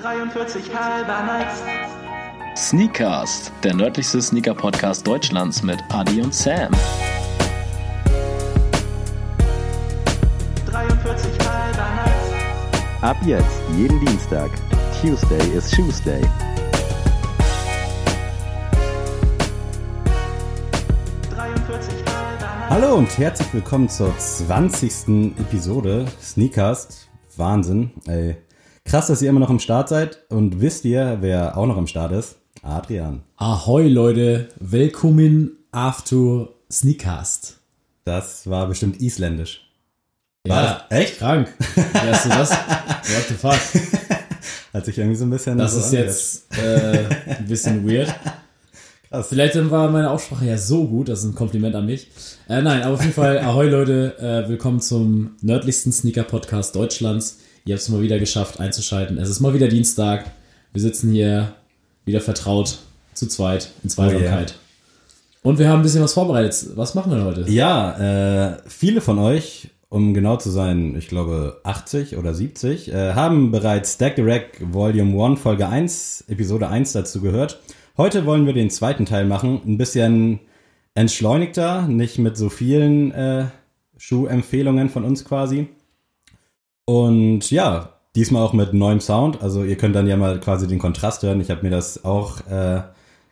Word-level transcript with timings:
43 0.00 0.74
halber 0.74 1.22
Nights. 1.24 1.62
Sneakcast, 2.56 3.52
der 3.62 3.74
nördlichste 3.74 4.22
Sneaker-Podcast 4.22 5.06
Deutschlands 5.06 5.62
mit 5.62 5.78
Adi 5.90 6.22
und 6.22 6.34
Sam. 6.34 6.72
43 10.64 11.30
halber 11.46 11.86
Nights. 11.96 13.02
Ab 13.02 13.16
jetzt, 13.26 13.60
jeden 13.76 14.00
Dienstag. 14.00 14.50
Tuesday 15.02 15.54
is 15.54 15.70
Tuesday. 15.70 16.22
43 21.28 21.94
halber 22.06 22.40
Nights. 22.40 22.70
Hallo 22.70 22.94
und 22.94 23.18
herzlich 23.18 23.52
willkommen 23.52 23.90
zur 23.90 24.16
20. 24.16 25.34
Episode 25.38 26.06
Sneakcast. 26.22 27.10
Wahnsinn, 27.36 27.90
ey. 28.06 28.38
Krass, 28.90 29.06
dass 29.06 29.22
ihr 29.22 29.28
immer 29.30 29.38
noch 29.38 29.50
im 29.50 29.60
Start 29.60 29.88
seid. 29.88 30.18
Und 30.30 30.60
wisst 30.60 30.84
ihr, 30.84 31.18
wer 31.20 31.56
auch 31.56 31.66
noch 31.66 31.76
im 31.76 31.86
Start 31.86 32.10
ist? 32.10 32.38
Adrian. 32.62 33.22
Ahoi 33.36 33.86
Leute, 33.86 34.48
willkommen 34.58 35.52
after 35.70 36.48
Sneakcast. 36.72 37.58
Das 38.02 38.50
war 38.50 38.66
bestimmt 38.66 39.00
isländisch. 39.00 39.70
Ja, 40.44 40.84
das 40.90 40.98
echt? 40.98 41.18
Krank. 41.18 41.54
Wie 41.76 42.10
hast 42.10 42.24
du 42.24 42.30
das? 42.30 42.50
What 42.50 43.28
the 43.28 43.34
fuck? 43.34 43.60
Hat 44.74 44.84
sich 44.84 44.98
irgendwie 44.98 45.16
so 45.16 45.24
ein 45.24 45.30
bisschen. 45.30 45.56
Das 45.56 45.74
so 45.74 45.78
ist 45.78 45.92
jetzt 45.92 46.58
äh, 46.58 47.04
ein 47.38 47.46
bisschen 47.46 47.88
weird. 47.88 48.12
Krass. 49.08 49.28
Vielleicht 49.28 49.70
war 49.70 49.88
meine 49.88 50.10
Aussprache 50.10 50.46
ja 50.46 50.58
so 50.58 50.88
gut, 50.88 51.10
das 51.10 51.20
ist 51.20 51.26
ein 51.26 51.36
Kompliment 51.36 51.76
an 51.76 51.86
mich. 51.86 52.08
Äh, 52.48 52.60
nein, 52.60 52.82
aber 52.82 52.94
auf 52.94 53.02
jeden 53.02 53.14
Fall, 53.14 53.38
ahoi 53.38 53.68
Leute, 53.68 54.18
äh, 54.18 54.48
willkommen 54.48 54.80
zum 54.80 55.36
nördlichsten 55.42 55.92
Sneaker-Podcast 55.92 56.74
Deutschlands. 56.74 57.38
Ihr 57.64 57.74
habt 57.74 57.82
es 57.82 57.88
mal 57.88 58.02
wieder 58.02 58.18
geschafft 58.18 58.58
einzuschalten. 58.60 59.18
Es 59.18 59.28
ist 59.28 59.40
mal 59.40 59.54
wieder 59.54 59.68
Dienstag. 59.68 60.30
Wir 60.72 60.80
sitzen 60.80 61.12
hier 61.12 61.54
wieder 62.04 62.20
vertraut, 62.20 62.78
zu 63.14 63.26
zweit, 63.28 63.70
in 63.82 63.90
Zweisamkeit. 63.90 64.54
Und 65.42 65.58
wir 65.58 65.68
haben 65.68 65.80
ein 65.80 65.82
bisschen 65.82 66.02
was 66.02 66.14
vorbereitet. 66.14 66.70
Was 66.74 66.94
machen 66.94 67.12
wir 67.12 67.24
heute? 67.24 67.50
Ja, 67.50 68.52
äh, 68.52 68.58
viele 68.66 69.00
von 69.00 69.18
euch, 69.18 69.70
um 69.88 70.14
genau 70.14 70.36
zu 70.36 70.50
sein, 70.50 70.94
ich 70.96 71.08
glaube 71.08 71.60
80 71.64 72.16
oder 72.16 72.34
70, 72.34 72.92
äh, 72.92 73.14
haben 73.14 73.50
bereits 73.50 73.94
Stack 73.94 74.16
the 74.16 74.22
Rack 74.22 74.60
Volume 74.60 75.22
1 75.22 75.40
Folge 75.40 75.68
1, 75.68 76.24
Episode 76.28 76.68
1 76.68 76.92
dazu 76.92 77.20
gehört. 77.20 77.60
Heute 77.96 78.26
wollen 78.26 78.46
wir 78.46 78.52
den 78.52 78.70
zweiten 78.70 79.06
Teil 79.06 79.26
machen, 79.26 79.60
ein 79.66 79.78
bisschen 79.78 80.40
entschleunigter, 80.94 81.88
nicht 81.88 82.18
mit 82.18 82.36
so 82.36 82.48
vielen 82.48 83.12
äh, 83.12 83.46
Schuhempfehlungen 83.96 84.88
von 84.88 85.04
uns 85.04 85.24
quasi. 85.24 85.68
Und 86.84 87.50
ja, 87.50 88.00
diesmal 88.16 88.42
auch 88.42 88.52
mit 88.52 88.74
neuem 88.74 89.00
Sound. 89.00 89.42
Also 89.42 89.64
ihr 89.64 89.76
könnt 89.76 89.94
dann 89.94 90.06
ja 90.06 90.16
mal 90.16 90.40
quasi 90.40 90.66
den 90.66 90.78
Kontrast 90.78 91.22
hören. 91.22 91.40
Ich 91.40 91.50
habe 91.50 91.62
mir 91.62 91.70
das 91.70 92.04
auch 92.04 92.40
äh, 92.48 92.82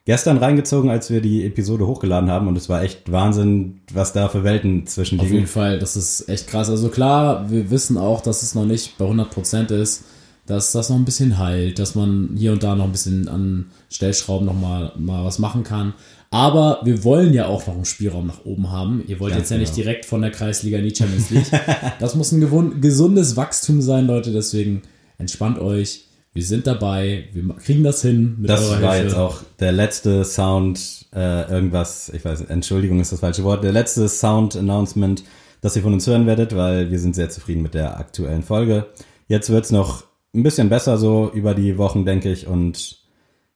gestern 0.04 0.38
reingezogen, 0.38 0.90
als 0.90 1.10
wir 1.10 1.20
die 1.20 1.44
Episode 1.44 1.86
hochgeladen 1.86 2.30
haben. 2.30 2.48
Und 2.48 2.56
es 2.56 2.68
war 2.68 2.82
echt 2.82 3.10
Wahnsinn, 3.10 3.80
was 3.92 4.12
da 4.12 4.28
für 4.28 4.44
Welten 4.44 4.86
zwischen 4.86 5.20
Auf 5.20 5.30
jeden. 5.30 5.46
Fall, 5.46 5.78
das 5.78 5.96
ist 5.96 6.28
echt 6.28 6.48
krass. 6.48 6.70
Also 6.70 6.88
klar, 6.88 7.50
wir 7.50 7.70
wissen 7.70 7.98
auch, 7.98 8.20
dass 8.20 8.42
es 8.42 8.54
noch 8.54 8.64
nicht 8.64 8.96
bei 8.98 9.04
100% 9.04 9.74
ist, 9.74 10.04
dass 10.48 10.72
das 10.72 10.88
noch 10.88 10.96
ein 10.96 11.04
bisschen 11.04 11.38
heilt, 11.38 11.78
dass 11.78 11.94
man 11.94 12.30
hier 12.34 12.52
und 12.52 12.62
da 12.62 12.74
noch 12.74 12.86
ein 12.86 12.92
bisschen 12.92 13.28
an 13.28 13.66
Stellschrauben 13.90 14.46
noch 14.46 14.58
mal, 14.58 14.92
mal 14.96 15.22
was 15.24 15.38
machen 15.38 15.62
kann. 15.62 15.92
Aber 16.30 16.80
wir 16.84 17.04
wollen 17.04 17.34
ja 17.34 17.46
auch 17.46 17.66
noch 17.66 17.74
einen 17.74 17.84
Spielraum 17.84 18.26
nach 18.26 18.44
oben 18.46 18.70
haben. 18.70 19.04
Ihr 19.06 19.20
wollt 19.20 19.32
Ganz 19.32 19.42
jetzt 19.42 19.50
ja 19.50 19.58
nicht 19.58 19.74
genau. 19.74 19.84
direkt 19.84 20.06
von 20.06 20.22
der 20.22 20.30
Kreisliga 20.30 20.78
in 20.78 20.88
die 20.88 20.94
Champions 20.94 21.30
League. 21.30 21.46
Das 22.00 22.14
muss 22.14 22.32
ein 22.32 22.80
gesundes 22.80 23.36
Wachstum 23.36 23.82
sein, 23.82 24.06
Leute. 24.06 24.32
Deswegen 24.32 24.82
entspannt 25.18 25.58
euch. 25.58 26.06
Wir 26.32 26.44
sind 26.44 26.66
dabei. 26.66 27.28
Wir 27.32 27.46
kriegen 27.56 27.84
das 27.84 28.00
hin 28.00 28.38
Das 28.40 28.70
war 28.70 28.94
Hilfe. 28.94 29.04
jetzt 29.08 29.16
auch 29.16 29.42
der 29.60 29.72
letzte 29.72 30.24
Sound, 30.24 31.06
äh, 31.14 31.50
irgendwas, 31.50 32.10
ich 32.14 32.24
weiß, 32.24 32.42
Entschuldigung 32.42 33.00
ist 33.00 33.12
das 33.12 33.20
falsche 33.20 33.44
Wort, 33.44 33.64
der 33.64 33.72
letzte 33.72 34.08
Sound-Announcement, 34.08 35.24
das 35.60 35.76
ihr 35.76 35.82
von 35.82 35.92
uns 35.92 36.06
hören 36.06 36.26
werdet, 36.26 36.54
weil 36.56 36.90
wir 36.90 36.98
sind 37.00 37.14
sehr 37.14 37.28
zufrieden 37.28 37.62
mit 37.62 37.74
der 37.74 37.98
aktuellen 37.98 38.42
Folge. 38.42 38.86
Jetzt 39.26 39.50
wird's 39.50 39.70
noch 39.70 40.04
ein 40.34 40.42
bisschen 40.42 40.68
besser 40.68 40.98
so 40.98 41.30
über 41.32 41.54
die 41.54 41.78
Wochen, 41.78 42.04
denke 42.04 42.30
ich. 42.30 42.46
Und 42.46 42.98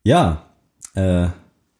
ja, 0.05 0.47
äh, 0.95 1.29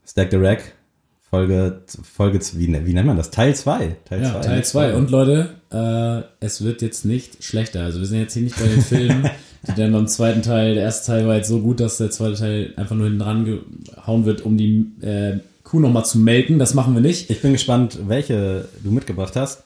Stack 0.07 0.31
the 0.31 0.37
Rack, 0.37 0.75
Folge, 1.21 1.83
Folge, 2.03 2.41
wie, 2.55 2.87
wie 2.87 2.93
nennt 2.93 3.07
man 3.07 3.17
das? 3.17 3.31
Teil 3.31 3.55
2. 3.55 3.97
Teil 4.05 4.23
Ja, 4.23 4.33
zwei. 4.33 4.41
Teil 4.41 4.65
2. 4.65 4.95
Und 4.95 5.11
Leute, 5.11 5.49
äh, 5.73 6.45
es 6.45 6.63
wird 6.63 6.83
jetzt 6.83 7.05
nicht 7.05 7.43
schlechter. 7.43 7.85
Also 7.85 8.01
wir 8.01 8.07
sind 8.07 8.21
jetzt 8.21 8.35
hier 8.35 8.43
nicht 8.43 8.59
bei 8.59 8.67
den 8.67 8.83
Filmen, 8.83 9.31
die 9.67 9.75
dann 9.75 9.93
beim 9.93 10.07
zweiten 10.07 10.43
Teil, 10.43 10.75
der 10.75 10.85
erste 10.85 11.13
Teil 11.13 11.27
war 11.27 11.37
jetzt 11.37 11.49
so 11.49 11.61
gut, 11.61 11.81
dass 11.81 11.97
der 11.97 12.11
zweite 12.11 12.37
Teil 12.37 12.75
einfach 12.77 12.95
nur 12.95 13.07
hinten 13.07 13.21
dran 13.21 13.45
gehauen 13.45 14.27
wird, 14.27 14.43
um 14.43 14.59
die 14.59 14.93
äh, 15.01 15.39
Kuh 15.63 15.81
nochmal 15.81 16.05
zu 16.05 16.19
melken. 16.19 16.59
Das 16.59 16.75
machen 16.75 16.93
wir 16.93 17.01
nicht. 17.01 17.31
Ich 17.31 17.41
bin 17.41 17.53
gespannt, 17.53 17.99
welche 18.07 18.69
du 18.85 18.91
mitgebracht 18.91 19.35
hast. 19.35 19.65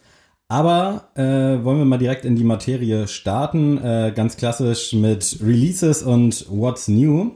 Aber 0.48 1.08
äh, 1.16 1.22
wollen 1.64 1.78
wir 1.78 1.84
mal 1.84 1.98
direkt 1.98 2.24
in 2.24 2.36
die 2.36 2.44
Materie 2.44 3.08
starten, 3.08 3.78
äh, 3.78 4.12
ganz 4.14 4.36
klassisch 4.36 4.92
mit 4.92 5.38
Releases 5.42 6.04
und 6.04 6.46
What's 6.48 6.86
New. 6.86 7.32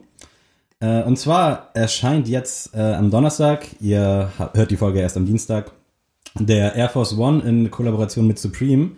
Äh, 0.79 1.03
und 1.03 1.19
zwar 1.19 1.71
erscheint 1.75 2.29
jetzt 2.29 2.73
äh, 2.75 2.81
am 2.81 3.11
Donnerstag, 3.11 3.67
ihr 3.81 4.31
hört 4.55 4.71
die 4.71 4.77
Folge 4.77 5.01
erst 5.01 5.17
am 5.17 5.27
Dienstag, 5.27 5.73
der 6.39 6.77
Air 6.77 6.89
Force 6.89 7.19
One 7.19 7.43
in 7.43 7.73
Kollaboration 7.73 8.29
mit 8.29 8.39
Supreme. 8.39 8.93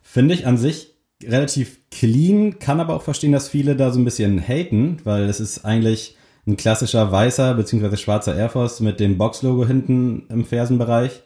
Finde 0.00 0.34
ich 0.34 0.46
an 0.46 0.56
sich 0.56 0.94
relativ 1.24 1.80
clean, 1.90 2.60
kann 2.60 2.78
aber 2.78 2.94
auch 2.94 3.02
verstehen, 3.02 3.32
dass 3.32 3.48
viele 3.48 3.74
da 3.74 3.90
so 3.90 3.98
ein 3.98 4.04
bisschen 4.04 4.40
haten, 4.40 4.98
weil 5.02 5.24
es 5.24 5.40
ist 5.40 5.64
eigentlich 5.64 6.16
ein 6.46 6.56
klassischer 6.56 7.10
weißer 7.10 7.54
bzw. 7.54 7.96
schwarzer 7.96 8.36
Air 8.36 8.48
Force 8.48 8.78
mit 8.78 9.00
dem 9.00 9.18
Box-Logo 9.18 9.66
hinten 9.66 10.26
im 10.28 10.44
Fersenbereich 10.44 11.22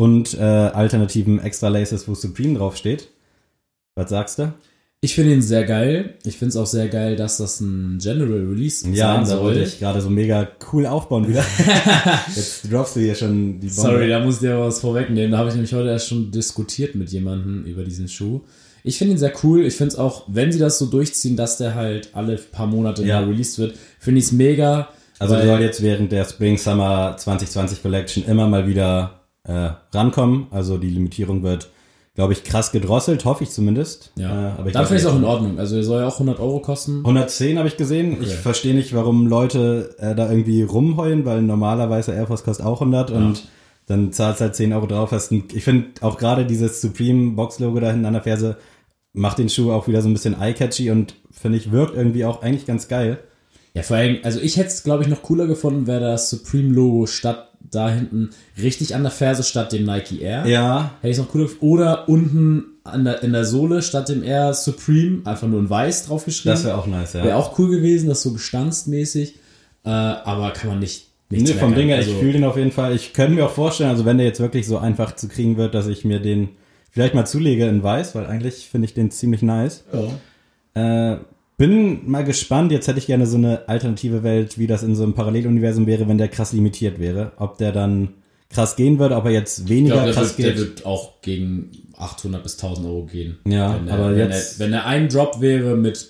und 0.00 0.32
äh, 0.32 0.40
alternativen 0.40 1.38
Extra 1.40 1.68
Laces, 1.68 2.08
wo 2.08 2.14
Supreme 2.14 2.56
draufsteht. 2.56 3.08
Was 3.96 4.08
sagst 4.08 4.38
du? 4.38 4.52
Ich 5.02 5.14
finde 5.14 5.32
ihn 5.34 5.42
sehr 5.42 5.64
geil. 5.64 6.14
Ich 6.24 6.38
finde 6.38 6.50
es 6.50 6.56
auch 6.56 6.66
sehr 6.66 6.88
geil, 6.88 7.16
dass 7.16 7.36
das 7.36 7.60
ein 7.60 7.98
General 8.00 8.46
Release 8.46 8.88
Ja, 8.90 9.14
sein 9.14 9.20
da 9.20 9.26
soll. 9.26 9.40
wollte 9.44 9.62
ich 9.62 9.78
gerade 9.78 10.00
so 10.00 10.08
mega 10.08 10.48
cool 10.72 10.86
aufbauen 10.86 11.28
wieder. 11.28 11.44
Jetzt 12.34 12.72
droppst 12.72 12.96
du 12.96 13.00
hier 13.00 13.14
schon 13.14 13.60
die 13.60 13.66
Bombe. 13.68 13.82
Sorry, 13.82 14.08
da 14.08 14.20
muss 14.20 14.36
ich 14.36 14.40
dir 14.40 14.58
was 14.58 14.80
vorwegnehmen. 14.80 15.32
Da 15.32 15.38
habe 15.38 15.48
ich 15.50 15.54
nämlich 15.54 15.72
heute 15.74 15.88
erst 15.90 16.08
schon 16.08 16.30
diskutiert 16.30 16.94
mit 16.94 17.10
jemandem 17.10 17.64
über 17.64 17.82
diesen 17.84 18.08
Schuh. 18.08 18.40
Ich 18.82 18.96
finde 18.96 19.12
ihn 19.14 19.18
sehr 19.18 19.32
cool. 19.42 19.66
Ich 19.66 19.74
finde 19.76 19.92
es 19.92 19.98
auch, 19.98 20.24
wenn 20.28 20.50
sie 20.50 20.58
das 20.58 20.78
so 20.78 20.86
durchziehen, 20.86 21.36
dass 21.36 21.58
der 21.58 21.74
halt 21.74 22.10
alle 22.14 22.36
paar 22.36 22.66
Monate 22.66 23.04
Ja. 23.04 23.20
released 23.20 23.58
wird, 23.58 23.74
finde 23.98 24.18
ich 24.20 24.26
es 24.26 24.32
mega. 24.32 24.88
Also 25.18 25.34
weil- 25.34 25.46
soll 25.46 25.60
jetzt 25.60 25.82
während 25.82 26.10
der 26.12 26.24
Spring 26.24 26.56
Summer 26.56 27.16
2020 27.18 27.82
Collection 27.82 28.24
immer 28.24 28.48
mal 28.48 28.66
wieder 28.66 29.19
äh, 29.44 29.70
rankommen. 29.92 30.46
Also 30.50 30.78
die 30.78 30.90
Limitierung 30.90 31.42
wird, 31.42 31.70
glaube 32.14 32.32
ich, 32.32 32.44
krass 32.44 32.72
gedrosselt, 32.72 33.24
hoffe 33.24 33.44
ich 33.44 33.50
zumindest. 33.50 34.12
Ja, 34.16 34.28
Äh, 34.30 34.52
aber 34.58 34.68
ich 34.68 34.74
ich 34.76 34.90
es 34.90 35.06
auch 35.06 35.16
in 35.16 35.24
Ordnung. 35.24 35.58
Also 35.58 35.76
er 35.76 35.84
soll 35.84 36.00
ja 36.00 36.06
auch 36.08 36.14
100 36.14 36.38
Euro 36.40 36.60
kosten. 36.60 36.98
110 36.98 37.58
habe 37.58 37.68
ich 37.68 37.76
gesehen. 37.76 38.12
Ich 38.20 38.28
Okay. 38.28 38.36
verstehe 38.42 38.74
nicht, 38.74 38.94
warum 38.94 39.26
Leute 39.26 39.94
äh, 39.98 40.14
da 40.14 40.30
irgendwie 40.30 40.62
rumheulen, 40.62 41.24
weil 41.24 41.42
normalerweise 41.42 42.12
Air 42.12 42.26
Force 42.26 42.44
kostet 42.44 42.66
auch 42.66 42.80
100 42.80 43.10
und 43.10 43.48
dann 43.86 44.12
zahlst 44.12 44.40
halt 44.40 44.54
10 44.54 44.72
Euro 44.72 44.86
drauf. 44.86 45.10
Hast 45.12 45.32
ein, 45.32 45.44
ich 45.52 45.64
finde 45.64 45.86
auch 46.00 46.16
gerade 46.18 46.46
dieses 46.46 46.80
Supreme 46.80 47.32
Box 47.32 47.58
Logo 47.58 47.80
da 47.80 47.90
hinten 47.90 48.06
an 48.06 48.12
der 48.12 48.22
Ferse 48.22 48.56
macht 49.12 49.38
den 49.38 49.48
Schuh 49.48 49.72
auch 49.72 49.88
wieder 49.88 50.02
so 50.02 50.08
ein 50.08 50.12
bisschen 50.12 50.40
eye-catchy 50.40 50.92
und 50.92 51.16
finde 51.32 51.58
ich 51.58 51.72
wirkt 51.72 51.96
irgendwie 51.96 52.24
auch 52.24 52.42
eigentlich 52.42 52.66
ganz 52.66 52.86
geil. 52.86 53.18
Ja, 53.74 53.82
vor 53.82 53.96
allem, 53.96 54.18
also 54.22 54.40
ich 54.40 54.56
hätte 54.56 54.68
es, 54.68 54.82
glaube 54.82 55.02
ich, 55.04 55.08
noch 55.08 55.22
cooler 55.22 55.46
gefunden, 55.46 55.86
wäre 55.86 56.00
das 56.00 56.30
Supreme-Logo 56.30 57.06
statt 57.06 57.50
da 57.70 57.90
hinten 57.90 58.30
richtig 58.60 58.94
an 58.94 59.02
der 59.02 59.12
Ferse 59.12 59.42
statt 59.42 59.72
dem 59.72 59.84
Nike 59.84 60.20
Air. 60.22 60.46
Ja, 60.46 60.92
Hätte 61.00 61.12
ich 61.12 61.18
noch 61.18 61.28
cooler 61.28 61.44
gefunden. 61.44 61.64
Oder 61.64 62.08
unten 62.08 62.64
an 62.84 63.04
der, 63.04 63.22
in 63.22 63.32
der 63.32 63.44
Sohle 63.44 63.82
statt 63.82 64.08
dem 64.08 64.24
Air 64.24 64.54
Supreme 64.54 65.20
einfach 65.24 65.46
nur 65.46 65.60
in 65.60 65.70
weiß 65.70 66.06
draufgeschrieben. 66.06 66.52
das 66.52 66.64
wäre 66.64 66.76
auch 66.76 66.86
nice, 66.86 67.12
ja. 67.12 67.24
Wäre 67.24 67.36
auch 67.36 67.58
cool 67.58 67.70
gewesen, 67.70 68.08
das 68.08 68.22
so 68.22 68.32
gestanzmäßig. 68.32 69.36
Äh, 69.84 69.90
aber 69.90 70.50
kann 70.52 70.70
man 70.70 70.78
nicht. 70.80 71.08
nicht 71.28 71.46
Nee, 71.46 71.54
vom 71.54 71.74
Ding 71.74 71.88
her, 71.88 71.98
also, 71.98 72.10
ich 72.10 72.16
fühle 72.18 72.32
den 72.32 72.44
auf 72.44 72.56
jeden 72.56 72.72
Fall. 72.72 72.94
Ich 72.94 73.12
könnte 73.12 73.34
mir 73.34 73.46
auch 73.46 73.52
vorstellen, 73.52 73.90
also 73.90 74.04
wenn 74.04 74.18
der 74.18 74.26
jetzt 74.26 74.40
wirklich 74.40 74.66
so 74.66 74.78
einfach 74.78 75.14
zu 75.14 75.28
kriegen 75.28 75.56
wird, 75.56 75.74
dass 75.74 75.86
ich 75.86 76.04
mir 76.04 76.20
den 76.20 76.48
vielleicht 76.90 77.14
mal 77.14 77.26
zulege 77.26 77.66
in 77.66 77.82
weiß, 77.82 78.14
weil 78.14 78.26
eigentlich 78.26 78.68
finde 78.68 78.86
ich 78.86 78.94
den 78.94 79.10
ziemlich 79.10 79.42
nice. 79.42 79.84
Ja. 80.74 81.12
Äh, 81.12 81.18
bin 81.60 82.10
mal 82.10 82.24
gespannt. 82.24 82.72
Jetzt 82.72 82.88
hätte 82.88 82.98
ich 82.98 83.06
gerne 83.06 83.26
so 83.26 83.36
eine 83.36 83.68
alternative 83.68 84.22
Welt, 84.22 84.58
wie 84.58 84.66
das 84.66 84.82
in 84.82 84.96
so 84.96 85.02
einem 85.02 85.12
Paralleluniversum 85.14 85.86
wäre, 85.86 86.08
wenn 86.08 86.18
der 86.18 86.28
krass 86.28 86.52
limitiert 86.52 86.98
wäre. 86.98 87.32
Ob 87.36 87.58
der 87.58 87.70
dann 87.72 88.14
krass 88.48 88.74
gehen 88.76 88.98
würde, 88.98 89.14
ob 89.16 89.26
er 89.26 89.30
jetzt 89.32 89.60
Ich 89.60 89.68
weniger 89.68 89.94
glaube, 89.96 90.06
der, 90.06 90.14
krass 90.14 90.38
wird- 90.38 90.46
der 90.48 90.54
geht. 90.54 90.60
wird 90.62 90.86
auch 90.86 91.20
gegen 91.20 91.70
800 91.96 92.42
bis 92.42 92.56
1000 92.56 92.86
Euro 92.86 93.04
gehen. 93.04 93.38
Ja, 93.46 93.74
wenn 93.76 93.86
der, 93.86 93.94
aber 93.94 94.10
wenn 94.10 94.18
jetzt- 94.30 94.58
Der, 94.58 94.66
wenn 94.66 94.72
er 94.72 94.86
ein 94.86 95.08
Drop 95.08 95.40
wäre 95.42 95.76
mit, 95.76 96.08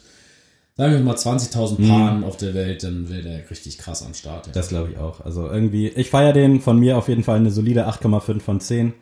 sagen 0.76 0.93
wir 0.94 1.00
mal, 1.00 1.17
20.000 1.17 1.81
Mhm. 1.81 1.88
Paaren 1.88 2.25
auf 2.25 2.37
der 2.37 2.55
Welt, 2.55 2.82
dann 2.85 3.11
wäre 3.11 3.23
der 3.23 3.50
richtig 3.50 3.76
krass 3.79 4.03
am 4.06 4.14
Start. 4.14 4.46
Ja. 4.46 4.53
Das 4.53 4.69
glaube 4.69 4.91
ich 4.93 4.99
auch. 4.99 5.20
Also 5.25 5.49
irgendwie, 5.50 5.88
ich 5.88 6.08
feiere 6.11 6.32
den 6.32 6.61
von 6.61 6.79
mir 6.79 6.96
auf 6.96 7.08
jeden 7.08 7.25
Fall 7.25 7.37
eine 7.38 7.50
solide 7.50 7.87
8,5 7.88 8.41
von 8.44 8.61
10. 8.61 8.94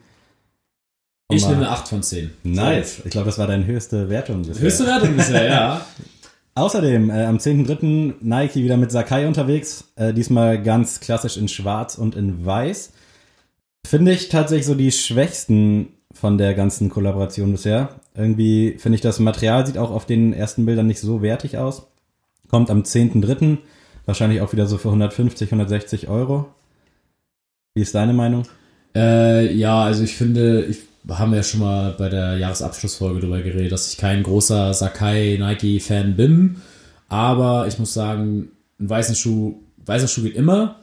ich 1.30 1.42
mal- 1.42 1.48
nehme 1.50 1.60
eine 1.66 1.70
8 1.70 1.88
von 1.88 2.02
10. 2.02 2.30
Nice. 2.42 3.02
Ich 3.04 3.10
glaube, 3.10 3.26
das 3.26 3.36
war 3.38 3.46
deine 3.46 3.66
höchste 3.66 4.08
Wertung. 4.08 4.42
bisher. 4.42 4.62
Höchste 4.64 4.86
Wertung 4.86 5.14
bisher, 5.14 5.44
ja. 5.46 5.86
Außerdem 6.58 7.10
äh, 7.10 7.24
am 7.24 7.36
10.3. 7.36 8.14
Nike 8.20 8.64
wieder 8.64 8.76
mit 8.76 8.90
Sakai 8.90 9.28
unterwegs. 9.28 9.92
Äh, 9.94 10.12
diesmal 10.12 10.60
ganz 10.60 10.98
klassisch 10.98 11.36
in 11.36 11.46
Schwarz 11.46 11.96
und 11.96 12.16
in 12.16 12.44
Weiß. 12.44 12.92
Finde 13.86 14.12
ich 14.12 14.28
tatsächlich 14.28 14.66
so 14.66 14.74
die 14.74 14.90
schwächsten 14.90 15.90
von 16.12 16.36
der 16.36 16.54
ganzen 16.54 16.90
Kollaboration 16.90 17.52
bisher. 17.52 18.00
Irgendwie 18.16 18.76
finde 18.78 18.96
ich, 18.96 19.02
das 19.02 19.20
Material 19.20 19.66
sieht 19.68 19.78
auch 19.78 19.92
auf 19.92 20.04
den 20.04 20.32
ersten 20.32 20.66
Bildern 20.66 20.88
nicht 20.88 20.98
so 20.98 21.22
wertig 21.22 21.58
aus. 21.58 21.86
Kommt 22.48 22.70
am 22.70 22.82
10.3. 22.82 23.58
Wahrscheinlich 24.04 24.40
auch 24.40 24.52
wieder 24.52 24.66
so 24.66 24.78
für 24.78 24.88
150, 24.88 25.52
160 25.52 26.08
Euro. 26.08 26.46
Wie 27.74 27.82
ist 27.82 27.94
deine 27.94 28.14
Meinung? 28.14 28.42
Äh, 28.96 29.54
ja, 29.54 29.84
also 29.84 30.02
ich 30.02 30.16
finde, 30.16 30.64
ich 30.64 30.87
haben 31.08 31.32
ja 31.34 31.42
schon 31.42 31.60
mal 31.60 31.94
bei 31.96 32.08
der 32.08 32.36
Jahresabschlussfolge 32.36 33.20
darüber 33.20 33.40
geredet, 33.40 33.72
dass 33.72 33.90
ich 33.90 33.96
kein 33.98 34.22
großer 34.22 34.74
Sakai 34.74 35.36
Nike 35.40 35.80
Fan 35.80 36.16
bin, 36.16 36.56
aber 37.08 37.66
ich 37.66 37.78
muss 37.78 37.94
sagen, 37.94 38.50
ein 38.78 38.90
weißen 38.90 39.14
Schuh, 39.14 39.54
weißer 39.86 40.08
Schuh 40.08 40.22
geht 40.22 40.36
immer, 40.36 40.76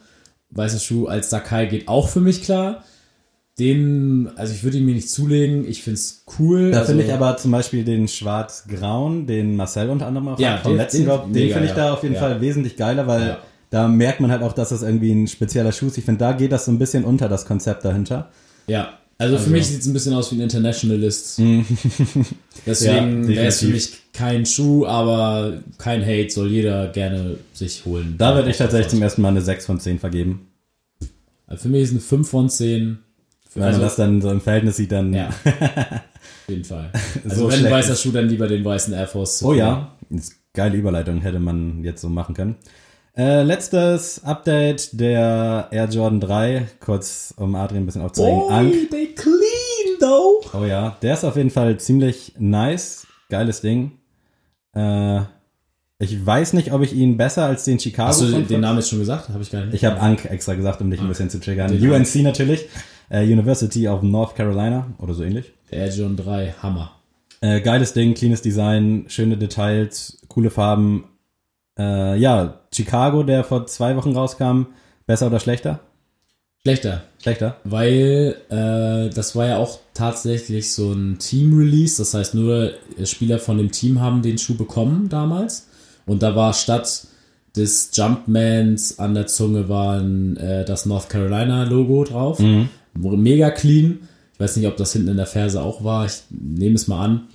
weißer 0.50 0.78
Schuh 0.80 1.06
als 1.06 1.30
Sakai 1.30 1.66
geht 1.66 1.86
auch 1.88 2.08
für 2.08 2.20
mich 2.20 2.42
klar. 2.42 2.82
Den, 3.58 4.28
also 4.36 4.52
ich 4.52 4.64
würde 4.64 4.76
ihn 4.76 4.84
mir 4.84 4.94
nicht 4.94 5.08
zulegen, 5.10 5.66
ich 5.66 5.82
finde 5.82 5.94
es 5.94 6.24
cool. 6.38 6.72
Da 6.72 6.80
also, 6.80 6.90
finde 6.90 7.04
ich 7.04 7.12
aber 7.14 7.38
zum 7.38 7.52
Beispiel 7.52 7.84
den 7.84 8.06
schwarz-grauen, 8.06 9.26
den 9.26 9.56
Marcel 9.56 9.88
unter 9.88 10.06
anderem 10.06 10.28
auch 10.28 10.38
Ja, 10.38 10.58
vom 10.58 10.72
den- 10.72 10.76
letzten 10.78 10.98
den- 10.98 11.06
Drop, 11.06 11.22
den 11.24 11.32
mega, 11.32 11.54
finde 11.54 11.68
ich 11.68 11.74
da 11.74 11.94
auf 11.94 12.02
jeden 12.02 12.16
Ja. 12.16 12.20
Fall 12.20 12.40
wesentlich 12.42 12.76
geiler, 12.76 13.06
weil 13.06 13.28
Ja. 13.28 13.38
da 13.70 13.88
merkt 13.88 14.20
man 14.20 14.30
halt 14.30 14.42
auch, 14.42 14.52
dass 14.52 14.68
das 14.68 14.82
irgendwie 14.82 15.10
ein 15.12 15.26
spezieller 15.26 15.72
Schuh 15.72 15.86
ist. 15.86 15.96
Ich 15.96 16.04
finde, 16.04 16.18
da 16.18 16.32
geht 16.32 16.52
das 16.52 16.66
so 16.66 16.70
ein 16.72 16.78
bisschen 16.78 17.04
unter, 17.04 17.30
das 17.30 17.46
Konzept 17.46 17.82
dahinter. 17.86 18.28
Ja, 18.66 18.90
also, 19.18 19.34
für 19.36 19.40
Also- 19.42 19.50
mich 19.50 19.66
sieht 19.66 19.80
es 19.80 19.86
ein 19.86 19.92
bisschen 19.92 20.14
aus 20.14 20.30
wie 20.32 20.36
ein 20.36 20.40
Internationalist. 20.42 21.38
Deswegen 22.66 23.22
Ja, 23.22 23.28
wäre 23.28 23.46
es 23.46 23.60
für 23.60 23.66
mich 23.68 23.92
kein 24.12 24.44
Schuh, 24.46 24.86
aber 24.86 25.60
kein 25.78 26.02
Hate, 26.02 26.30
soll 26.30 26.50
jeder 26.50 26.88
gerne 26.88 27.38
sich 27.52 27.84
holen. 27.84 28.14
Da 28.18 28.34
würde 28.34 28.50
ich 28.50 28.56
tatsächlich 28.56 28.88
zum 28.88 29.02
ersten 29.02 29.22
Mal 29.22 29.28
eine 29.28 29.42
6 29.42 29.66
von 29.66 29.78
10 29.80 29.98
vergeben. 29.98 30.48
Also 31.46 31.64
für 31.64 31.68
mich 31.68 31.82
ist 31.82 31.90
eine 31.92 32.00
5 32.00 32.28
von 32.28 32.48
10. 32.48 32.98
Für, 33.48 33.60
Wenn 33.60 33.66
also, 33.68 33.78
man 33.78 33.86
das 33.88 33.96
dann 33.96 34.20
so 34.22 34.30
im 34.30 34.40
Verhältnis 34.40 34.76
sieht, 34.76 34.92
dann. 34.92 35.12
ja. 35.14 35.28
Auf 35.44 36.48
jeden 36.48 36.64
Fall. 36.64 36.90
Also 37.24 37.42
So 37.44 37.50
wenn 37.52 37.64
ein 37.66 37.72
weißer 37.72 37.94
Schuh, 37.96 38.10
dann 38.12 38.28
lieber 38.28 38.48
den 38.48 38.64
weißen 38.64 38.92
Air 38.94 39.06
Force. 39.08 39.42
Oh 39.42 39.52
ja, 39.54 39.96
ist 40.10 40.34
geile 40.52 40.76
Überleitung 40.76 41.20
hätte 41.20 41.38
man 41.38 41.84
jetzt 41.84 42.00
so 42.00 42.08
machen 42.08 42.34
können. 42.34 42.56
Äh, 43.16 43.44
letztes 43.44 44.22
Update 44.24 45.00
der 45.00 45.68
Air 45.70 45.88
Jordan 45.88 46.20
3, 46.20 46.68
kurz 46.80 47.32
um 47.38 47.54
Adrian 47.54 47.84
ein 47.84 47.86
bisschen 47.86 48.02
aufzuzeigen. 48.02 48.42
Ank. 48.50 48.90
they 48.90 49.06
clean 49.14 49.98
though. 50.00 50.44
Oh 50.52 50.64
ja, 50.66 50.96
der 51.00 51.14
ist 51.14 51.24
auf 51.24 51.36
jeden 51.36 51.48
Fall 51.48 51.78
ziemlich 51.80 52.34
nice. 52.38 53.06
Geiles 53.30 53.62
Ding. 53.62 53.92
Äh, 54.74 55.20
ich 55.98 56.26
weiß 56.26 56.52
nicht, 56.52 56.72
ob 56.74 56.82
ich 56.82 56.92
ihn 56.92 57.16
besser 57.16 57.46
als 57.46 57.64
den 57.64 57.80
Chicago 57.80 58.10
Hast 58.10 58.20
du 58.20 58.26
den, 58.26 58.46
den 58.46 58.60
Namen 58.60 58.80
jetzt 58.80 58.90
schon 58.90 58.98
gesagt? 58.98 59.30
Habe 59.30 59.42
ich 59.42 59.50
gar 59.50 59.64
nicht. 59.64 59.74
Ich 59.74 59.86
habe 59.86 59.98
Ank 59.98 60.26
extra 60.26 60.54
gesagt, 60.54 60.82
um 60.82 60.90
dich 60.90 61.00
ein 61.00 61.08
bisschen 61.08 61.30
zu 61.30 61.40
triggern. 61.40 61.72
Den 61.72 61.90
UNC 61.90 62.16
natürlich. 62.16 62.66
Äh, 63.08 63.22
University 63.22 63.88
of 63.88 64.02
North 64.02 64.36
Carolina 64.36 64.88
oder 64.98 65.14
so 65.14 65.22
ähnlich. 65.22 65.54
Der 65.70 65.86
Air 65.86 65.94
Jordan 65.94 66.16
3, 66.16 66.54
Hammer. 66.62 66.92
Äh, 67.40 67.62
geiles 67.62 67.94
Ding, 67.94 68.12
cleanes 68.12 68.42
Design, 68.42 69.06
schöne 69.08 69.38
Details, 69.38 70.18
coole 70.28 70.50
Farben. 70.50 71.04
Äh, 71.78 72.18
ja, 72.18 72.60
Chicago, 72.74 73.22
der 73.22 73.44
vor 73.44 73.66
zwei 73.66 73.96
Wochen 73.96 74.12
rauskam, 74.12 74.66
besser 75.06 75.26
oder 75.26 75.40
schlechter? 75.40 75.80
Schlechter. 76.62 77.04
Schlechter. 77.22 77.56
Weil 77.64 78.36
äh, 78.48 79.14
das 79.14 79.36
war 79.36 79.46
ja 79.46 79.58
auch 79.58 79.78
tatsächlich 79.94 80.72
so 80.72 80.92
ein 80.92 81.18
Team-Release. 81.18 81.98
Das 81.98 82.14
heißt, 82.14 82.34
nur 82.34 82.72
Spieler 83.04 83.38
von 83.38 83.58
dem 83.58 83.70
Team 83.70 84.00
haben 84.00 84.22
den 84.22 84.36
Schuh 84.38 84.56
bekommen 84.56 85.08
damals. 85.08 85.68
Und 86.06 86.22
da 86.22 86.34
war 86.34 86.52
statt 86.54 87.06
des 87.54 87.90
Jumpmans 87.92 88.98
an 88.98 89.14
der 89.14 89.26
Zunge 89.28 89.68
war 89.68 89.98
ein, 89.98 90.36
äh, 90.36 90.64
das 90.64 90.86
North 90.86 91.08
Carolina-Logo 91.08 92.04
drauf. 92.04 92.40
Mega 92.94 93.50
clean. 93.50 94.00
Ich 94.34 94.40
weiß 94.40 94.56
nicht, 94.56 94.66
ob 94.66 94.76
das 94.76 94.92
hinten 94.92 95.08
in 95.08 95.16
der 95.16 95.26
Ferse 95.26 95.62
auch 95.62 95.84
war. 95.84 96.04
Ich 96.04 96.22
nehme 96.30 96.74
es 96.74 96.88
mal 96.88 97.04
an. 97.04 97.28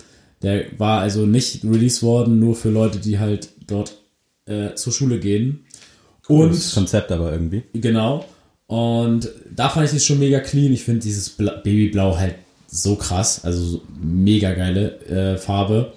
Der 0.43 0.65
war 0.77 0.99
also 1.01 1.25
nicht 1.25 1.63
released 1.63 2.03
worden, 2.03 2.39
nur 2.39 2.55
für 2.55 2.69
Leute, 2.69 2.99
die 2.99 3.19
halt 3.19 3.49
dort 3.67 4.00
äh, 4.45 4.73
zur 4.75 4.93
Schule 4.93 5.19
gehen. 5.19 5.65
Und 6.27 6.51
Das 6.53 6.73
Konzept 6.73 7.11
aber 7.11 7.31
irgendwie. 7.31 7.63
Genau. 7.73 8.25
Und 8.67 9.29
da 9.53 9.69
fand 9.69 9.87
ich 9.87 9.93
es 9.93 10.05
schon 10.05 10.19
mega 10.19 10.39
clean. 10.39 10.71
Ich 10.71 10.83
finde 10.83 11.01
dieses 11.01 11.29
Bla 11.29 11.57
Babyblau 11.57 12.17
halt 12.17 12.35
so 12.67 12.95
krass. 12.95 13.43
Also 13.43 13.63
so 13.63 13.81
mega 14.01 14.53
geile 14.53 14.99
äh, 15.07 15.37
Farbe. 15.37 15.93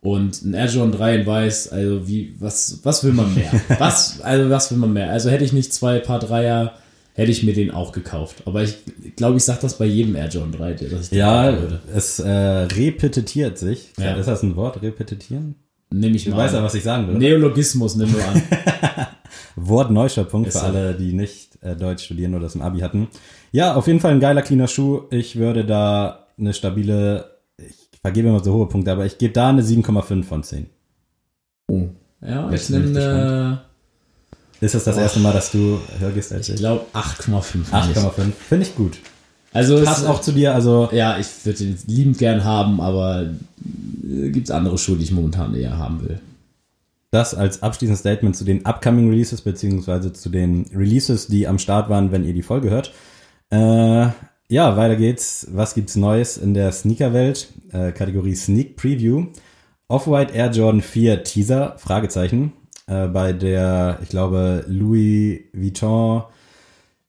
Und 0.00 0.42
ein 0.42 0.54
Air 0.54 0.66
Jordan 0.66 0.92
3 0.92 1.14
in 1.16 1.26
weiß, 1.26 1.68
also 1.72 2.06
wie, 2.08 2.34
was, 2.38 2.80
was 2.84 3.02
will 3.04 3.12
man 3.12 3.34
mehr? 3.34 3.50
was, 3.78 4.20
also 4.20 4.48
was 4.50 4.70
will 4.70 4.78
man 4.78 4.92
mehr? 4.92 5.10
Also 5.10 5.28
hätte 5.30 5.44
ich 5.44 5.52
nicht 5.52 5.72
zwei 5.72 5.98
Paar 5.98 6.20
Dreier, 6.20 6.74
hätte 7.14 7.30
ich 7.32 7.42
mir 7.42 7.52
den 7.52 7.72
auch 7.72 7.90
gekauft. 7.92 8.42
Aber 8.46 8.62
ich 8.62 8.76
glaube, 9.16 9.36
ich 9.38 9.44
sage 9.44 9.58
das 9.62 9.76
bei 9.76 9.86
jedem 9.86 10.14
Air 10.16 10.28
Jordan 10.28 10.52
3, 10.52 10.72
der- 10.74 10.88
dass 10.90 11.02
ich 11.04 11.08
den 11.10 11.18
Ja, 11.18 11.56
es 11.94 12.20
äh, 12.20 12.28
repetitiert 12.30 13.58
sich. 13.58 13.88
Ja. 13.98 14.14
Ist 14.16 14.26
das 14.26 14.42
ein 14.42 14.54
Wort? 14.56 14.80
Repetitieren? 14.82 15.56
Nehme 15.90 16.16
ich 16.16 16.24
Du 16.24 16.30
mal. 16.30 16.38
weißt 16.38 16.54
ja, 16.54 16.62
was 16.62 16.74
ich 16.74 16.82
sagen 16.82 17.08
will. 17.08 17.14
Neologismus 17.16 17.96
nimm 17.96 18.10
nur 18.12 18.22
an. 18.24 18.42
Wort 19.56 19.90
Neuschöpfung 19.90 20.44
für 20.44 20.50
so. 20.52 20.58
alle, 20.60 20.94
die 20.94 21.12
nicht 21.12 21.58
äh, 21.62 21.74
Deutsch 21.74 22.04
studieren 22.04 22.34
oder 22.34 22.44
das 22.44 22.54
im 22.54 22.62
Abi 22.62 22.80
hatten. 22.80 23.08
Ja, 23.52 23.74
auf 23.74 23.86
jeden 23.86 23.98
Fall 24.00 24.12
ein 24.12 24.20
geiler, 24.20 24.42
cleaner 24.42 24.68
Schuh. 24.68 25.02
Ich 25.10 25.36
würde 25.36 25.64
da 25.64 26.26
eine 26.38 26.52
stabile, 26.54 27.38
ich 27.56 27.88
vergebe 28.00 28.28
immer 28.28 28.42
so 28.44 28.52
hohe 28.54 28.68
Punkte, 28.68 28.92
aber 28.92 29.06
ich 29.06 29.18
gebe 29.18 29.32
da 29.32 29.48
eine 29.48 29.62
7,5 29.62 30.22
von 30.24 30.42
10. 30.42 30.66
Ja, 32.20 32.50
Jetzt 32.50 32.70
ich 32.70 32.76
nehme, 32.76 33.60
Ist 34.60 34.74
das 34.74 34.84
das 34.84 34.96
erste 34.96 35.20
Mal, 35.20 35.32
dass 35.32 35.50
du 35.52 35.78
höher 35.98 36.10
gehst 36.12 36.32
als 36.32 36.48
ich 36.48 36.54
ich? 36.54 36.60
glaube, 36.60 36.84
8,5. 36.94 37.70
8,5. 37.70 38.32
Finde 38.48 38.66
ich 38.66 38.74
gut. 38.74 38.98
Also 39.52 39.82
Passt 39.82 40.02
es, 40.02 40.06
auch 40.06 40.20
zu 40.20 40.32
dir, 40.32 40.54
also 40.54 40.88
Ja, 40.92 41.18
ich 41.18 41.26
würde 41.44 41.58
den 41.58 41.78
liebend 41.86 42.18
gern 42.18 42.44
haben, 42.44 42.80
aber 42.80 43.22
äh, 44.04 44.30
gibt's 44.30 44.50
andere 44.50 44.76
Schuhe, 44.78 44.96
die 44.96 45.04
ich 45.04 45.12
momentan 45.12 45.54
eher 45.54 45.78
haben 45.78 46.02
will. 46.02 46.20
das 47.10 47.34
als 47.34 47.62
abschließendes 47.62 48.00
Statement 48.00 48.36
zu 48.36 48.44
den 48.44 48.66
upcoming 48.66 49.08
Releases, 49.08 49.40
beziehungsweise 49.40 50.12
zu 50.12 50.28
den 50.28 50.66
Releases, 50.74 51.26
die 51.28 51.48
am 51.48 51.58
Start 51.58 51.88
waren, 51.88 52.12
wenn 52.12 52.24
ihr 52.24 52.34
die 52.34 52.42
Folge 52.42 52.68
hört. 52.70 52.92
Äh, 53.50 54.08
ja, 54.50 54.76
weiter 54.76 54.96
geht's. 54.96 55.46
Was 55.50 55.74
gibt's 55.74 55.96
Neues 55.96 56.36
in 56.36 56.52
der 56.54 56.70
Sneakerwelt? 56.72 57.48
Äh, 57.72 57.92
Kategorie 57.92 58.34
Sneak 58.34 58.76
Preview. 58.76 59.26
Off-White 59.88 60.34
Air 60.34 60.50
Jordan 60.50 60.82
4 60.82 61.24
Teaser, 61.24 61.74
Fragezeichen. 61.78 62.52
Äh, 62.86 63.08
bei 63.08 63.32
der, 63.32 63.98
ich 64.02 64.10
glaube, 64.10 64.64
Louis 64.68 65.40
Vuitton 65.54 66.24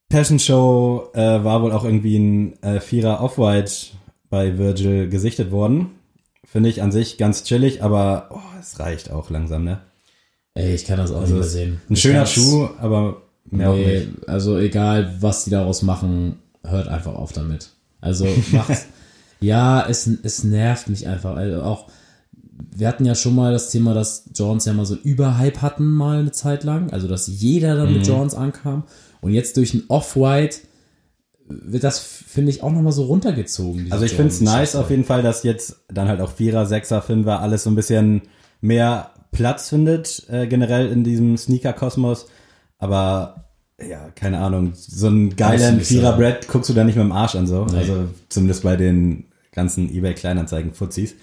Passion 0.09 0.39
Show 0.39 1.09
äh, 1.13 1.43
war 1.43 1.61
wohl 1.61 1.71
auch 1.71 1.83
irgendwie 1.85 2.17
ein 2.17 2.63
äh, 2.63 2.79
Vierer 2.79 3.21
Off-White 3.21 3.71
bei 4.29 4.57
Virgil 4.57 5.07
gesichtet 5.09 5.51
worden. 5.51 5.91
Finde 6.45 6.69
ich 6.69 6.81
an 6.81 6.91
sich 6.91 7.17
ganz 7.17 7.43
chillig, 7.43 7.83
aber 7.83 8.29
oh, 8.31 8.39
es 8.59 8.79
reicht 8.79 9.11
auch 9.11 9.29
langsam, 9.29 9.63
ne? 9.63 9.81
Ey, 10.55 10.73
ich 10.73 10.85
kann 10.85 10.97
das 10.97 11.11
auch 11.11 11.21
Also 11.21 11.35
nicht 11.35 11.41
mehr 11.41 11.49
sehen. 11.49 11.81
Ein 11.89 11.93
Ich 11.93 12.01
schöner 12.01 12.25
Schuh, 12.25 12.69
aber 12.79 13.21
mehr 13.45 13.69
auch 13.69 13.75
Nee, 13.75 13.99
nicht. 13.99 14.27
also 14.27 14.57
egal, 14.57 15.15
was 15.19 15.43
die 15.45 15.51
daraus 15.51 15.83
machen, 15.83 16.39
hört 16.63 16.87
einfach 16.87 17.13
auf 17.13 17.31
damit. 17.31 17.69
Also 18.01 18.25
macht, 18.51 18.71
ja, 19.39 19.85
es, 19.87 20.07
es 20.23 20.43
nervt 20.43 20.89
mich 20.89 21.07
einfach. 21.07 21.35
Also 21.35 21.61
auch, 21.61 21.85
wir 22.75 22.87
hatten 22.87 23.05
ja 23.05 23.15
schon 23.15 23.35
mal 23.35 23.51
das 23.51 23.69
Thema, 23.71 23.93
dass 23.93 24.25
Jordans 24.35 24.65
ja 24.65 24.73
mal 24.73 24.85
so 24.85 24.95
einen 24.95 25.03
Überhype 25.03 25.61
hatten 25.61 25.85
mal 25.91 26.19
eine 26.19 26.31
Zeit 26.31 26.63
lang. 26.63 26.91
Also, 26.91 27.07
dass 27.07 27.27
jeder 27.27 27.75
dann 27.75 27.89
Mhm. 27.89 27.97
mit 27.99 28.07
Jordans 28.07 28.35
ankam. 28.35 28.83
Und 29.21 29.33
jetzt 29.33 29.57
durch 29.57 29.73
ein 29.73 29.83
Off-White 29.87 30.57
wird 31.47 31.83
das, 31.83 31.99
finde 31.99 32.51
ich, 32.51 32.61
auch 32.63 32.71
nochmal 32.71 32.91
so 32.91 33.03
runtergezogen. 33.05 33.91
Also 33.91 34.05
ich 34.05 34.11
finde 34.13 34.31
es 34.31 34.39
nice 34.39 34.75
auf 34.75 34.89
jeden 34.91 35.03
Fall, 35.03 35.23
dass 35.23 35.43
jetzt 35.43 35.77
dann 35.87 36.07
halt 36.07 36.21
auch 36.21 36.31
Vierer, 36.31 36.65
Sechser, 36.67 37.01
Fünfer 37.01 37.41
alles 37.41 37.63
so 37.63 37.71
ein 37.71 37.75
bisschen 37.75 38.21
mehr 38.61 39.09
Platz 39.31 39.69
findet, 39.69 40.27
äh, 40.29 40.47
generell 40.47 40.91
in 40.91 41.03
diesem 41.03 41.37
Sneaker-Kosmos. 41.37 42.27
Aber 42.77 43.45
ja, 43.81 44.09
keine 44.15 44.39
Ahnung, 44.39 44.73
so 44.75 45.07
einen 45.07 45.35
geilen 45.35 45.77
nicht 45.77 45.87
Vierer 45.87 46.11
sein. 46.11 46.19
Brett 46.19 46.47
guckst 46.47 46.69
du 46.69 46.73
da 46.73 46.83
nicht 46.83 46.95
mit 46.95 47.03
dem 47.05 47.11
Arsch 47.11 47.35
an 47.35 47.47
so. 47.47 47.65
Nee. 47.65 47.77
Also 47.77 48.09
zumindest 48.29 48.63
bei 48.63 48.75
den 48.75 49.25
ganzen 49.51 49.89
eBay 49.93 50.13
Kleinanzeigen 50.13 50.73
Fuzis. 50.73 51.15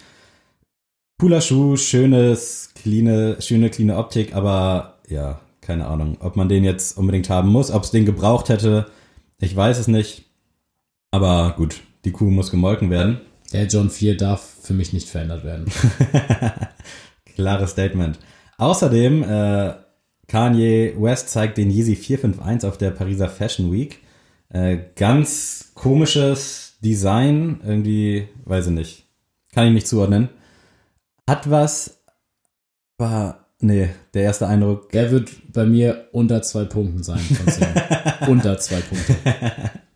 Cooler 1.19 1.41
Schuh, 1.41 1.79
schönes, 1.79 2.73
cleane, 2.75 3.41
schöne, 3.41 3.71
cleane 3.71 3.97
Optik, 3.97 4.35
aber 4.35 4.99
ja, 5.09 5.41
keine 5.63 5.87
Ahnung, 5.87 6.19
ob 6.21 6.37
man 6.37 6.51
den 6.51 6.63
jetzt 6.63 6.99
unbedingt 6.99 7.31
haben 7.31 7.49
muss, 7.49 7.71
ob 7.71 7.85
es 7.85 7.91
den 7.91 8.05
gebraucht 8.05 8.51
hätte, 8.51 8.87
ich 9.41 9.57
weiß 9.57 9.79
es 9.79 9.89
nicht. 9.89 10.25
Aber 11.11 11.55
gut, 11.57 11.81
die 12.05 12.13
Kuh 12.13 12.31
muss 12.31 12.51
gemolken 12.51 12.91
werden. 12.91 13.23
Der 13.55 13.67
John 13.67 13.89
4 13.89 14.19
darf 14.19 14.57
für 14.61 14.75
mich 14.75 14.93
nicht 14.93 15.09
verändert 15.09 15.43
werden. 15.43 15.65
Klares 17.35 17.71
Statement. 17.71 18.19
Außerdem, 18.59 19.23
äh, 19.23 19.75
Kanye 20.29 20.95
West 20.99 21.31
zeigt 21.31 21.57
den 21.57 21.71
Yeezy 21.71 21.97
451 21.97 22.69
auf 22.69 22.77
der 22.77 22.91
Pariser 22.91 23.31
Fashion 23.31 23.73
Week. 23.73 24.01
Äh, 24.51 24.79
ganz 24.97 25.73
komisches 25.75 26.77
Design, 26.85 27.61
irgendwie, 27.65 28.29
weiß 28.45 28.67
ich 28.67 28.73
nicht. 28.73 29.05
Kann 29.55 29.69
ich 29.69 29.73
nicht 29.73 29.89
zuordnen. 29.89 30.29
Hat 31.29 31.51
was, 31.51 31.99
aber 32.99 33.47
nee, 33.61 33.91
der 34.15 34.23
erste 34.23 34.47
Eindruck. 34.47 34.91
Der 34.91 35.11
wird 35.11 35.31
bei 35.53 35.67
mir 35.67 36.09
unter 36.13 36.43
zwei 36.43 36.65
Punkten 36.65 37.03
sein 37.03 37.21
unter 38.29 38.59
zwei 38.59 38.81
Punkte. 38.81 39.17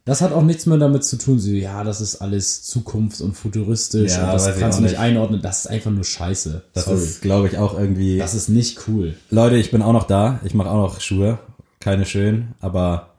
Das 0.05 0.23
hat 0.23 0.33
auch 0.33 0.43
nichts 0.43 0.67
mehr 0.67 0.79
damit 0.79 1.05
zu 1.05 1.19
tun, 1.19 1.39
so, 1.39 1.51
ja, 1.51 1.85
das 1.85 2.01
ist 2.01 2.17
alles 2.17 2.63
Zukunft 2.65 3.21
und 3.21 3.35
futuristisch 3.35 4.13
Ja, 4.13 4.33
und 4.33 4.33
das 4.33 4.59
kannst 4.59 4.79
du 4.79 4.83
nicht 4.83 4.99
einordnen. 4.99 5.41
Das 5.41 5.61
ist 5.61 5.67
einfach 5.69 5.91
nur 5.91 6.05
Scheiße. 6.05 6.63
Das 6.73 6.87
Sorry. 6.87 6.97
ist, 6.99 7.23
glaube 7.23 7.47
ich, 7.49 7.59
auch 7.59 7.79
irgendwie. 7.79 8.19
das 8.19 8.35
ist 8.35 8.49
nicht 8.49 8.89
cool. 8.89 9.15
Leute, 9.31 9.57
ich 9.57 9.71
bin 9.71 9.83
auch 9.83 9.93
noch 9.93 10.05
da. 10.05 10.41
Ich 10.43 10.55
mache 10.55 10.71
auch 10.71 10.83
noch 10.83 11.01
Schuhe. 11.01 11.39
Keine 11.79 12.07
schönen, 12.07 12.55
aber 12.61 13.11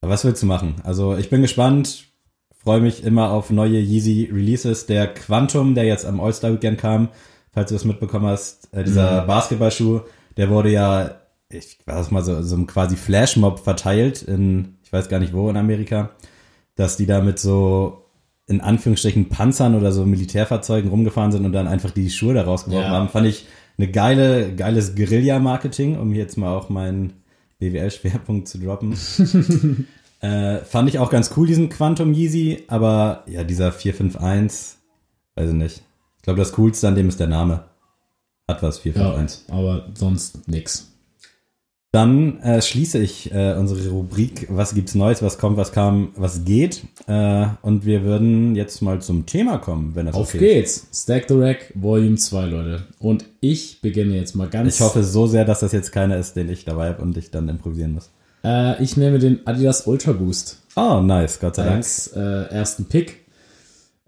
was 0.00 0.24
willst 0.24 0.42
du 0.42 0.46
machen? 0.46 0.76
Also 0.82 1.16
ich 1.16 1.30
bin 1.30 1.42
gespannt. 1.42 2.06
Freue 2.62 2.80
mich 2.80 3.04
immer 3.04 3.30
auf 3.30 3.50
neue 3.50 3.78
Yeezy 3.80 4.28
Releases. 4.32 4.84
Der 4.86 5.06
Quantum, 5.06 5.74
der 5.74 5.84
jetzt 5.84 6.04
am 6.04 6.20
All-Star 6.20 6.52
Weekend 6.52 6.78
kam, 6.78 7.08
falls 7.52 7.70
du 7.70 7.74
es 7.76 7.84
mitbekommen 7.86 8.26
hast, 8.26 8.68
äh, 8.74 8.84
dieser 8.84 9.22
Basketballschuh, 9.22 10.00
der 10.36 10.50
wurde 10.50 10.70
ja, 10.70 11.12
ich 11.48 11.78
weiß 11.86 12.10
mal 12.10 12.22
so, 12.22 12.42
so 12.42 12.54
einem 12.56 12.66
quasi 12.66 12.96
Flashmob 12.96 13.60
verteilt 13.60 14.22
in, 14.22 14.74
ich 14.84 14.92
weiß 14.92 15.08
gar 15.08 15.20
nicht 15.20 15.32
wo 15.32 15.48
in 15.48 15.56
Amerika, 15.56 16.10
dass 16.76 16.96
die 16.98 17.06
da 17.06 17.22
mit 17.22 17.38
so 17.38 18.04
in 18.46 18.60
Anführungsstrichen 18.60 19.28
Panzern 19.28 19.74
oder 19.74 19.90
so 19.92 20.04
Militärfahrzeugen 20.04 20.90
rumgefahren 20.90 21.32
sind 21.32 21.44
und 21.46 21.52
dann 21.52 21.66
einfach 21.68 21.92
die 21.92 22.10
Schuhe 22.10 22.34
da 22.34 22.42
rausgeworfen 22.42 22.90
Ja. 22.90 22.96
haben. 22.98 23.08
Fand 23.08 23.26
ich 23.26 23.46
eine 23.78 23.90
geile, 23.90 24.54
geiles 24.54 24.94
Guerilla-Marketing, 24.96 25.98
um 25.98 26.12
jetzt 26.12 26.36
mal 26.36 26.54
auch 26.54 26.68
meinen 26.68 27.14
BWL-Schwerpunkt 27.58 28.48
zu 28.48 28.58
droppen. 28.58 28.94
äh, 30.20 30.58
fand 30.58 30.88
ich 30.88 30.98
auch 30.98 31.10
ganz 31.10 31.32
cool, 31.36 31.46
diesen 31.46 31.68
Quantum 31.68 32.12
Yeezy, 32.12 32.64
aber 32.68 33.24
ja, 33.26 33.44
dieser 33.44 33.72
451, 33.72 34.78
weiß 35.36 35.48
ich 35.50 35.54
nicht. 35.54 35.82
Ich 36.18 36.22
glaube, 36.22 36.38
das 36.38 36.52
Coolste 36.52 36.88
an 36.88 36.94
dem 36.94 37.08
ist 37.08 37.18
der 37.20 37.26
Name. 37.28 37.64
Hat 38.48 38.62
was, 38.62 38.76
Ja, 38.84 38.92
451. 38.92 39.52
aber 39.52 39.86
sonst 39.94 40.48
nix. 40.48 40.86
Dann 41.92 42.38
äh, 42.42 42.62
schließe 42.62 42.98
ich 43.00 43.32
äh, 43.32 43.54
unsere 43.54 43.88
Rubrik 43.88 44.46
Was 44.48 44.74
gibt's 44.74 44.94
Neues, 44.94 45.22
was 45.22 45.38
kommt, 45.38 45.56
was 45.56 45.72
kam, 45.72 46.10
was 46.14 46.44
geht. 46.44 46.84
Äh, 47.08 47.46
und 47.62 47.84
wir 47.84 48.04
würden 48.04 48.54
jetzt 48.54 48.80
mal 48.80 49.00
zum 49.00 49.26
Thema 49.26 49.58
kommen, 49.58 49.96
wenn 49.96 50.06
das 50.06 50.14
Auf 50.14 50.28
okay 50.28 50.38
geht's. 50.38 50.86
Stack 50.94 51.24
the 51.28 51.34
Rack 51.34 51.72
Volume 51.74 52.14
2, 52.16 52.44
Leute. 52.46 52.82
Und 53.00 53.24
ich 53.40 53.80
beginne 53.80 54.14
jetzt 54.14 54.36
mal 54.36 54.48
ganz. 54.48 54.68
ist. 54.68 54.74
Ich 54.76 54.80
hoffe 54.82 55.02
so 55.02 55.26
sehr, 55.26 55.44
dass 55.44 55.60
das 55.60 55.72
jetzt 55.72 55.90
keiner 55.90 56.16
ist, 56.16 56.36
den 56.36 56.48
ich 56.48 56.64
dabei 56.64 56.90
habe 56.90 57.02
und 57.02 57.16
ich 57.16 57.32
dann 57.32 57.48
improvisieren 57.48 57.94
muss. 57.94 58.10
Äh, 58.44 58.82
ich 58.82 58.96
nehme 58.96 59.18
den 59.18 59.46
Adidas 59.46 59.86
Ultra 59.86 60.12
Boost 60.12 60.58
Oh, 60.76 61.00
nice, 61.00 61.40
Gott 61.40 61.56
sei 61.56 61.64
Dank. 61.64 61.76
als 61.76 62.08
äh, 62.08 62.20
ersten 62.20 62.84
Pick. 62.86 63.26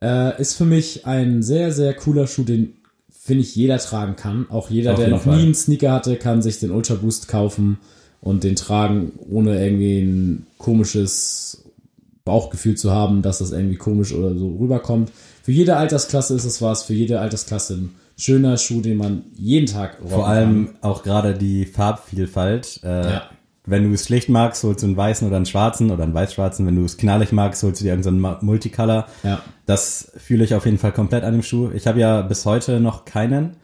Äh, 0.01 0.41
ist 0.41 0.55
für 0.55 0.65
mich 0.65 1.07
ein 1.07 1.43
sehr, 1.43 1.73
sehr 1.73 1.93
cooler 1.95 2.27
Schuh, 2.27 2.45
den 2.45 2.75
finde 3.11 3.43
ich 3.43 3.55
jeder 3.55 3.79
tragen 3.79 4.17
kann. 4.17 4.47
Auch 4.51 4.71
jeder, 4.71 4.93
Auf 4.93 4.99
der 5.01 5.09
noch 5.09 5.23
Fall. 5.23 5.37
nie 5.37 5.43
einen 5.45 5.55
Sneaker 5.55 5.93
hatte, 5.93 6.17
kann 6.17 6.41
sich 6.43 6.59
den 6.61 6.71
Ultra 6.71 6.95
Boost 6.95 7.29
kaufen 7.29 7.79
und 8.21 8.43
den 8.45 8.57
tragen, 8.57 9.12
ohne 9.31 9.62
irgendwie 9.65 10.01
ein 10.01 10.47
komisches 10.59 11.65
Bauchgefühl 12.25 12.77
zu 12.77 12.93
haben, 12.93 13.23
dass 13.23 13.39
das 13.39 13.51
irgendwie 13.51 13.77
komisch 13.77 14.12
oder 14.12 14.35
so 14.37 14.57
rüberkommt. 14.57 15.11
Für 15.43 15.53
jede 15.53 15.77
Altersklasse 15.77 16.35
ist 16.35 16.45
es 16.45 16.62
was, 16.62 16.85
für 16.85 16.95
jede 16.95 17.19
Altersklasse 17.21 17.75
ein 17.75 17.95
schöner 18.17 18.57
Schuh, 18.59 18.81
den 18.81 18.97
man 18.97 19.25
jeden 19.35 19.67
Tag 19.67 19.97
rocken 20.01 20.11
Vor 20.11 20.29
allem 20.29 20.71
auch 20.81 21.03
gerade 21.03 21.35
die 21.35 21.65
Farbvielfalt. 21.67 22.81
Äh, 22.85 23.03
Ja. 23.11 23.23
Wenn 23.64 23.85
du 23.85 23.95
es 23.95 24.07
schlicht 24.07 24.28
magst, 24.28 24.64
holst 24.64 24.83
du 24.83 24.88
einen 24.88 24.97
weißen 24.97 25.26
oder 25.26 25.37
einen 25.37 25.47
schwarzen 25.47 25.90
oder 25.90 26.02
einen 26.02 26.14
weiß-schwarzen. 26.14 26.66
Wenn 26.66 26.75
du 26.75 26.85
es 26.85 26.97
knallig 26.97 27.31
magst, 27.31 27.62
holst 27.62 27.81
du 27.81 27.85
dir 27.85 27.95
irgendeinen 27.95 28.38
Multicolor. 28.45 29.07
Ja. 29.23 29.40
Das 29.66 30.12
fühle 30.16 30.42
ich 30.42 30.54
auf 30.54 30.64
jeden 30.64 30.78
Fall 30.78 30.92
komplett 30.92 31.23
an 31.23 31.33
dem 31.33 31.42
Schuh. 31.42 31.71
Ich 31.73 31.87
habe 31.87 32.00
ja 32.00 32.23
bis 32.23 32.45
heute 32.45 32.81
noch 32.81 33.04
keinen. 33.04 33.57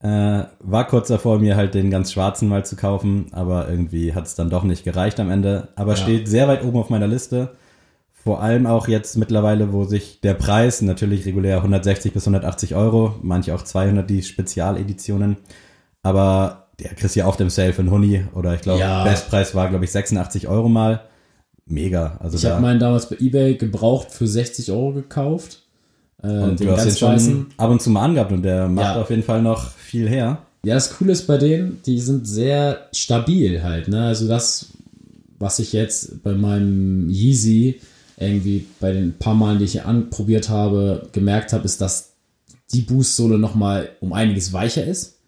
Äh, 0.00 0.44
war 0.60 0.86
kurz 0.86 1.08
davor, 1.08 1.38
mir 1.38 1.56
halt 1.56 1.74
den 1.74 1.90
ganz 1.90 2.12
schwarzen 2.12 2.48
mal 2.48 2.64
zu 2.64 2.76
kaufen, 2.76 3.26
aber 3.32 3.68
irgendwie 3.68 4.14
hat 4.14 4.26
es 4.26 4.34
dann 4.34 4.50
doch 4.50 4.64
nicht 4.64 4.84
gereicht 4.84 5.18
am 5.18 5.30
Ende. 5.30 5.68
Aber 5.74 5.96
steht 5.96 6.28
sehr 6.28 6.46
weit 6.48 6.64
oben 6.64 6.78
auf 6.78 6.90
meiner 6.90 7.08
Liste. 7.08 7.56
Vor 8.10 8.40
allem 8.40 8.66
auch 8.66 8.86
jetzt 8.86 9.16
mittlerweile, 9.16 9.72
wo 9.72 9.82
sich 9.82 10.20
der 10.20 10.34
Preis 10.34 10.82
natürlich 10.82 11.26
regulär 11.26 11.56
160 11.56 12.12
bis 12.12 12.22
180 12.28 12.76
Euro, 12.76 13.16
manche 13.22 13.52
auch 13.52 13.62
200 13.62 14.08
die 14.08 14.22
Spezialeditionen, 14.22 15.38
aber 16.04 16.61
der 16.82 16.94
kriegst 16.94 17.16
ja 17.16 17.26
auf 17.26 17.36
dem 17.36 17.50
Sale 17.50 17.72
für 17.72 17.80
einen 17.82 17.90
Huni 17.90 18.24
oder 18.34 18.54
ich 18.54 18.60
glaube, 18.62 18.80
Ja. 18.80 19.04
Bestpreis 19.04 19.54
war 19.54 19.68
glaube 19.68 19.84
ich 19.84 19.92
86 19.92 20.48
Euro 20.48 20.68
mal. 20.68 21.02
Mega. 21.66 22.18
Also 22.20 22.36
Ich 22.36 22.44
habe 22.44 22.60
meinen 22.60 22.80
damals 22.80 23.08
bei 23.08 23.16
Ebay 23.20 23.54
gebraucht 23.56 24.10
für 24.10 24.26
60 24.26 24.70
Euro 24.72 24.92
gekauft. 24.92 25.62
Äh, 26.22 26.26
und 26.28 26.60
den 26.60 26.66
du 26.68 26.72
hast 26.76 26.84
den 26.84 26.96
schon 26.96 27.12
weißen. 27.14 27.46
ab 27.56 27.70
und 27.70 27.80
zu 27.82 27.90
mal 27.90 28.02
angehabt 28.04 28.32
und 28.32 28.42
der 28.42 28.68
macht 28.68 28.96
Ja. 28.96 29.00
auf 29.00 29.10
jeden 29.10 29.22
Fall 29.22 29.42
noch 29.42 29.70
viel 29.70 30.08
her. 30.08 30.38
Ja, 30.64 30.74
das 30.74 30.96
Coole 30.96 31.12
ist 31.12 31.26
bei 31.26 31.38
denen, 31.38 31.80
die 31.86 31.98
sind 32.00 32.26
sehr 32.26 32.86
stabil 32.92 33.62
halt. 33.62 33.88
Ne? 33.88 34.04
Also 34.04 34.28
das, 34.28 34.68
was 35.38 35.58
ich 35.58 35.72
jetzt 35.72 36.22
bei 36.22 36.32
meinem 36.34 37.08
Yeezy 37.10 37.80
irgendwie 38.18 38.66
bei 38.78 38.92
den 38.92 39.14
paar 39.18 39.34
Malen, 39.34 39.58
die 39.58 39.64
ich 39.64 39.72
hier 39.72 39.86
anprobiert 39.86 40.48
habe, 40.48 41.08
gemerkt 41.12 41.52
habe, 41.52 41.64
ist, 41.64 41.80
dass 41.80 42.12
die 42.72 42.82
Boostsohle 42.82 43.38
nochmal 43.38 43.88
um 44.00 44.12
einiges 44.12 44.52
weicher 44.52 44.84
ist. 44.84 45.18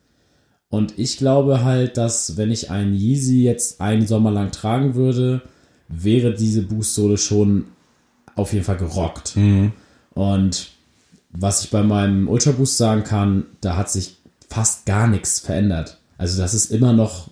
Und 0.75 0.99
ich 0.99 1.19
glaube 1.19 1.63
halt, 1.63 1.97
dass 1.97 2.37
wenn 2.37 2.51
ich 2.51 2.69
einen 2.69 2.95
Yeezy 2.95 3.45
jetzt 3.45 3.81
einen 3.81 4.09
Sommer 4.09 4.33
lang 4.33 4.51
tragen 4.51 4.97
würde, 4.97 5.41
wäre 5.87 6.35
diese 6.35 6.63
Boostsohle 6.63 7.17
schon 7.17 7.67
auf 8.35 8.53
jeden 8.53 8.65
Fall 8.65 8.79
gerockt. 8.79 9.37
Und 10.15 10.71
was 11.31 11.63
ich 11.63 11.71
bei 11.71 11.85
meinem 11.85 12.29
Ultra 12.29 12.51
Boost 12.51 12.77
sagen 12.77 13.05
kann, 13.05 13.45
da 13.61 13.77
hat 13.77 13.89
sich 13.89 14.17
fast 14.51 14.85
gar 14.85 15.07
nichts 15.07 15.39
verändert. 15.39 15.99
Also 16.19 16.43
das 16.43 16.55
ist 16.55 16.73
immer 16.73 16.93
noch 16.93 17.31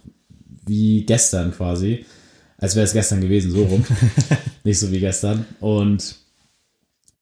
wie 0.65 1.05
gestern 1.05 1.51
quasi. 1.51 2.07
Als 2.59 2.77
wäre 2.77 2.87
es 2.87 2.93
gestern 2.93 3.21
gewesen, 3.21 3.51
so 3.51 3.65
rum. 3.65 3.85
Nicht 4.63 4.79
so 4.79 4.93
wie 4.93 5.01
gestern. 5.01 5.47
Und 5.59 6.15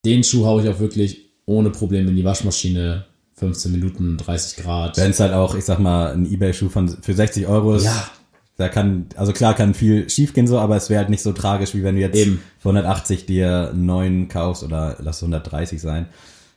den 0.04 0.22
Schuh 0.22 0.44
haue 0.44 0.62
ich 0.62 0.68
auch 0.68 0.80
wirklich 0.80 1.30
ohne 1.46 1.70
Probleme 1.70 2.10
in 2.10 2.16
die 2.16 2.24
Waschmaschine. 2.24 3.06
15 3.40 3.72
Minuten, 3.72 4.16
30 4.16 4.62
Grad. 4.62 4.96
Wenn 4.96 5.10
es 5.10 5.18
halt 5.20 5.32
auch, 5.32 5.54
ich 5.54 5.64
sag 5.64 5.78
mal, 5.80 6.12
ein 6.12 6.30
Ebay-Schuh 6.30 6.68
von 6.68 6.88
für 6.88 7.12
60 7.14 7.46
Euro 7.48 7.74
ist, 7.74 7.84
Ja. 7.84 8.08
da 8.56 8.68
kann, 8.68 9.06
also 9.16 9.32
klar 9.32 9.54
kann 9.54 9.74
viel 9.74 10.08
schief 10.08 10.32
gehen 10.34 10.46
so, 10.46 10.58
aber 10.58 10.76
es 10.76 10.88
wäre 10.90 11.00
halt 11.00 11.10
nicht 11.10 11.22
so 11.22 11.32
tragisch, 11.32 11.74
wie 11.74 11.82
wenn 11.82 11.96
du 11.96 12.00
jetzt 12.02 12.16
Eben. 12.16 12.40
für 12.58 12.68
180 12.68 13.26
dir 13.26 13.70
einen 13.72 13.86
neuen 13.86 14.28
kaufst 14.28 14.62
oder 14.62 14.96
lass 15.00 15.16
es 15.16 15.22
130 15.22 15.80
sein. 15.80 16.06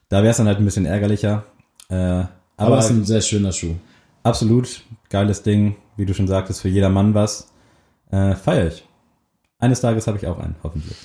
Da 0.09 0.17
wäre 0.21 0.31
es 0.31 0.37
dann 0.37 0.47
halt 0.47 0.59
ein 0.59 0.65
bisschen 0.65 0.85
ärgerlicher. 0.85 1.45
Äh, 1.89 1.95
aber 1.95 2.27
Aber 2.57 2.77
es 2.79 2.85
ist 2.85 2.91
ein 2.91 3.05
sehr 3.05 3.21
schöner 3.21 3.51
Schuh. 3.51 3.75
absolut 4.21 4.81
geiles 5.09 5.41
Ding, 5.43 5.75
wie 5.97 6.05
du 6.05 6.13
schon 6.13 6.27
sagtest, 6.27 6.61
für 6.61 6.69
jeder 6.69 6.89
Mann 6.89 7.13
was. 7.15 7.47
Äh, 8.11 8.35
feier 8.35 8.67
ich. 8.67 8.83
Eines 9.59 9.81
Tages 9.81 10.05
habe 10.07 10.17
ich 10.17 10.27
auch 10.27 10.37
einen, 10.39 10.55
hoffentlich. 10.63 10.95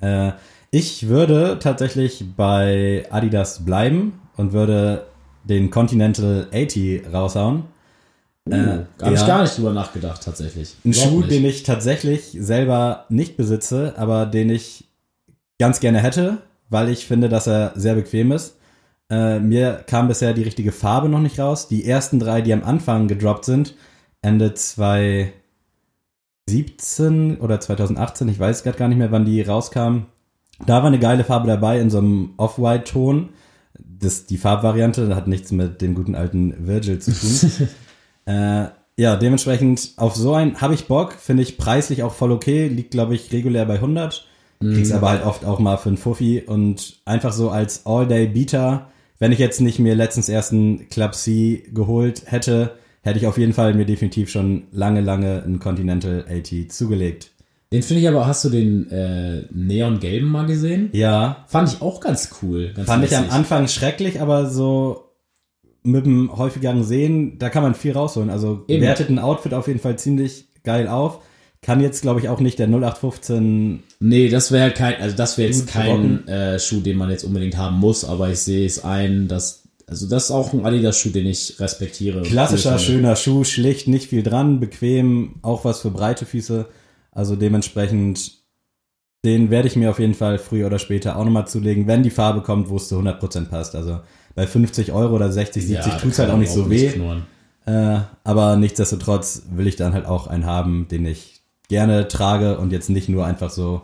Äh, 0.00 0.32
ich 0.70 1.08
würde 1.08 1.58
tatsächlich 1.60 2.24
bei 2.36 3.06
Adidas 3.10 3.64
bleiben 3.64 4.20
und 4.36 4.52
würde 4.52 5.06
den 5.44 5.70
Continental 5.70 6.48
80 6.52 7.12
raushauen. 7.12 7.64
Uh, 8.46 8.84
Habe 9.00 9.14
ich 9.14 9.26
gar 9.26 9.42
nicht 9.42 9.56
drüber 9.56 9.72
nachgedacht, 9.72 10.22
tatsächlich. 10.22 10.74
Ein 10.84 10.92
Schuh, 10.92 11.20
nicht. 11.20 11.30
den 11.30 11.44
ich 11.46 11.62
tatsächlich 11.62 12.36
selber 12.38 13.06
nicht 13.08 13.36
besitze, 13.38 13.94
aber 13.96 14.26
den 14.26 14.50
ich 14.50 14.84
ganz 15.58 15.80
gerne 15.80 16.00
hätte, 16.00 16.38
weil 16.68 16.90
ich 16.90 17.06
finde, 17.06 17.28
dass 17.28 17.46
er 17.46 17.72
sehr 17.74 17.94
bequem 17.94 18.32
ist. 18.32 18.56
Äh, 19.10 19.38
mir 19.38 19.84
kam 19.86 20.08
bisher 20.08 20.34
die 20.34 20.42
richtige 20.42 20.72
Farbe 20.72 21.08
noch 21.08 21.20
nicht 21.20 21.38
raus. 21.38 21.68
Die 21.68 21.86
ersten 21.88 22.18
drei, 22.18 22.42
die 22.42 22.52
am 22.52 22.64
Anfang 22.64 23.08
gedroppt 23.08 23.44
sind, 23.44 23.76
Ende 24.20 24.54
2017 26.48 27.38
oder 27.38 27.60
2018, 27.60 28.28
ich 28.28 28.38
weiß 28.38 28.62
gerade 28.62 28.78
gar 28.78 28.88
nicht 28.88 28.98
mehr, 28.98 29.12
wann 29.12 29.24
die 29.24 29.40
rauskamen. 29.40 30.06
Da 30.66 30.78
war 30.78 30.86
eine 30.86 30.98
geile 30.98 31.24
Farbe 31.24 31.48
dabei 31.48 31.80
in 31.80 31.90
so 31.90 31.98
einem 31.98 32.34
Off-White-Ton. 32.36 33.30
Das, 33.78 34.26
die 34.26 34.36
Farbvariante 34.36 35.14
hat 35.16 35.26
nichts 35.26 35.50
mit 35.52 35.80
dem 35.80 35.94
guten 35.94 36.14
alten 36.14 36.66
Virgil 36.66 36.98
zu 36.98 37.12
tun. 37.12 37.68
Äh, 38.26 38.68
ja, 38.96 39.16
dementsprechend 39.16 39.92
auf 39.96 40.16
so 40.16 40.32
ein 40.32 40.62
habe 40.62 40.72
ich 40.72 40.86
Bock, 40.86 41.12
finde 41.12 41.42
ich 41.42 41.58
preislich 41.58 42.02
auch 42.02 42.14
voll 42.14 42.32
okay, 42.32 42.68
liegt 42.68 42.92
glaube 42.92 43.14
ich 43.14 43.30
regulär 43.34 43.66
bei 43.66 43.74
100, 43.74 44.26
kriegst 44.60 44.92
aber 44.92 45.10
halt 45.10 45.26
oft 45.26 45.44
auch 45.44 45.58
mal 45.58 45.76
für 45.76 45.90
einen 45.90 45.98
Fuffi 45.98 46.40
und 46.40 47.02
einfach 47.04 47.34
so 47.34 47.50
als 47.50 47.84
All-Day-Beater, 47.84 48.88
wenn 49.18 49.32
ich 49.32 49.38
jetzt 49.38 49.60
nicht 49.60 49.78
mir 49.78 49.94
letztens 49.94 50.30
erst 50.30 50.52
einen 50.52 50.88
Club 50.88 51.14
C 51.14 51.64
geholt 51.74 52.22
hätte, 52.24 52.78
hätte 53.04 53.18
ich 53.18 53.26
auf 53.26 53.38
jeden 53.38 53.52
Fall 53.52 53.74
mir 53.74 53.84
definitiv 53.84 54.30
schon 54.30 54.64
lange, 54.72 55.02
lange 55.02 55.42
einen 55.42 55.60
Continental 55.60 56.24
80 56.28 56.70
zugelegt. 56.70 57.30
Den 57.72 57.82
finde 57.82 58.02
ich 58.02 58.08
aber, 58.08 58.26
hast 58.26 58.44
du 58.44 58.50
den 58.50 58.90
äh, 58.90 59.42
Neongelben 59.52 60.28
mal 60.28 60.46
gesehen? 60.46 60.90
Ja, 60.92 61.44
Fand 61.48 61.72
ich 61.72 61.82
auch 61.82 62.00
ganz 62.00 62.30
cool. 62.42 62.72
Ganz 62.74 62.88
fand 62.88 63.04
ich 63.04 63.16
am. 63.16 63.30
Anfang 63.30 63.68
schrecklich, 63.68 64.20
aber 64.20 64.48
so 64.48 65.10
mit 65.82 66.06
dem 66.06 66.34
häufigeren 66.36 66.82
Sehen, 66.82 67.38
da 67.38 67.50
kann 67.50 67.62
man 67.62 67.74
viel 67.74 67.92
rausholen. 67.92 68.30
Also 68.30 68.64
Eben. 68.68 68.82
wertet 68.82 69.10
ein 69.10 69.18
Outfit 69.18 69.52
auf 69.54 69.66
jeden 69.66 69.80
Fall 69.80 69.98
ziemlich 69.98 70.46
geil 70.62 70.88
auf. 70.88 71.20
Kann 71.60 71.80
jetzt, 71.80 72.02
glaube 72.02 72.20
ich, 72.20 72.28
auch 72.28 72.40
nicht 72.40 72.58
der 72.58 72.68
0815 72.68 73.82
Nee, 74.00 74.28
das 74.28 74.52
wäre 74.52 74.70
kein, 74.70 75.00
also 75.00 75.16
das 75.16 75.36
wäre 75.36 75.48
jetzt 75.48 75.66
kein 75.66 76.28
äh, 76.28 76.58
Schuh, 76.58 76.80
den 76.80 76.96
man 76.96 77.10
jetzt 77.10 77.24
unbedingt 77.24 77.56
haben 77.56 77.78
muss, 77.80 78.04
aber 78.04 78.30
ich 78.30 78.38
sehe 78.38 78.66
es 78.66 78.84
ein, 78.84 79.28
dass 79.28 79.63
Also 79.86 80.08
das 80.08 80.24
ist 80.24 80.30
auch 80.30 80.52
ein 80.52 80.64
Adidas-Schuh, 80.64 81.10
den 81.10 81.26
ich 81.26 81.60
respektiere. 81.60 82.22
Klassischer, 82.22 82.78
schöner 82.78 83.16
Schuh, 83.16 83.44
schlicht, 83.44 83.86
nicht 83.88 84.08
viel 84.08 84.22
dran, 84.22 84.60
bequem, 84.60 85.36
auch 85.42 85.64
was 85.64 85.80
für 85.80 85.90
breite 85.90 86.26
Füße. 86.26 86.66
Also 87.10 87.36
dementsprechend, 87.36 88.32
den 89.24 89.50
werde 89.50 89.68
ich 89.68 89.76
mir 89.76 89.90
auf 89.90 89.98
jeden 89.98 90.14
Fall 90.14 90.38
früher 90.38 90.66
oder 90.66 90.78
später 90.78 91.16
auch 91.16 91.24
nochmal 91.24 91.46
zulegen, 91.46 91.86
wenn 91.86 92.02
die 92.02 92.10
Farbe 92.10 92.40
kommt, 92.40 92.70
wo 92.70 92.76
es 92.76 92.88
zu 92.88 92.98
100% 92.98 93.46
passt. 93.46 93.74
Also 93.74 94.00
bei 94.34 94.46
50 94.46 94.92
Euro 94.92 95.14
oder 95.14 95.30
60, 95.30 95.66
70 95.66 95.92
da 95.92 95.98
tut's 95.98 96.16
kann 96.16 96.26
halt 96.26 96.34
auch 96.34 96.40
nicht 96.40 96.52
so 96.52 96.70
weh. 96.70 96.88
knurren. 96.88 97.24
Äh, 97.66 98.00
aber 98.24 98.56
nichtsdestotrotz 98.56 99.42
will 99.50 99.66
ich 99.66 99.76
dann 99.76 99.94
halt 99.94 100.06
auch 100.06 100.26
einen 100.26 100.44
haben, 100.44 100.88
den 100.90 101.06
ich 101.06 101.42
gerne 101.68 102.08
trage 102.08 102.58
und 102.58 102.72
jetzt 102.72 102.90
nicht 102.90 103.08
nur 103.08 103.24
einfach 103.24 103.50
so 103.50 103.82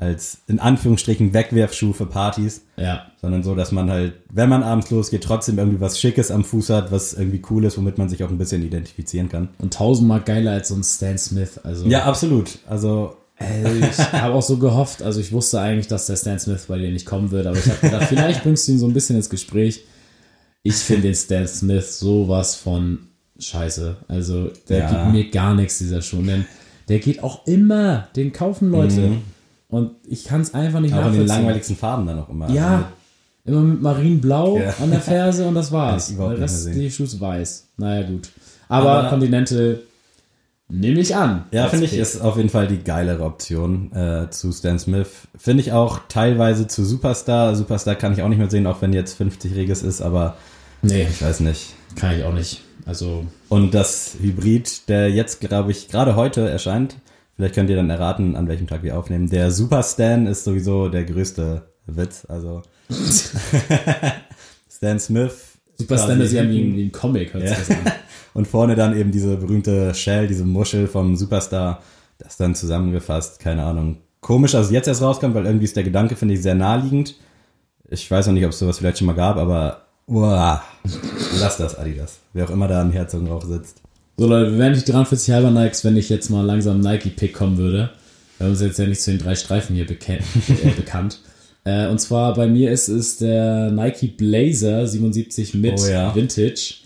als 0.00 0.38
in 0.46 0.60
Anführungsstrichen 0.60 1.34
Wegwerfschuh 1.34 1.92
für 1.92 2.06
Partys, 2.06 2.62
Ja, 2.76 3.06
sondern 3.20 3.42
so, 3.42 3.54
dass 3.54 3.72
man 3.72 3.90
halt, 3.90 4.14
wenn 4.32 4.48
man 4.48 4.62
abends 4.62 4.90
losgeht, 4.90 5.24
trotzdem 5.24 5.58
irgendwie 5.58 5.80
was 5.80 5.98
Schickes 5.98 6.30
am 6.30 6.44
Fuß 6.44 6.70
hat, 6.70 6.92
was 6.92 7.14
irgendwie 7.14 7.42
cool 7.50 7.64
ist, 7.64 7.76
womit 7.78 7.98
man 7.98 8.08
sich 8.08 8.22
auch 8.22 8.30
ein 8.30 8.38
bisschen 8.38 8.62
identifizieren 8.64 9.28
kann. 9.28 9.48
und 9.58 9.74
tausendmal 9.74 10.20
geiler 10.20 10.52
als 10.52 10.68
so 10.68 10.74
ein 10.76 10.84
Stan 10.84 11.18
Smith. 11.18 11.58
Also 11.64 11.86
Ja, 11.86 12.04
absolut. 12.04 12.58
Also 12.68 13.16
Ey, 13.40 13.80
ich 13.88 13.98
habe 14.12 14.34
auch 14.34 14.42
so 14.42 14.56
gehofft, 14.58 15.00
also 15.02 15.20
ich 15.20 15.30
wusste 15.32 15.60
eigentlich, 15.60 15.86
dass 15.86 16.06
der 16.06 16.16
Stan 16.16 16.38
Smith 16.40 16.64
bei 16.68 16.78
dir 16.78 16.90
nicht 16.90 17.06
kommen 17.06 17.30
wird, 17.30 17.46
aber 17.46 17.56
ich 17.56 17.66
habe 17.66 17.78
gedacht, 17.80 18.06
vielleicht 18.08 18.42
bringst 18.42 18.66
du 18.66 18.72
ihn 18.72 18.78
so 18.78 18.86
ein 18.86 18.92
bisschen 18.94 19.14
ins 19.16 19.30
Gespräch. 19.30 19.84
Ich 20.64 20.74
finde 20.74 21.02
den 21.02 21.14
Stan 21.14 21.46
Smith 21.46 21.98
sowas 22.00 22.56
von 22.56 22.98
scheiße. 23.38 23.96
Also 24.08 24.50
der 24.68 24.78
Ja. 24.78 24.90
gibt 24.90 25.12
mir 25.12 25.30
gar 25.30 25.54
nichts, 25.54 25.78
dieser 25.78 26.02
Schuh. 26.02 26.20
Denn 26.22 26.46
der 26.88 26.98
geht 26.98 27.22
auch 27.22 27.46
immer, 27.46 28.08
den 28.16 28.32
kaufen 28.32 28.70
Leute. 28.70 29.12
Und 29.68 29.92
ich 30.06 30.24
kann 30.24 30.40
es 30.40 30.54
einfach 30.54 30.80
nicht 30.80 30.94
auch 30.94 31.06
in 31.06 31.12
den 31.12 31.26
langweiligsten 31.26 31.76
Farben 31.76 32.06
dann 32.06 32.18
auch 32.18 32.28
immer. 32.30 32.46
Also 32.46 32.56
Ja, 32.56 32.92
immer 33.44 33.60
mit 33.60 33.82
Marienblau 33.82 34.58
Ja. 34.58 34.74
an 34.82 34.90
der 34.90 35.00
Ferse 35.00 35.46
und 35.46 35.54
das 35.54 35.70
war's. 35.72 36.10
Mehr 36.10 36.48
sehen. 36.48 36.78
des 36.80 36.94
Schuhs 36.94 37.20
weiß. 37.20 37.66
Naja, 37.76 38.06
gut. 38.06 38.30
Aber, 38.68 38.90
Aber- 38.92 39.08
Continental 39.10 39.80
nehme 40.70 41.00
ich 41.00 41.16
an. 41.16 41.44
Ja, 41.50 41.68
finde 41.68 41.86
ich, 41.86 41.94
ist 41.96 42.20
auf 42.20 42.36
jeden 42.36 42.48
Fall 42.50 42.66
die 42.68 42.78
geilere 42.78 43.24
Option 43.24 43.90
äh, 43.92 44.28
zu 44.30 44.52
Stan 44.52 44.78
Smith. 44.78 45.08
Finde 45.36 45.62
ich 45.62 45.72
auch 45.72 46.00
teilweise 46.08 46.66
zu 46.66 46.84
Superstar. 46.84 47.54
Superstar 47.56 47.94
kann 47.94 48.12
ich 48.12 48.22
auch 48.22 48.28
nicht 48.28 48.38
mehr 48.38 48.50
sehen, 48.50 48.66
auch 48.66 48.82
wenn 48.82 48.92
jetzt 48.92 49.20
50-jähriges 49.20 49.82
ist, 49.84 50.02
aber 50.02 50.36
Nee, 50.82 51.06
ich 51.10 51.20
weiß 51.22 51.40
nicht. 51.40 51.74
kann 51.96 52.16
ich 52.16 52.24
auch 52.24 52.32
nicht. 52.34 52.62
Also, 52.86 53.24
Und 53.48 53.74
das 53.74 54.16
Hybrid, 54.20 54.88
der 54.88 55.10
jetzt, 55.10 55.40
glaube 55.40 55.70
ich, 55.72 55.88
gerade 55.88 56.16
heute 56.16 56.48
erscheint, 56.48 56.96
vielleicht 57.38 57.54
könnt 57.54 57.70
ihr 57.70 57.76
dann 57.76 57.88
erraten, 57.88 58.36
an 58.36 58.46
welchem 58.48 58.66
Tag 58.66 58.82
wir 58.82 58.98
aufnehmen. 58.98 59.30
Der 59.30 59.50
Super 59.50 59.82
Stan 59.82 60.26
ist 60.26 60.44
sowieso 60.44 60.88
der 60.90 61.04
größte 61.04 61.62
Witz. 61.86 62.26
Also 62.28 62.60
Stan 64.70 64.98
Smith. 65.00 65.32
Super 65.76 65.94
quasi 65.94 66.04
Stan 66.06 66.20
ist 66.20 66.32
ja 66.32 66.42
wie, 66.42 66.76
wie 66.76 66.84
ein 66.86 66.92
Comic, 66.92 67.32
hört 67.34 67.44
Ja. 67.44 67.54
sich 67.54 67.68
das 67.68 67.70
an. 67.70 67.92
Und 68.34 68.46
vorne 68.46 68.74
dann 68.74 68.96
eben 68.96 69.10
diese 69.10 69.36
berühmte 69.36 69.94
Shell, 69.94 70.26
diese 70.26 70.44
Muschel 70.44 70.86
vom 70.86 71.16
Superstar, 71.16 71.82
das 72.18 72.36
dann 72.36 72.54
zusammengefasst, 72.54 73.38
keine 73.38 73.62
Ahnung. 73.64 73.98
Komisch, 74.20 74.54
also 74.54 74.72
jetzt 74.72 74.88
erst 74.88 75.02
rauskommt, 75.02 75.34
weil 75.34 75.46
irgendwie 75.46 75.64
ist 75.64 75.76
der 75.76 75.84
Gedanke, 75.84 76.16
finde 76.16 76.34
ich, 76.34 76.42
sehr 76.42 76.54
naheliegend. 76.56 77.14
Ich 77.88 78.10
weiß 78.10 78.26
noch 78.26 78.34
nicht, 78.34 78.44
ob 78.44 78.50
es 78.50 78.58
sowas 78.58 78.78
vielleicht 78.78 78.98
schon 78.98 79.06
mal 79.06 79.14
gab, 79.14 79.36
aber 79.36 79.82
uah, 80.06 80.62
lass 81.40 81.56
das, 81.56 81.78
Adidas. 81.78 82.18
Wer 82.32 82.44
auch 82.46 82.50
immer 82.50 82.68
da 82.68 82.82
am 82.82 82.90
Herzogenrauch 82.92 83.44
sitzt. 83.44 83.80
So 84.20 84.26
Leute, 84.26 84.50
wir 84.50 84.58
wären 84.58 84.72
nicht 84.72 84.88
43 84.88 85.32
halber 85.32 85.52
Nikes, 85.52 85.84
wenn 85.84 85.96
ich 85.96 86.08
jetzt 86.08 86.28
mal 86.28 86.44
langsam 86.44 86.80
Nike-Pick 86.80 87.32
kommen 87.32 87.56
würde. 87.56 87.90
Wir 88.36 88.46
haben 88.46 88.50
uns 88.50 88.60
jetzt 88.60 88.76
ja 88.76 88.84
nicht 88.84 89.00
zu 89.00 89.12
den 89.12 89.20
drei 89.20 89.36
Streifen 89.36 89.76
hier 89.76 89.86
bekennt, 89.86 90.24
äh, 90.64 90.70
bekannt. 90.70 91.20
Äh, 91.62 91.86
und 91.86 92.00
zwar 92.00 92.34
bei 92.34 92.48
mir 92.48 92.72
ist 92.72 92.88
es 92.88 93.18
der 93.18 93.70
Nike 93.70 94.08
Blazer 94.08 94.88
77 94.88 95.54
mit 95.54 95.78
Oh 95.80 95.86
ja. 95.86 96.12
Vintage. 96.16 96.78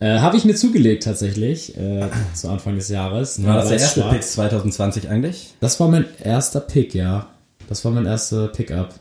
Äh, 0.00 0.18
Habe 0.18 0.38
ich 0.38 0.44
mir 0.44 0.56
zugelegt 0.56 1.04
tatsächlich, 1.04 1.76
äh, 1.78 2.08
zu 2.34 2.48
Anfang 2.48 2.74
des 2.74 2.88
Jahres. 2.88 3.44
War 3.44 3.58
das 3.58 3.68
der 3.68 3.78
erste 3.78 4.00
schwarz. 4.00 4.12
Pick 4.12 4.22
2020 4.24 5.08
eigentlich? 5.08 5.54
Das 5.60 5.78
war 5.78 5.86
mein 5.86 6.06
erster 6.20 6.58
Pick, 6.58 6.96
ja. 6.96 7.28
Das 7.68 7.84
war 7.84 7.92
mein 7.92 8.06
erster 8.06 8.48
Pickup. 8.48 8.92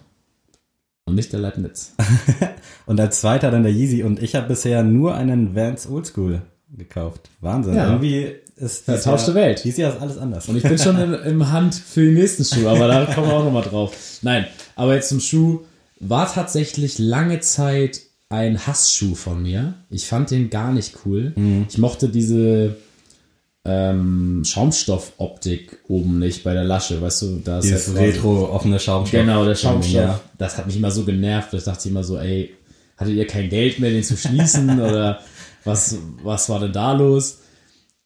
Und 1.06 1.16
nicht 1.16 1.34
der 1.34 1.40
Leibniz. 1.40 1.96
Und 2.86 3.00
als 3.00 3.22
zweiter 3.22 3.50
dann 3.50 3.64
der 3.64 3.74
Yeezy 3.74 4.04
und 4.04 4.22
ich 4.22 4.36
habe 4.36 4.50
bisher 4.50 4.84
nur 4.84 5.16
einen 5.16 5.56
Vans 5.56 5.90
Oldschool 5.90 6.44
gekauft. 6.76 7.30
Wahnsinn. 7.42 7.76
Ja. 7.76 7.88
Irgendwie 7.88 8.32
ist 8.58 8.86
Vertauschte 8.86 9.32
Jahr- 9.32 9.36
Welt. 9.42 9.64
Dieses 9.64 9.78
Jahr 9.78 9.94
ist 9.94 10.02
alles 10.02 10.18
anders. 10.18 10.48
Und 10.48 10.58
ich 10.58 10.64
bin 10.64 10.78
schon 10.78 10.98
in, 11.00 11.14
im 11.14 11.52
Hand 11.52 11.76
für 11.76 12.06
den 12.06 12.14
nächsten 12.14 12.46
Schuh, 12.46 12.68
aber 12.68 12.88
da 12.88 13.06
kommen 13.06 13.28
wir 13.28 13.34
auch 13.34 13.44
nochmal 13.44 13.64
drauf. 13.64 13.94
Nein, 14.22 14.46
aber 14.76 14.96
jetzt 14.96 15.10
zum 15.10 15.20
Schuh. 15.20 15.62
War 16.02 16.32
tatsächlich 16.32 17.00
lange 17.00 17.40
Zeit 17.40 18.02
ein 18.30 18.68
Hassschuh 18.68 19.16
von 19.16 19.42
mir. 19.42 19.76
Ich 19.90 20.06
fand 20.08 20.30
den 20.30 20.50
gar 20.50 20.74
nicht 20.74 20.98
cool. 21.06 21.34
Ich 21.70 21.78
mochte 21.78 22.10
diese 22.10 22.76
ähm, 23.64 24.44
Schaumstoffoptik 24.46 25.80
oben 25.88 26.20
nicht 26.20 26.44
bei 26.44 26.54
der 26.54 26.64
Lasche, 26.66 27.02
weißt 27.02 27.22
du, 27.24 27.42
da 27.44 27.60
ist 27.60 27.64
Dieses 27.66 27.88
ja 27.88 27.94
retro 27.94 28.50
offene 28.54 28.80
Schaumstoff. 28.80 29.20
Genau, 29.20 29.46
der 29.46 29.56
Schaumstoff. 29.56 29.94
Ja. 29.94 30.20
Das 30.38 30.58
hat 30.58 30.68
mich 30.68 30.76
immer 30.78 30.92
so 30.92 31.04
genervt. 31.04 31.54
Ich 31.54 31.64
dachte 31.64 31.90
immer 31.90 32.04
so, 32.04 32.18
ey, 32.20 32.54
hattet 32.98 33.16
ihr 33.16 33.26
kein 33.26 33.50
Geld 33.50 33.80
mehr, 33.80 33.90
den 33.90 34.04
zu 34.04 34.18
schließen? 34.18 34.80
oder 34.82 35.20
was, 35.66 35.98
was 36.24 36.48
war 36.50 36.60
denn 36.60 36.72
da 36.72 36.94
los? 36.94 37.42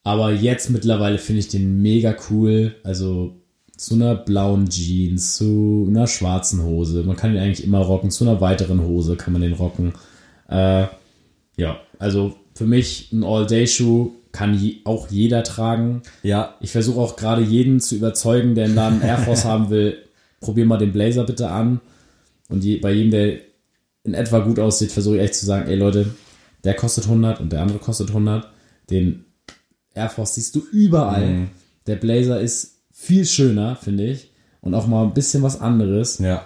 Aber 0.04 0.32
jetzt 0.32 0.69
mittlerweile 0.69 1.17
finde 1.17 1.39
ich 1.41 1.50
den 1.50 1.82
mega 1.82 2.15
cool. 2.30 2.76
Also 2.84 3.36
zu 3.78 3.95
einer 3.95 4.15
blauen 4.15 4.69
Jeans, 4.69 5.36
zu 5.36 5.86
einer 5.88 6.08
schwarzen 6.08 6.63
Hose. 6.63 7.04
Man 7.04 7.15
kann 7.15 7.32
ihn 7.32 7.39
eigentlich 7.39 7.63
immer 7.63 7.80
rocken. 7.80 8.12
Zu 8.12 8.24
einer 8.24 8.41
weiteren 8.41 8.82
Hose 8.82 9.15
kann 9.15 9.34
man 9.34 9.41
den 9.41 9.54
rocken. 9.54 9.93
Äh, 10.50 10.88
ja, 11.58 11.80
also 12.00 12.36
für 12.56 12.65
mich 12.65 13.12
ein 13.12 13.24
All-Day-Schuh 13.24 14.12
kann 14.32 14.58
je, 14.58 14.78
auch 14.86 15.10
jeder 15.10 15.43
tragen. 15.43 16.02
Ja, 16.24 16.56
Ich 16.62 16.72
versuche 16.72 17.00
auch 17.00 17.15
gerade 17.15 17.41
jeden 17.41 17.80
zu 17.80 17.95
überzeugen, 17.95 18.56
der 18.56 18.65
einen 18.65 18.76
Laden 18.76 19.02
Air 19.04 19.17
Force 19.17 19.45
haben 19.45 19.69
will, 19.69 19.98
probier 20.39 20.65
mal 20.65 20.78
den 20.78 20.91
Blazer 20.93 21.24
bitte 21.24 21.50
an. 21.50 21.82
Und 22.48 22.63
je, 22.63 22.78
bei 22.78 22.91
jedem, 22.91 23.12
der 23.12 23.39
in 24.04 24.13
etwa 24.13 24.39
gut 24.39 24.60
aussieht, 24.60 24.91
versuche 24.91 25.17
ich 25.17 25.22
echt 25.24 25.36
zu 25.36 25.45
sagen, 25.45 25.69
ey 25.69 25.76
Leute, 25.76 26.08
der 26.63 26.74
kostet 26.76 27.06
100 27.06 27.39
und 27.39 27.52
der 27.52 27.62
andere 27.62 27.80
kostet 27.80 28.10
100. 28.10 28.48
Den 28.89 29.26
Air 29.93 30.10
Force 30.10 30.36
siehst 30.36 30.56
du 30.56 30.62
überall. 30.72 31.26
Mhm. 31.28 31.50
Der 31.88 31.95
Blazer 31.95 32.39
ist 32.39 32.78
viel 32.91 33.26
schöner, 33.26 33.76
finde 33.76 34.06
ich. 34.06 34.32
Und 34.62 34.74
auch 34.74 34.88
mal 34.88 35.04
ein 35.04 35.13
bisschen 35.13 35.41
was 35.43 35.60
anderes. 35.62 36.19
ja. 36.19 36.45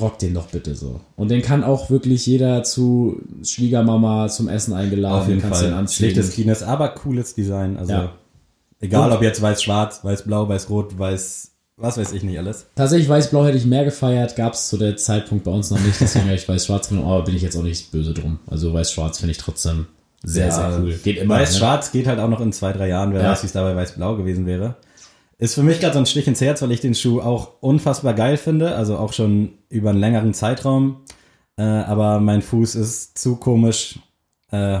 Rock 0.00 0.20
den 0.20 0.34
doch 0.34 0.46
bitte 0.46 0.76
so. 0.76 1.00
Und 1.16 1.32
den 1.32 1.42
kann 1.42 1.64
auch 1.64 1.90
wirklich 1.90 2.24
jeder 2.24 2.62
zu 2.62 3.20
Schwiegermama 3.42 4.28
zum 4.28 4.48
Essen 4.48 4.72
eingeladen. 4.72 5.20
Auf 5.22 5.28
jeden 5.28 5.40
kannst 5.42 5.62
den 5.62 5.70
Fall. 5.70 5.78
anziehen. 5.80 5.96
Schlichtes, 6.10 6.30
cleanes, 6.32 6.62
aber 6.62 6.90
cooles 6.90 7.34
Design. 7.34 7.76
Also 7.76 7.92
Ja. 7.92 8.12
egal 8.78 9.10
Und- 9.10 9.16
ob 9.16 9.22
jetzt 9.22 9.42
weiß-schwarz, 9.42 10.04
weiß-blau, 10.04 10.48
weiß-rot, 10.48 10.96
weiß, 10.96 11.49
was 11.80 11.98
weiß 11.98 12.12
ich 12.12 12.22
nicht 12.22 12.38
alles. 12.38 12.66
Tatsächlich 12.74 13.08
weiß-blau 13.08 13.44
hätte 13.44 13.56
ich 13.58 13.64
mehr 13.66 13.84
gefeiert, 13.84 14.36
gab 14.36 14.52
es 14.54 14.68
zu 14.68 14.76
der 14.76 14.96
Zeitpunkt 14.96 15.44
bei 15.44 15.50
uns 15.50 15.70
noch 15.70 15.80
nicht, 15.80 16.00
deswegen 16.00 16.26
habe 16.26 16.34
ich 16.36 16.48
weiß-schwarz 16.48 16.88
genommen, 16.88 17.08
aber 17.08 17.24
bin 17.24 17.34
ich 17.36 17.42
jetzt 17.42 17.56
auch 17.56 17.62
nicht 17.62 17.90
böse 17.92 18.12
drum. 18.14 18.38
Also 18.46 18.72
weiß-schwarz 18.72 19.18
finde 19.18 19.32
ich 19.32 19.38
trotzdem 19.38 19.86
sehr, 20.22 20.48
Ja, 20.48 20.52
sehr 20.70 20.80
cool. 20.80 20.94
Geht 21.02 21.16
immer. 21.18 21.34
Weiß-schwarz 21.36 21.92
geht 21.92 22.06
halt 22.06 22.18
auch 22.20 22.28
noch 22.28 22.40
in 22.40 22.52
zwei, 22.52 22.72
drei 22.72 22.88
Jahren. 22.88 23.12
Wer 23.14 23.22
Ja. 23.22 23.30
weiß, 23.32 23.42
wie 23.42 23.46
es 23.46 23.52
dabei 23.52 23.74
weiß-blau 23.74 24.16
gewesen 24.16 24.44
wäre. 24.46 24.76
Ist 25.38 25.54
für 25.54 25.62
mich 25.62 25.80
gerade 25.80 25.94
so 25.94 26.00
ein 26.00 26.04
Stich 26.06 26.26
ins 26.26 26.42
Herz, 26.42 26.60
weil 26.60 26.70
ich 26.72 26.80
den 26.80 26.94
Schuh 26.94 27.22
auch 27.22 27.52
unfassbar 27.60 28.12
geil 28.12 28.36
finde. 28.36 28.74
Also 28.74 28.98
auch 28.98 29.14
schon 29.14 29.52
über 29.70 29.88
einen 29.88 29.98
längeren 30.00 30.34
Zeitraum. 30.34 31.00
Äh, 31.56 31.62
aber 31.62 32.20
mein 32.20 32.42
Fuß 32.42 32.74
ist 32.74 33.16
zu 33.16 33.36
komisch 33.36 33.98
äh, 34.50 34.80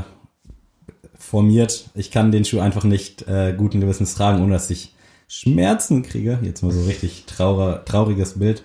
formiert. 1.18 1.86
Ich 1.94 2.10
kann 2.10 2.32
den 2.32 2.44
Schuh 2.44 2.60
einfach 2.60 2.84
nicht 2.84 3.26
äh, 3.28 3.54
guten 3.56 3.80
Gewissens 3.80 4.14
tragen, 4.14 4.42
ohne 4.42 4.52
dass 4.52 4.68
ich 4.70 4.94
Schmerzen 5.30 6.02
kriege. 6.02 6.40
Jetzt 6.42 6.62
mal 6.62 6.72
so 6.72 6.82
richtig 6.82 7.24
traurer, 7.26 7.84
trauriges 7.84 8.38
Bild. 8.40 8.64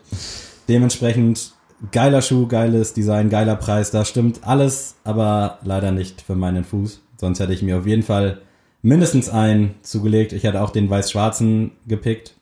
Dementsprechend 0.68 1.52
geiler 1.92 2.24
Schuh, 2.24 2.48
geiles 2.48 2.94
Design, 2.94 3.30
geiler 3.30 3.56
Preis. 3.56 3.92
Da 3.92 4.04
stimmt 4.04 4.40
alles, 4.42 4.96
aber 5.04 5.60
leider 5.64 5.92
nicht 5.92 6.22
für 6.22 6.36
meinen 6.36 6.64
Fuß. 6.64 7.02
Sonst 7.18 7.40
hätte 7.40 7.54
ich 7.54 7.62
mir 7.62 7.78
auf 7.78 7.86
jeden 7.86 8.02
Fall 8.02 8.40
mindestens 8.82 9.30
einen 9.30 9.76
zugelegt. 9.84 10.34
Ich 10.34 10.44
hätte 10.44 10.62
auch 10.62 10.72
den 10.72 10.90
weiß-schwarzen 10.90 11.72
gepickt. 11.88 12.34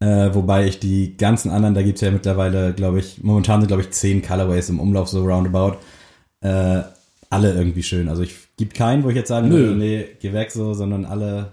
Äh, 0.00 0.34
wobei 0.34 0.66
ich 0.66 0.80
die 0.80 1.16
ganzen 1.16 1.50
anderen, 1.50 1.76
da 1.76 1.82
gibt's 1.82 2.00
ja 2.00 2.10
mittlerweile, 2.10 2.74
glaube 2.74 2.98
ich, 2.98 3.22
momentan 3.22 3.60
sind, 3.60 3.68
glaube 3.68 3.82
ich, 3.82 3.92
zehn 3.92 4.20
Colorways 4.20 4.68
im 4.68 4.80
Umlauf, 4.80 5.08
so 5.08 5.24
roundabout. 5.24 5.76
Äh, 6.40 6.82
alle 7.30 7.54
irgendwie 7.54 7.84
schön. 7.84 8.08
Also 8.08 8.22
ich 8.22 8.34
gibt 8.56 8.74
keinen, 8.74 9.04
wo 9.04 9.10
ich 9.10 9.16
jetzt 9.16 9.28
sagen 9.28 9.48
würde, 9.50 9.76
nee, 9.76 10.06
geh 10.20 10.32
weg 10.32 10.50
so, 10.50 10.74
sondern 10.74 11.04
alle. 11.04 11.52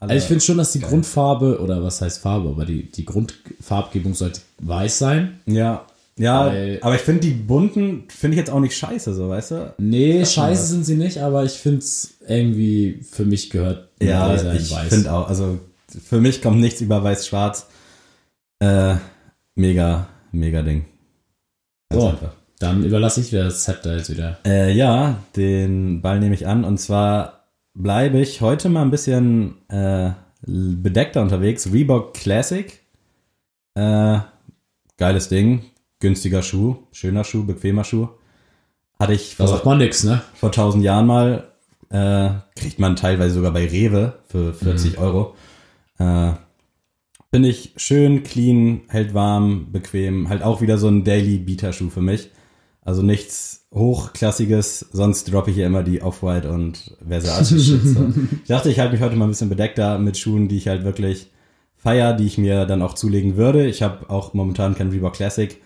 Alle 0.00 0.12
Also 0.12 0.22
ich 0.24 0.28
finde 0.28 0.44
schon, 0.44 0.58
dass 0.58 0.72
die 0.72 0.80
Geil. 0.80 0.90
Grundfarbe, 0.90 1.60
oder 1.60 1.82
was 1.82 2.00
heißt 2.00 2.18
Farbe, 2.20 2.48
aber 2.50 2.64
die, 2.66 2.90
die 2.90 3.04
Grundfarbgebung 3.04 4.14
sollte 4.14 4.40
weiß 4.60 4.98
sein. 4.98 5.40
Ja, 5.46 5.86
ja, 6.18 6.46
Weil- 6.46 6.78
aber 6.82 6.94
ich 6.94 7.02
finde 7.02 7.20
die 7.22 7.32
bunten, 7.32 8.04
finde 8.08 8.34
ich 8.34 8.38
jetzt 8.38 8.50
auch 8.50 8.60
nicht 8.60 8.76
scheiße, 8.76 9.12
so, 9.14 9.28
weißt 9.28 9.50
du? 9.50 9.74
Nee, 9.78 10.24
scheiße 10.24 10.66
sind 10.66 10.84
sie 10.84 10.96
nicht, 10.96 11.18
aber 11.18 11.44
ich 11.44 11.52
finde 11.52 11.78
es 11.78 12.14
irgendwie, 12.26 13.00
für 13.10 13.24
mich 13.26 13.50
gehört 13.50 13.88
Ja, 14.02 14.28
Blazer 14.28 14.52
in 14.52 14.56
ich 14.58 14.70
weiß. 14.72 14.88
finde 14.88 15.12
auch, 15.12 15.28
also 15.28 15.58
für 16.04 16.20
mich 16.20 16.40
kommt 16.42 16.58
nichts 16.60 16.80
über 16.80 17.02
weiß-schwarz. 17.04 17.66
Äh, 18.60 18.94
mega, 19.54 20.08
mega 20.32 20.62
Ding. 20.62 20.86
Ganz 21.90 22.02
So. 22.02 22.08
einfach. 22.08 22.32
Dann 22.58 22.84
überlasse 22.84 23.20
ich 23.20 23.30
wieder 23.32 23.44
das 23.44 23.64
Zepter 23.64 23.96
jetzt 23.98 24.10
wieder. 24.10 24.38
Äh, 24.46 24.72
ja, 24.72 25.18
den 25.36 26.00
Ball 26.00 26.18
nehme 26.20 26.34
ich 26.34 26.46
an. 26.46 26.64
Und 26.64 26.78
zwar 26.78 27.45
bleibe 27.76 28.18
ich 28.18 28.40
heute 28.40 28.68
mal 28.68 28.82
ein 28.82 28.90
bisschen 28.90 29.56
äh, 29.68 30.10
bedeckter 30.46 31.22
unterwegs. 31.22 31.72
Reebok 31.72 32.14
Classic. 32.14 32.80
Äh, 33.74 34.18
geiles 34.96 35.28
Ding. 35.28 35.62
Günstiger 36.00 36.42
Schuh. 36.42 36.76
Schöner 36.92 37.24
Schuh, 37.24 37.44
bequemer 37.44 37.84
Schuh. 37.84 38.08
Hatte 38.98 39.12
ich 39.12 39.36
Da 39.36 39.44
vor, 39.46 39.54
sagt 39.54 39.66
man 39.66 39.78
nix, 39.78 40.04
ne? 40.04 40.22
vor 40.34 40.48
1000 40.48 40.82
Jahren 40.82 41.06
mal. 41.06 41.52
Äh, 41.90 42.30
kriegt 42.56 42.78
man 42.78 42.96
teilweise 42.96 43.34
sogar 43.34 43.52
bei 43.52 43.66
Rewe 43.66 44.18
für 44.26 44.52
40 44.52 44.98
Euro. 44.98 45.36
Äh, 45.98 46.32
Finde 47.30 47.48
ich 47.48 47.74
schön, 47.76 48.22
clean, 48.22 48.82
hält 48.88 49.12
warm, 49.12 49.70
bequem. 49.70 50.28
Halt 50.28 50.42
auch 50.42 50.60
wieder 50.62 50.78
so 50.78 50.88
ein 50.88 51.04
Daily 51.04 51.38
Beater 51.38 51.72
Schuh 51.72 51.90
für 51.90 52.00
mich. 52.00 52.30
Also 52.86 53.02
nichts 53.02 53.66
hochklassiges, 53.74 54.78
sonst 54.92 55.24
droppe 55.32 55.50
ich 55.50 55.56
ja 55.56 55.66
immer 55.66 55.82
die 55.82 56.02
Off-White 56.02 56.48
und 56.48 56.96
Versace. 57.06 57.48
So. 57.48 58.12
Ich 58.42 58.48
dachte, 58.48 58.70
ich 58.70 58.78
halte 58.78 58.92
mich 58.92 59.02
heute 59.02 59.16
mal 59.16 59.24
ein 59.24 59.30
bisschen 59.30 59.48
bedeckter 59.48 59.98
mit 59.98 60.16
Schuhen, 60.16 60.46
die 60.46 60.56
ich 60.56 60.68
halt 60.68 60.84
wirklich 60.84 61.32
feier, 61.74 62.12
die 62.12 62.26
ich 62.26 62.38
mir 62.38 62.64
dann 62.64 62.82
auch 62.82 62.94
zulegen 62.94 63.36
würde. 63.36 63.66
Ich 63.66 63.82
habe 63.82 64.08
auch 64.08 64.34
momentan 64.34 64.76
kein 64.76 64.90
Reebok 64.90 65.14
Classic, 65.14 65.60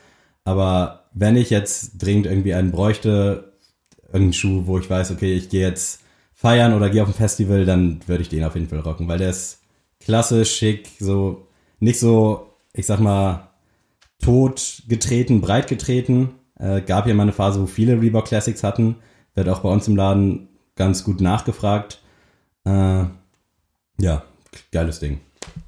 aber 0.44 1.04
wenn 1.12 1.36
ich 1.36 1.50
jetzt 1.50 2.02
dringend 2.02 2.24
irgendwie 2.24 2.54
einen 2.54 2.72
bräuchte, 2.72 3.52
irgendeinen 4.06 4.32
Schuh, 4.32 4.62
wo 4.64 4.78
ich 4.78 4.88
weiß, 4.88 5.10
okay, 5.10 5.34
ich 5.34 5.50
gehe 5.50 5.60
jetzt 5.60 6.00
feiern 6.32 6.72
oder 6.72 6.88
gehe 6.88 7.02
auf 7.02 7.08
ein 7.08 7.14
Festival, 7.14 7.66
dann 7.66 8.00
würde 8.06 8.22
ich 8.22 8.30
den 8.30 8.44
auf 8.44 8.54
jeden 8.54 8.68
Fall 8.68 8.80
rocken, 8.80 9.08
weil 9.08 9.18
der 9.18 9.28
ist 9.28 9.60
klasse, 10.00 10.46
schick, 10.46 10.88
so 10.98 11.46
nicht 11.80 12.00
so, 12.00 12.46
ich 12.72 12.86
sag 12.86 12.98
mal, 12.98 13.50
tot 14.22 14.84
getreten, 14.88 15.42
breit 15.42 15.68
getreten. 15.68 16.30
Äh, 16.60 16.82
gab 16.82 17.06
ja 17.06 17.14
mal 17.14 17.24
eine 17.24 17.32
Phase, 17.32 17.60
wo 17.60 17.66
viele 17.66 18.00
Reebok 18.00 18.26
Classics 18.26 18.62
hatten. 18.62 18.96
Wird 19.34 19.48
auch 19.48 19.60
bei 19.60 19.70
uns 19.70 19.88
im 19.88 19.96
Laden 19.96 20.48
ganz 20.76 21.04
gut 21.04 21.20
nachgefragt. 21.20 22.00
Äh, 22.64 23.04
ja, 24.00 24.24
geiles 24.72 25.00
Ding. 25.00 25.20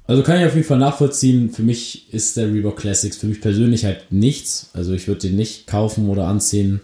Also 0.05 0.21
kann 0.21 0.39
ich 0.39 0.45
auf 0.45 0.55
jeden 0.55 0.67
Fall 0.67 0.79
nachvollziehen. 0.79 1.49
Für 1.49 1.63
mich 1.63 2.13
ist 2.13 2.37
der 2.37 2.51
Reebok 2.51 2.77
Classics 2.77 3.17
für 3.17 3.27
mich 3.27 3.41
persönlich 3.41 3.85
halt 3.85 4.11
nichts. 4.11 4.69
Also 4.73 4.93
ich 4.93 5.07
würde 5.07 5.21
den 5.21 5.35
nicht 5.35 5.67
kaufen 5.67 6.09
oder 6.09 6.27
anziehen, 6.27 6.81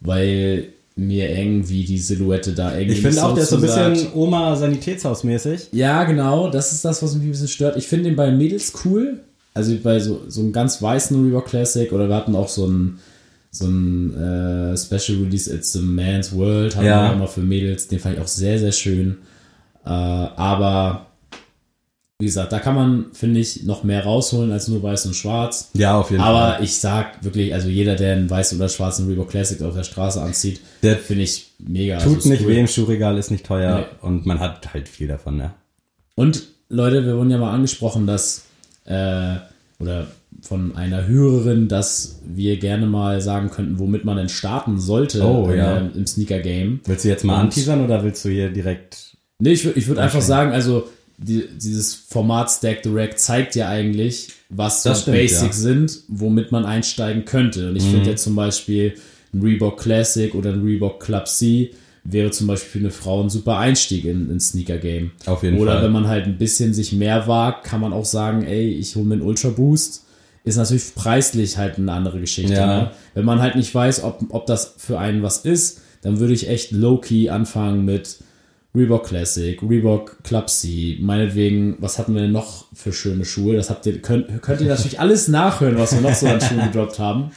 weil 0.00 0.68
mir 0.96 1.30
irgendwie 1.30 1.84
die 1.84 1.98
Silhouette 1.98 2.52
da 2.52 2.74
irgendwie 2.76 2.96
Ich 2.96 3.02
finde 3.02 3.22
auch, 3.22 3.34
der 3.34 3.42
ist 3.42 3.50
so 3.50 3.56
ein 3.56 3.62
bisschen 3.62 4.12
Oma-Sanitätshausmäßig. 4.14 5.68
Ja, 5.72 6.04
genau, 6.04 6.50
das 6.50 6.72
ist 6.72 6.84
das, 6.84 7.02
was 7.02 7.14
mich 7.14 7.24
ein 7.24 7.30
bisschen 7.30 7.48
stört. 7.48 7.76
Ich 7.76 7.86
finde 7.86 8.04
den 8.04 8.16
bei 8.16 8.30
Mädels 8.30 8.72
cool. 8.84 9.20
Also 9.52 9.76
bei 9.82 10.00
so, 10.00 10.22
so 10.28 10.40
einem 10.40 10.52
ganz 10.52 10.82
weißen 10.82 11.22
Reebok 11.22 11.46
Classic 11.46 11.92
oder 11.92 12.08
wir 12.08 12.16
hatten 12.16 12.34
auch 12.34 12.48
so 12.48 12.66
ein, 12.66 12.98
so 13.58 13.66
ein 13.66 14.14
äh, 14.14 14.76
Special 14.76 15.18
Release 15.22 15.52
It's 15.54 15.76
a 15.76 15.80
Man's 15.80 16.32
World, 16.34 16.76
haben 16.76 16.84
Ja. 16.86 17.08
wir 17.10 17.14
immer 17.14 17.28
für 17.28 17.40
Mädels. 17.40 17.88
Den 17.88 17.98
fand 17.98 18.16
ich 18.16 18.20
auch 18.22 18.26
sehr, 18.28 18.58
sehr 18.58 18.72
schön. 18.72 19.18
Äh, 19.84 19.88
aber 19.90 21.06
wie 22.18 22.24
gesagt, 22.26 22.50
da 22.52 22.60
kann 22.60 22.74
man, 22.74 23.06
finde 23.12 23.40
ich, 23.40 23.64
noch 23.64 23.84
mehr 23.84 24.02
rausholen 24.04 24.50
als 24.50 24.68
nur 24.68 24.82
weiß 24.82 25.04
und 25.06 25.14
schwarz. 25.14 25.68
Ja, 25.74 25.98
auf 25.98 26.10
jeden 26.10 26.22
Fall. 26.22 26.34
Aber 26.34 26.62
ich 26.62 26.78
sag 26.78 27.22
wirklich, 27.22 27.52
also 27.52 27.68
jeder, 27.68 27.94
der 27.94 28.14
einen 28.16 28.30
weiß 28.30 28.54
oder 28.54 28.70
schwarzen 28.70 29.06
Reebok 29.06 29.28
Classic 29.28 29.60
auf 29.60 29.74
der 29.74 29.84
Straße 29.84 30.22
anzieht, 30.22 30.60
Der 30.82 30.96
finde 30.96 31.24
ich 31.24 31.52
mega. 31.58 31.98
Tut 31.98 32.16
Also 32.16 32.28
nicht 32.30 32.42
cool. 32.42 32.48
weh 32.48 32.60
im 32.60 32.68
Schuhregal, 32.68 33.18
ist 33.18 33.30
nicht 33.30 33.44
teuer 33.44 33.80
Nee. 33.80 33.84
und 34.00 34.24
man 34.24 34.40
hat 34.40 34.72
halt 34.72 34.88
viel 34.88 35.08
davon, 35.08 35.36
ne? 35.36 35.50
Und 36.14 36.44
Leute, 36.70 37.04
wir 37.04 37.16
wurden 37.18 37.30
ja 37.30 37.36
mal 37.38 37.52
angesprochen, 37.52 38.06
dass 38.06 38.44
äh, 38.86 39.34
oder 39.78 40.06
von 40.42 40.76
einer 40.76 41.06
Hörerin, 41.06 41.68
dass 41.68 42.20
wir 42.26 42.58
gerne 42.58 42.86
mal 42.86 43.20
sagen 43.20 43.50
könnten, 43.50 43.78
womit 43.78 44.04
man 44.04 44.16
denn 44.16 44.28
starten 44.28 44.78
sollte 44.78 45.22
Oh, 45.24 45.48
äh, 45.50 45.56
ja. 45.58 45.76
im 45.78 46.06
Sneaker 46.06 46.40
Game. 46.40 46.80
Willst 46.84 47.04
du 47.04 47.08
jetzt 47.08 47.24
mal 47.24 47.34
Und- 47.34 47.40
anteasern 47.46 47.84
oder 47.84 48.04
willst 48.04 48.24
du 48.24 48.28
hier 48.28 48.50
direkt. 48.50 49.16
Nee, 49.38 49.52
ich, 49.52 49.64
ich 49.76 49.86
würde 49.88 50.02
einfach 50.02 50.22
sagen, 50.22 50.52
also 50.52 50.88
die, 51.18 51.44
dieses 51.60 51.94
Format 51.94 52.50
Stack 52.50 52.80
the 52.84 52.90
Rack 52.92 53.18
zeigt 53.18 53.54
ja 53.54 53.68
eigentlich, 53.68 54.28
was 54.50 54.82
so 54.82 54.90
Das 54.90 55.02
stimmt, 55.02 55.16
Basics 55.16 55.42
ja. 55.58 55.62
sind, 55.62 56.00
womit 56.08 56.52
man 56.52 56.64
einsteigen 56.64 57.24
könnte. 57.24 57.70
Und 57.70 57.76
ich 57.76 57.84
Mhm. 57.86 57.90
finde 57.92 58.10
jetzt 58.10 58.22
zum 58.24 58.36
Beispiel 58.36 58.94
ein 59.34 59.40
Reebok 59.42 59.78
Classic 59.80 60.34
oder 60.34 60.52
ein 60.52 60.62
Reebok 60.62 61.00
Club 61.00 61.26
C 61.28 61.70
wäre 62.04 62.30
zum 62.30 62.46
Beispiel 62.46 62.70
für 62.70 62.78
eine 62.78 62.90
Frau 62.92 63.22
ein 63.22 63.30
super 63.30 63.58
Einstieg 63.58 64.04
in, 64.04 64.30
in 64.30 64.38
Sneaker 64.38 64.78
Game. 64.78 65.10
Auf 65.26 65.42
jeden 65.42 65.58
Oder 65.58 65.72
Fall. 65.74 65.82
wenn 65.84 65.92
man 65.92 66.06
halt 66.06 66.26
ein 66.26 66.38
bisschen 66.38 66.72
sich 66.72 66.92
mehr 66.92 67.26
wagt, 67.26 67.64
kann 67.64 67.80
man 67.80 67.92
auch 67.92 68.04
sagen, 68.04 68.44
ey, 68.44 68.68
ich 68.70 68.94
hole 68.94 69.04
mir 69.06 69.14
einen 69.14 69.22
Ultra 69.22 69.48
Boost. 69.48 70.04
Ist 70.46 70.56
natürlich 70.56 70.94
preislich 70.94 71.58
halt 71.58 71.76
eine 71.76 71.92
andere 71.92 72.20
Geschichte. 72.20 72.54
Ja. 72.54 72.66
Ne? 72.66 72.90
Wenn 73.14 73.24
man 73.24 73.42
halt 73.42 73.56
nicht 73.56 73.74
weiß, 73.74 74.04
ob, 74.04 74.22
ob 74.30 74.46
das 74.46 74.74
für 74.78 74.98
einen 74.98 75.22
was 75.22 75.38
ist, 75.38 75.80
dann 76.02 76.20
würde 76.20 76.34
ich 76.34 76.48
echt 76.48 76.70
low-key 76.70 77.30
anfangen 77.30 77.84
mit 77.84 78.18
Reebok 78.76 79.06
Classic, 79.06 79.60
Reebok 79.60 80.22
Club 80.22 80.48
C, 80.48 80.98
meinetwegen, 81.00 81.76
was 81.80 81.98
hatten 81.98 82.14
wir 82.14 82.22
denn 82.22 82.32
noch 82.32 82.66
für 82.74 82.92
schöne 82.92 83.24
Schuhe? 83.24 83.56
Das 83.56 83.70
habt 83.70 83.86
ihr, 83.86 84.00
könnt, 84.00 84.42
könnt 84.42 84.60
ihr 84.60 84.68
natürlich 84.68 85.00
alles 85.00 85.28
nachhören, 85.28 85.78
was 85.78 85.94
wir 85.94 86.00
noch 86.00 86.14
so 86.14 86.26
an 86.26 86.40
Schuhen 86.40 86.62
gedroppt 86.72 86.98
haben. 86.98 87.30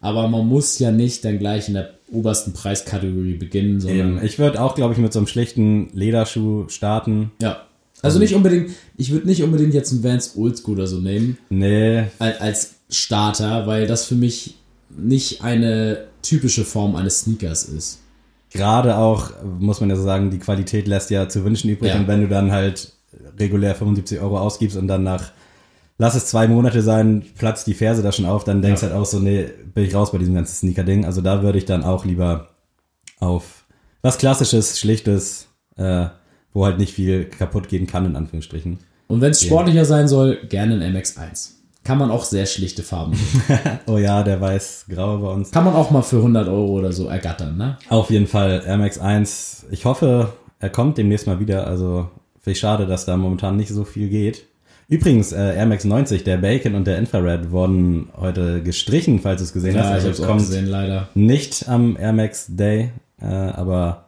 Aber 0.00 0.28
man 0.28 0.46
muss 0.46 0.78
ja 0.78 0.92
nicht 0.92 1.24
dann 1.24 1.38
gleich 1.38 1.68
in 1.68 1.74
der 1.74 1.94
obersten 2.12 2.52
Preiskategorie 2.52 3.34
beginnen, 3.34 3.80
sondern 3.80 4.18
Eben. 4.18 4.24
Ich 4.24 4.38
würde 4.38 4.60
auch, 4.60 4.74
glaube 4.74 4.92
ich, 4.92 5.00
mit 5.00 5.12
so 5.12 5.18
einem 5.18 5.26
schlichten 5.26 5.88
Lederschuh 5.92 6.68
starten. 6.68 7.32
ja. 7.40 7.62
Also 8.04 8.18
nicht 8.18 8.34
unbedingt, 8.34 8.70
ich 8.96 9.10
würde 9.10 9.26
nicht 9.26 9.42
unbedingt 9.42 9.74
jetzt 9.74 9.92
einen 9.92 10.04
Vans 10.04 10.36
Oldschool 10.36 10.74
oder 10.76 10.86
so 10.86 11.00
nehmen, 11.00 11.38
Nee, 11.50 12.04
al- 12.18 12.36
als 12.38 12.74
Starter, 12.90 13.66
weil 13.66 13.86
das 13.86 14.04
für 14.04 14.14
mich 14.14 14.56
nicht 14.96 15.42
eine 15.42 16.04
typische 16.22 16.64
Form 16.64 16.94
eines 16.96 17.20
Sneakers 17.20 17.64
ist. 17.64 17.98
gerade 18.52 18.96
auch, 18.96 19.30
muss 19.58 19.80
man 19.80 19.90
ja 19.90 19.96
so 19.96 20.02
sagen, 20.04 20.30
die 20.30 20.38
Qualität 20.38 20.86
lässt 20.86 21.10
ja 21.10 21.28
zu 21.28 21.44
wünschen 21.44 21.70
übrig. 21.70 21.90
Ja. 21.90 21.98
Und 21.98 22.06
wenn 22.06 22.20
du 22.20 22.28
dann 22.28 22.52
halt 22.52 22.92
regulär 23.38 23.74
75 23.74 24.20
Euro 24.20 24.38
ausgibst 24.38 24.76
und 24.76 24.86
dann 24.86 25.02
nach, 25.02 25.32
lass 25.98 26.14
es 26.14 26.26
zwei 26.26 26.46
Monate 26.46 26.80
sein, 26.82 27.24
platzt 27.36 27.66
die 27.66 27.74
Ferse 27.74 28.02
da 28.02 28.12
schon 28.12 28.26
auf, 28.26 28.44
dann 28.44 28.62
denkst 28.62 28.80
du 28.82 28.86
Ja. 28.86 28.92
halt 28.92 29.02
auch 29.02 29.06
so, 29.06 29.18
nee, 29.18 29.48
bin 29.74 29.84
ich 29.84 29.94
raus 29.94 30.12
bei 30.12 30.18
diesem 30.18 30.34
ganzen 30.36 30.54
Sneaker-Ding. 30.54 31.04
Also 31.04 31.20
da 31.20 31.42
würde 31.42 31.58
ich 31.58 31.64
dann 31.64 31.82
auch 31.82 32.04
lieber 32.04 32.48
auf 33.18 33.64
was 34.02 34.18
Klassisches, 34.18 34.78
Schlichtes, 34.78 35.48
äh, 35.76 36.06
wo 36.54 36.64
halt 36.64 36.78
nicht 36.78 36.94
viel 36.94 37.24
kaputt 37.26 37.68
gehen 37.68 37.86
kann, 37.86 38.06
in 38.06 38.16
Anführungsstrichen. 38.16 38.78
Und 39.08 39.20
wenn 39.20 39.32
es 39.32 39.42
sportlicher 39.42 39.84
sein 39.84 40.08
soll, 40.08 40.38
gerne 40.48 40.82
ein 40.82 40.96
MX1. 40.96 41.50
Kann 41.84 41.98
man 41.98 42.10
auch 42.10 42.24
sehr 42.24 42.46
schlichte 42.46 42.82
Farben. 42.82 43.12
Oh 43.86 43.98
ja, 43.98 44.22
der 44.22 44.40
weiß-graue 44.40 45.18
bei 45.18 45.28
uns. 45.28 45.50
Kann 45.50 45.64
man 45.66 45.74
auch 45.74 45.90
mal 45.90 46.00
für 46.00 46.16
100 46.16 46.48
Euro 46.48 46.68
oder 46.78 46.92
so 46.92 47.08
ergattern, 47.08 47.58
ne? 47.58 47.76
Auf 47.90 48.08
jeden 48.08 48.26
Fall, 48.26 48.62
Air 48.66 48.78
Max 48.78 48.98
1. 48.98 49.66
Ich 49.70 49.84
hoffe, 49.84 50.32
er 50.58 50.70
kommt 50.70 50.96
demnächst 50.96 51.26
mal 51.26 51.38
wieder. 51.40 51.66
Also, 51.66 52.08
finde 52.40 52.52
ich 52.52 52.58
schade, 52.60 52.86
dass 52.86 53.04
da 53.04 53.18
momentan 53.18 53.58
nicht 53.58 53.68
so 53.68 53.84
viel 53.84 54.08
geht. 54.08 54.46
Übrigens, 54.88 55.32
äh, 55.32 55.54
Air 55.56 55.66
Max 55.66 55.84
90, 55.84 56.24
der 56.24 56.38
Bacon 56.38 56.74
und 56.74 56.86
der 56.86 56.96
Infrared 56.96 57.50
wurden 57.50 58.08
heute 58.18 58.62
gestrichen, 58.62 59.18
falls 59.20 59.40
du 59.40 59.44
es 59.44 59.52
gesehen 59.52 59.78
hast. 59.78 59.84
Ja, 59.84 59.90
ich 59.90 59.94
Also, 60.04 60.08
hab's 60.08 60.18
es 60.18 60.24
auch 60.24 60.28
kommt 60.28 60.40
gesehen, 60.40 60.66
leider. 60.66 61.08
nicht 61.14 61.68
am 61.68 61.96
Air 61.98 62.12
Max 62.14 62.46
Day, 62.48 62.90
äh, 63.20 63.26
aber 63.26 64.03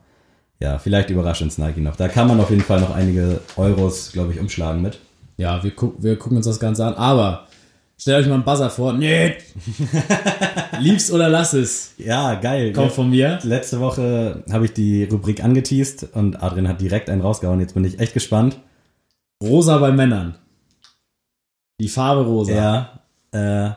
ja, 0.60 0.78
vielleicht 0.78 1.10
überrascht 1.10 1.42
uns 1.42 1.58
Nike 1.58 1.80
noch. 1.80 1.96
Da 1.96 2.08
kann 2.08 2.28
man 2.28 2.40
auf 2.40 2.50
jeden 2.50 2.62
Fall 2.62 2.80
noch 2.80 2.94
einige 2.94 3.40
Euros, 3.56 4.12
glaube 4.12 4.32
ich, 4.32 4.40
umschlagen 4.40 4.82
mit. 4.82 4.98
Ja, 5.36 5.62
wir, 5.62 5.70
guck, 5.70 6.02
wir 6.02 6.18
gucken 6.18 6.38
uns 6.38 6.46
das 6.46 6.58
Ganze 6.58 6.86
an. 6.86 6.94
Aber 6.94 7.46
stellt 7.98 8.22
euch 8.22 8.28
mal 8.28 8.34
einen 8.34 8.44
Buzzer 8.44 8.70
vor. 8.70 8.94
Nee. 8.94 9.34
Lieb's 10.80 11.10
oder 11.10 11.28
lass 11.28 11.52
es. 11.52 11.92
Ja, 11.98 12.34
geil. 12.36 12.72
Kommt 12.72 12.92
von 12.92 13.10
mir. 13.10 13.38
Letzte 13.42 13.80
Woche 13.80 14.44
habe 14.50 14.64
ich 14.64 14.72
die 14.72 15.04
Rubrik 15.04 15.44
angeteased 15.44 16.08
und 16.14 16.42
Adrian 16.42 16.68
hat 16.68 16.80
direkt 16.80 17.10
einen 17.10 17.20
rausgehauen. 17.20 17.60
Jetzt 17.60 17.74
bin 17.74 17.84
ich 17.84 18.00
echt 18.00 18.14
gespannt. 18.14 18.58
Rosa 19.42 19.76
bei 19.76 19.92
Männern. 19.92 20.36
Die 21.78 21.88
Farbe 21.88 22.22
rosa. 22.22 22.52
Ja, 22.52 23.00
äh, 23.32 23.74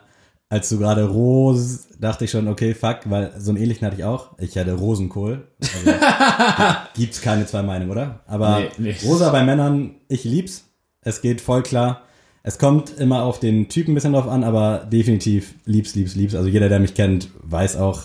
als 0.49 0.67
du 0.69 0.79
gerade 0.79 1.07
Rose, 1.07 1.79
dachte 1.99 2.25
ich 2.25 2.31
schon, 2.31 2.47
okay, 2.47 2.73
fuck, 2.73 3.01
weil 3.05 3.31
so 3.37 3.51
einen 3.51 3.61
ähnlichen 3.61 3.85
hatte 3.85 3.97
ich 3.97 4.03
auch. 4.03 4.31
Ich 4.39 4.57
hatte 4.57 4.73
Rosenkohl. 4.73 5.47
Also, 5.61 5.91
gibt's 6.95 7.21
keine 7.21 7.45
zwei 7.45 7.61
Meinungen, 7.61 7.91
oder? 7.91 8.21
Aber 8.25 8.63
Nee. 8.77 8.95
Rosa 9.05 9.29
bei 9.29 9.43
Männern, 9.43 9.95
ich 10.07 10.23
lieb's. 10.23 10.63
Es 11.01 11.21
geht 11.21 11.39
voll 11.41 11.61
klar. 11.63 12.01
Es 12.41 12.57
kommt 12.57 12.97
immer 12.97 13.23
auf 13.23 13.39
den 13.39 13.69
Typen 13.69 13.91
ein 13.91 13.95
bisschen 13.95 14.13
drauf 14.13 14.27
an, 14.27 14.43
aber 14.43 14.87
definitiv 14.91 15.53
lieb's, 15.65 15.93
lieb's, 15.95 16.15
lieb's. 16.15 16.33
Also 16.35 16.47
jeder, 16.49 16.67
der 16.69 16.79
mich 16.79 16.93
kennt, 16.95 17.29
weiß 17.43 17.77
auch, 17.77 18.01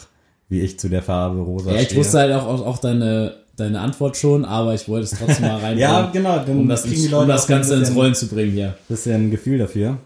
wie 0.48 0.60
ich 0.60 0.78
zu 0.78 0.88
der 0.90 1.02
Farbe 1.02 1.40
Rosa 1.40 1.70
Ja, 1.72 1.78
ich 1.80 1.86
stehe. 1.86 2.00
wusste 2.00 2.18
halt 2.18 2.32
auch, 2.34 2.46
auch, 2.46 2.66
auch 2.66 2.78
deine, 2.78 3.36
deine 3.56 3.80
Antwort 3.80 4.16
schon, 4.18 4.44
aber 4.44 4.74
ich 4.74 4.86
wollte 4.88 5.04
es 5.04 5.18
trotzdem 5.18 5.46
mal 5.46 5.52
reinbringen. 5.60 5.78
Ja, 5.78 6.10
genau, 6.12 6.44
um 6.46 6.68
das, 6.68 6.84
ins, 6.84 7.00
die 7.02 7.08
Leute 7.08 7.22
um 7.22 7.28
das 7.28 7.46
ein 7.48 7.54
Ganze 7.54 7.72
ins 7.74 7.80
bisschen- 7.82 7.96
Rollen 7.96 8.14
zu 8.14 8.26
bringen 8.28 8.52
hier. 8.52 8.76
bisschen 8.88 9.30
Gefühl 9.30 9.58
dafür. 9.58 9.96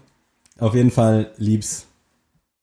Auf 0.59 0.73
jeden 0.75 0.91
Fall 0.91 1.31
lieb's. 1.37 1.85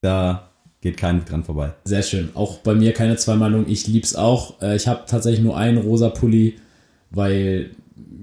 Da 0.00 0.50
geht 0.80 0.96
kein 0.96 1.24
dran 1.24 1.42
vorbei. 1.44 1.72
Sehr 1.84 2.02
schön. 2.02 2.30
Auch 2.34 2.58
bei 2.58 2.74
mir 2.74 2.92
keine 2.92 3.16
zwei 3.16 3.34
Meinungen. 3.36 3.68
Ich 3.68 3.86
lieb's 3.86 4.14
auch. 4.14 4.60
Äh, 4.62 4.76
Ich 4.76 4.86
habe 4.86 5.02
tatsächlich 5.06 5.42
nur 5.42 5.56
einen 5.56 5.78
rosa 5.78 6.10
Pulli, 6.10 6.54
weil 7.10 7.70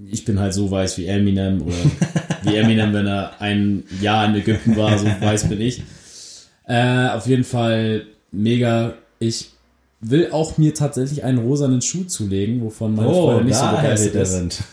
ich 0.10 0.26
bin 0.26 0.40
halt 0.40 0.54
so 0.54 0.70
weiß 0.70 0.98
wie 0.98 1.08
Eminem 1.08 1.62
oder 1.64 1.76
wie 2.44 2.56
Eminem, 2.56 2.94
wenn 2.94 3.08
er 3.08 3.42
ein 3.42 3.84
Jahr 4.02 4.26
in 4.28 4.36
Ägypten 4.36 4.78
war, 4.78 4.98
so 4.98 5.06
weiß 5.22 5.50
bin 5.50 5.60
ich. 5.62 5.82
Äh, 6.68 7.10
auf 7.10 7.28
jeden 7.28 7.44
Fall 7.44 8.04
mega 8.32 8.94
ich 9.20 9.50
will 10.06 10.30
auch 10.32 10.58
mir 10.58 10.74
tatsächlich 10.74 11.24
einen 11.24 11.38
rosanen 11.38 11.82
Schuh 11.82 12.04
zulegen, 12.04 12.62
wovon 12.62 12.94
meine 12.96 13.08
Oh, 13.10 13.28
Freundin 13.28 13.48
nicht 13.48 13.58
so 13.58 13.68
begeistert 13.68 14.16
ist. 14.16 14.64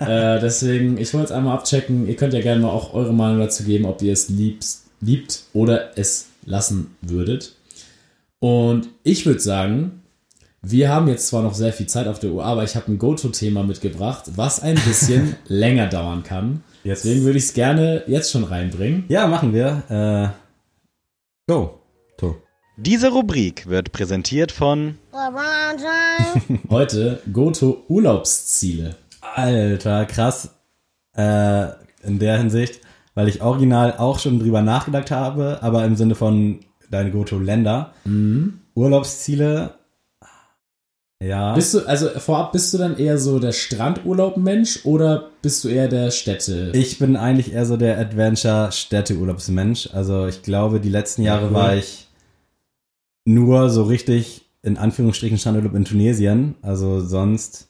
Äh, 0.00 0.40
deswegen, 0.40 0.98
ich 0.98 1.12
wollte 1.14 1.28
jetzt 1.28 1.32
einmal 1.32 1.54
abchecken. 1.56 2.06
Ihr 2.06 2.16
könnt 2.16 2.34
ja 2.34 2.40
gerne 2.42 2.60
mal 2.60 2.68
auch 2.68 2.92
eure 2.92 3.14
Meinung 3.14 3.38
dazu 3.40 3.64
geben, 3.64 3.86
ob 3.86 4.02
ihr 4.02 4.12
es 4.12 4.28
liebst, 4.28 4.84
liebt 5.00 5.44
oder 5.54 5.96
es 5.98 6.26
lassen 6.44 6.96
würdet. 7.00 7.56
Und 8.38 8.88
ich 9.02 9.24
würde 9.26 9.40
sagen, 9.40 10.02
wir 10.62 10.88
haben 10.88 11.08
jetzt 11.08 11.26
zwar 11.28 11.42
noch 11.42 11.54
sehr 11.54 11.72
viel 11.72 11.86
Zeit 11.86 12.06
auf 12.06 12.18
der 12.18 12.30
Uhr, 12.30 12.44
aber 12.44 12.64
ich 12.64 12.74
habe 12.76 12.90
ein 12.92 12.98
Go-To-Thema 12.98 13.62
mitgebracht, 13.64 14.24
was 14.36 14.60
ein 14.60 14.76
bisschen 14.76 15.36
länger 15.46 15.88
dauern 15.88 16.22
kann. 16.22 16.62
Jetzt- 16.84 17.04
Deswegen 17.04 17.24
würde 17.24 17.38
ich 17.38 17.44
es 17.44 17.54
gerne 17.54 18.02
jetzt 18.06 18.30
schon 18.30 18.44
reinbringen. 18.44 19.04
Ja, 19.08 19.26
machen 19.26 19.52
wir. 19.54 20.34
Äh, 21.46 21.50
go. 21.50 21.80
To. 22.18 22.36
Diese 22.76 23.08
Rubrik 23.10 23.66
wird 23.68 23.92
präsentiert 23.92 24.52
von. 24.52 24.98
Heute 26.70 27.20
Go-To-Urlaubsziele. 27.32 28.96
Alter, 29.20 30.04
krass. 30.06 30.50
Äh, 31.16 31.66
in 32.02 32.18
der 32.18 32.38
Hinsicht, 32.38 32.80
weil 33.14 33.28
ich 33.28 33.42
original 33.42 33.94
auch 33.98 34.18
schon 34.18 34.38
drüber 34.38 34.62
nachgedacht 34.62 35.10
habe, 35.10 35.58
aber 35.62 35.84
im 35.84 35.96
Sinne 35.96 36.14
von 36.14 36.60
deine 36.90 37.10
Go-To-Länder. 37.10 37.92
Urlaubsziele. 38.74 39.74
Ja. 41.22 41.54
Bist 41.54 41.72
du, 41.72 41.86
also 41.86 42.08
vorab, 42.18 42.52
bist 42.52 42.74
du 42.74 42.78
dann 42.78 42.98
eher 42.98 43.18
so 43.18 43.38
der 43.38 43.52
Strandurlaub-Mensch 43.52 44.84
oder 44.84 45.30
bist 45.40 45.64
du 45.64 45.68
eher 45.68 45.88
der 45.88 46.10
Städte? 46.10 46.72
Ich 46.74 46.98
bin 46.98 47.16
eigentlich 47.16 47.54
eher 47.54 47.64
so 47.64 47.76
der 47.76 47.98
Adventure-Städteurlaubsmensch. 47.98 49.90
Also 49.92 50.26
ich 50.26 50.42
glaube, 50.42 50.80
die 50.80 50.90
letzten 50.90 51.22
Jahre 51.22 51.46
cool. 51.46 51.54
war 51.54 51.76
ich 51.76 52.08
nur 53.24 53.70
so 53.70 53.84
richtig 53.84 54.44
in 54.62 54.76
Anführungsstrichen 54.76 55.38
Strandurlaub 55.38 55.74
in 55.74 55.84
Tunesien. 55.84 56.56
Also 56.62 57.00
sonst 57.00 57.68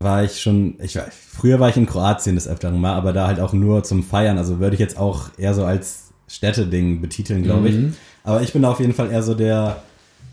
war 0.00 0.24
ich 0.24 0.40
schon, 0.40 0.76
ich 0.82 0.96
war, 0.96 1.06
früher 1.10 1.60
war 1.60 1.68
ich 1.68 1.76
in 1.76 1.86
Kroatien 1.86 2.34
des 2.34 2.48
Öfteren 2.48 2.80
mal, 2.80 2.94
aber 2.94 3.12
da 3.12 3.26
halt 3.26 3.38
auch 3.38 3.52
nur 3.52 3.84
zum 3.84 4.02
Feiern. 4.02 4.38
Also 4.38 4.58
würde 4.58 4.74
ich 4.74 4.80
jetzt 4.80 4.98
auch 4.98 5.28
eher 5.36 5.54
so 5.54 5.64
als 5.64 6.12
Städteding 6.26 7.00
betiteln, 7.00 7.42
glaube 7.42 7.68
ich. 7.68 7.76
Mhm. 7.76 7.94
Aber 8.24 8.42
ich 8.42 8.52
bin 8.52 8.64
auf 8.64 8.80
jeden 8.80 8.94
Fall 8.94 9.10
eher 9.10 9.22
so 9.22 9.34
der 9.34 9.82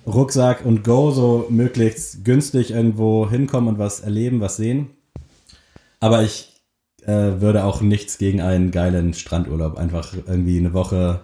Rucksack 0.05 0.65
und 0.65 0.83
Go, 0.83 1.11
so 1.11 1.47
möglichst 1.49 2.23
günstig 2.23 2.71
irgendwo 2.71 3.29
hinkommen 3.29 3.67
und 3.67 3.77
was 3.77 3.99
erleben, 3.99 4.39
was 4.39 4.55
sehen. 4.55 4.91
Aber 5.99 6.23
ich 6.23 6.53
äh, 7.03 7.41
würde 7.41 7.65
auch 7.65 7.81
nichts 7.81 8.17
gegen 8.17 8.41
einen 8.41 8.71
geilen 8.71 9.13
Strandurlaub. 9.13 9.77
Einfach 9.77 10.13
irgendwie 10.13 10.59
eine 10.59 10.73
Woche 10.73 11.21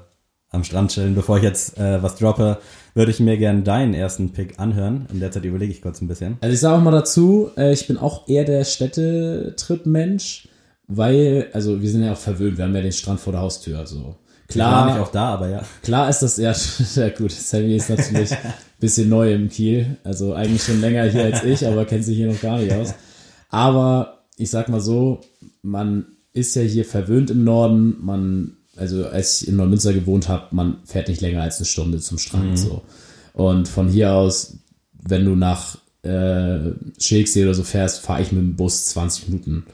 am 0.49 0.65
Strand 0.65 0.91
chillen. 0.91 1.15
Bevor 1.15 1.37
ich 1.37 1.43
jetzt 1.43 1.77
äh, 1.77 2.03
was 2.03 2.15
droppe, 2.15 2.57
würde 2.93 3.11
ich 3.11 3.19
mir 3.19 3.37
gerne 3.37 3.63
deinen 3.63 3.93
ersten 3.93 4.33
Pick 4.33 4.59
anhören. 4.59 5.07
In 5.11 5.19
der 5.19 5.31
Zeit 5.31 5.45
überlege 5.45 5.71
ich 5.71 5.81
kurz 5.81 6.01
ein 6.01 6.07
bisschen. 6.07 6.37
Also 6.41 6.53
ich 6.53 6.59
sage 6.59 6.77
auch 6.77 6.81
mal 6.81 6.91
dazu, 6.91 7.49
äh, 7.57 7.73
ich 7.73 7.87
bin 7.87 7.97
auch 7.97 8.27
eher 8.27 8.45
der 8.45 8.63
Städtetrip-Mensch, 8.63 10.47
weil, 10.87 11.47
also 11.53 11.81
wir 11.81 11.89
sind 11.89 12.03
ja 12.03 12.13
auch 12.13 12.17
verwöhnt, 12.17 12.57
wir 12.57 12.65
haben 12.65 12.75
ja 12.75 12.81
den 12.81 12.91
Strand 12.91 13.19
vor 13.19 13.33
der 13.33 13.41
Haustür, 13.41 13.79
also 13.79 14.15
Ich 14.49 14.57
war 14.57 14.85
nicht 14.85 14.95
klar, 14.95 15.03
auch 15.03 15.11
da, 15.11 15.33
aber 15.33 15.49
ja. 15.49 15.63
klar 15.81 16.09
ist 16.09 16.19
das 16.19 16.37
ja, 16.37 16.53
sehr 16.53 17.09
gut, 17.11 17.31
Sammy 17.31 17.75
ist 17.75 17.89
natürlich 17.89 18.31
ein 18.31 18.53
bisschen 18.79 19.09
neu 19.09 19.33
im 19.33 19.49
Kiel, 19.49 19.97
also 20.03 20.33
eigentlich 20.33 20.63
schon 20.63 20.81
länger 20.81 21.05
hier 21.05 21.23
als 21.23 21.43
ich, 21.43 21.65
aber 21.65 21.85
kennt 21.85 22.05
sich 22.05 22.17
hier 22.17 22.31
noch 22.31 22.41
gar 22.41 22.59
nicht 22.59 22.73
aus. 22.73 22.93
Aber 23.49 24.25
ich 24.37 24.49
sag 24.49 24.69
mal 24.69 24.81
so, 24.81 25.21
man 25.61 26.05
ist 26.33 26.55
ja 26.55 26.63
hier 26.63 26.85
verwöhnt 26.85 27.29
im 27.31 27.43
Norden, 27.43 27.97
man, 28.01 28.57
also 28.75 29.05
als 29.07 29.41
ich 29.41 29.47
in 29.49 29.55
Neumünster 29.55 29.93
gewohnt 29.93 30.27
habe, 30.29 30.47
man 30.55 30.77
fährt 30.85 31.07
nicht 31.07 31.21
länger 31.21 31.41
als 31.41 31.57
eine 31.57 31.65
Stunde 31.65 31.99
zum 31.99 32.17
Strand 32.17 32.57
so. 32.57 32.81
Und 33.33 33.67
von 33.67 33.87
hier 33.89 34.13
aus, 34.13 34.57
wenn 35.01 35.25
du 35.25 35.35
nach 35.35 35.77
äh, 36.03 36.71
Schilksee 36.99 37.43
oder 37.43 37.53
so 37.53 37.63
fährst, 37.63 37.99
fahre 38.01 38.21
ich 38.21 38.31
mit 38.31 38.41
dem 38.41 38.55
Bus 38.55 38.85
20 38.85 39.29
Minuten. 39.29 39.65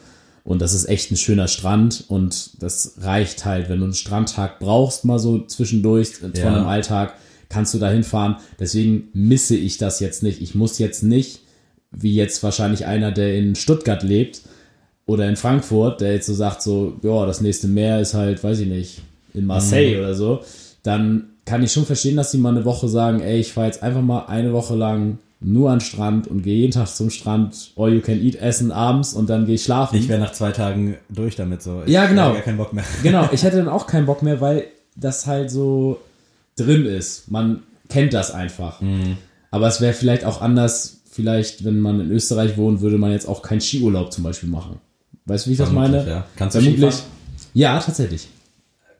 Und 0.43 0.61
das 0.61 0.73
ist 0.73 0.87
echt 0.89 1.11
ein 1.11 1.17
schöner 1.17 1.47
Strand 1.47 2.05
und 2.07 2.61
das 2.61 2.95
reicht 3.01 3.45
halt, 3.45 3.69
wenn 3.69 3.79
du 3.79 3.85
einen 3.85 3.93
Strandtag 3.93 4.59
brauchst, 4.59 5.05
mal 5.05 5.19
so 5.19 5.45
zwischendurch 5.45 6.15
von 6.15 6.33
Ja. 6.33 6.47
einem 6.47 6.65
Alltag, 6.67 7.13
kannst 7.49 7.73
du 7.73 7.79
da 7.79 7.89
hinfahren. 7.89 8.37
Deswegen 8.59 9.09
misse 9.13 9.55
ich 9.55 9.77
das 9.77 9.99
jetzt 9.99 10.23
nicht. 10.23 10.41
Ich 10.41 10.55
muss 10.55 10.79
jetzt 10.79 11.03
nicht, 11.03 11.41
wie 11.91 12.15
jetzt 12.15 12.41
wahrscheinlich 12.43 12.85
einer, 12.85 13.11
der 13.11 13.35
in 13.35 13.55
Stuttgart 13.55 14.03
lebt 14.03 14.41
oder 15.09 15.27
in 15.27 15.37
Frankfurt, 15.37 16.01
der 16.01 16.13
jetzt 16.13 16.27
so 16.27 16.35
sagt, 16.35 16.61
so, 16.61 16.93
ja, 17.01 17.25
das 17.25 17.41
nächste 17.41 17.67
Meer 17.67 17.99
ist 17.99 18.13
halt, 18.13 18.43
weiß 18.43 18.59
ich 18.59 18.67
nicht, 18.67 19.01
in 19.33 19.47
Marseille 19.47 19.97
oder 19.97 20.13
so, 20.13 20.41
dann 20.83 21.31
kann 21.45 21.63
ich 21.63 21.71
schon 21.71 21.87
verstehen, 21.87 22.15
dass 22.15 22.29
die 22.29 22.37
mal 22.37 22.55
eine 22.55 22.63
Woche 22.63 22.87
sagen, 22.87 23.19
ey, 23.19 23.39
ich 23.39 23.51
fahre 23.51 23.65
jetzt 23.65 23.81
einfach 23.81 24.03
mal 24.03 24.27
eine 24.27 24.53
Woche 24.53 24.75
lang 24.75 25.17
nur 25.39 25.71
an 25.71 25.79
den 25.79 25.85
Strand 25.85 26.27
und 26.27 26.43
gehe 26.43 26.57
jeden 26.57 26.73
Tag 26.73 26.89
zum 26.89 27.09
Strand, 27.09 27.71
all 27.75 27.91
you 27.91 28.01
can 28.01 28.21
eat, 28.21 28.35
essen 28.35 28.71
abends 28.71 29.15
und 29.15 29.31
dann 29.31 29.47
gehe 29.47 29.55
ich 29.55 29.63
schlafen. 29.63 29.95
Ich 29.95 30.07
wäre 30.09 30.19
nach 30.19 30.33
zwei 30.33 30.51
Tagen 30.51 30.97
durch 31.09 31.35
damit 31.35 31.63
so. 31.63 31.81
Ich 31.87 31.91
Ja, 31.91 32.05
genau. 32.05 32.33
gar 32.33 32.41
keinen 32.43 32.57
Bock 32.57 32.73
mehr. 32.73 32.83
Genau, 33.01 33.29
ich 33.31 33.41
hätte 33.41 33.57
dann 33.57 33.67
auch 33.67 33.87
keinen 33.87 34.05
Bock 34.05 34.21
mehr, 34.21 34.39
weil 34.41 34.65
das 34.95 35.25
halt 35.25 35.49
so 35.49 35.97
drin 36.55 36.85
ist. 36.85 37.31
Man 37.31 37.63
kennt 37.87 38.13
das 38.13 38.29
einfach. 38.29 38.79
Mhm. 38.79 39.17
Aber 39.49 39.67
es 39.67 39.81
wäre 39.81 39.93
vielleicht 39.93 40.23
auch 40.23 40.39
anders, 40.39 41.01
vielleicht, 41.09 41.65
wenn 41.65 41.79
man 41.79 41.99
in 41.99 42.11
Österreich 42.11 42.57
wohnt, 42.57 42.81
würde 42.81 42.99
man 42.99 43.11
jetzt 43.11 43.27
auch 43.27 43.41
keinen 43.41 43.61
Skiurlaub 43.61 44.13
zum 44.13 44.23
Beispiel 44.23 44.49
machen. 44.49 44.79
Weißt 45.25 45.45
du, 45.45 45.49
wie 45.49 45.53
ich 45.53 45.59
das 45.59 45.71
meine? 45.71 46.07
ja. 46.07 46.25
Kannst 46.35 46.55
du 46.55 46.61
Vermutlich. 46.61 46.93
Skifahren? 46.93 47.11
Ja, 47.53 47.79
tatsächlich. 47.79 48.27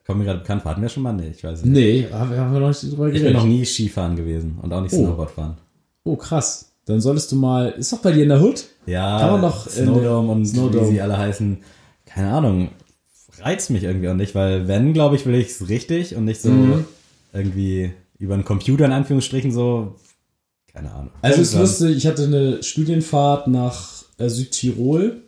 Kommt 0.05 0.19
mir 0.19 0.25
gerade 0.25 0.39
bekannt 0.39 0.61
vor. 0.63 0.71
Hatten 0.71 0.81
wir 0.81 0.89
schon 0.89 1.03
mal? 1.03 1.13
Nee, 1.13 1.29
ich 1.35 1.43
weiß 1.43 1.63
nicht. 1.65 1.71
Nee, 1.73 2.07
haben 2.11 2.31
wir 2.31 2.59
noch 2.59 2.67
nicht 2.69 2.81
drüber 2.83 3.07
Ich 3.07 3.13
bin 3.13 3.21
geredet. 3.21 3.33
noch 3.37 3.45
nie 3.45 3.63
Skifahren 3.65 4.15
gewesen 4.15 4.57
und 4.61 4.73
auch 4.73 4.81
nicht 4.81 4.93
Oh. 4.93 4.97
Snowboard 5.05 5.31
fahren. 5.31 5.57
Oh, 6.03 6.15
krass. 6.15 6.71
Dann 6.85 6.99
solltest 7.01 7.31
du 7.31 7.35
mal, 7.35 7.69
ist 7.69 7.93
doch 7.93 7.99
bei 7.99 8.11
dir 8.11 8.23
in 8.23 8.29
der 8.29 8.41
Hood? 8.41 8.65
Ja, 8.87 9.19
Kann 9.19 9.31
man 9.33 9.41
doch 9.43 9.67
in 9.67 9.85
Snowdome 9.85 10.31
und 10.31 10.45
Snowdome. 10.47 10.87
wie 10.87 10.91
sie 10.93 11.01
alle 11.01 11.17
heißen. 11.17 11.57
Keine 12.07 12.31
Ahnung. 12.31 12.69
Reizt 13.39 13.69
mich 13.69 13.83
irgendwie 13.83 14.09
auch 14.09 14.15
nicht, 14.15 14.33
weil 14.33 14.67
wenn, 14.67 14.93
glaube 14.93 15.15
ich, 15.15 15.25
will 15.27 15.35
ich 15.35 15.49
es 15.49 15.69
richtig 15.69 16.15
und 16.15 16.25
nicht 16.25 16.41
so 16.41 16.49
Mhm. 16.49 16.85
irgendwie 17.31 17.91
über 18.17 18.33
einen 18.33 18.43
Computer 18.45 18.85
in 18.85 18.91
Anführungsstrichen 18.91 19.51
so. 19.51 19.95
Keine 20.73 20.91
Ahnung. 20.91 21.11
Also 21.21 21.41
es 21.41 21.53
ist 21.53 21.59
lustig, 21.59 21.97
ich 21.97 22.07
hatte 22.07 22.23
eine 22.23 22.63
Studienfahrt 22.63 23.47
nach 23.47 24.03
äh, 24.17 24.27
Südtirol 24.29 25.21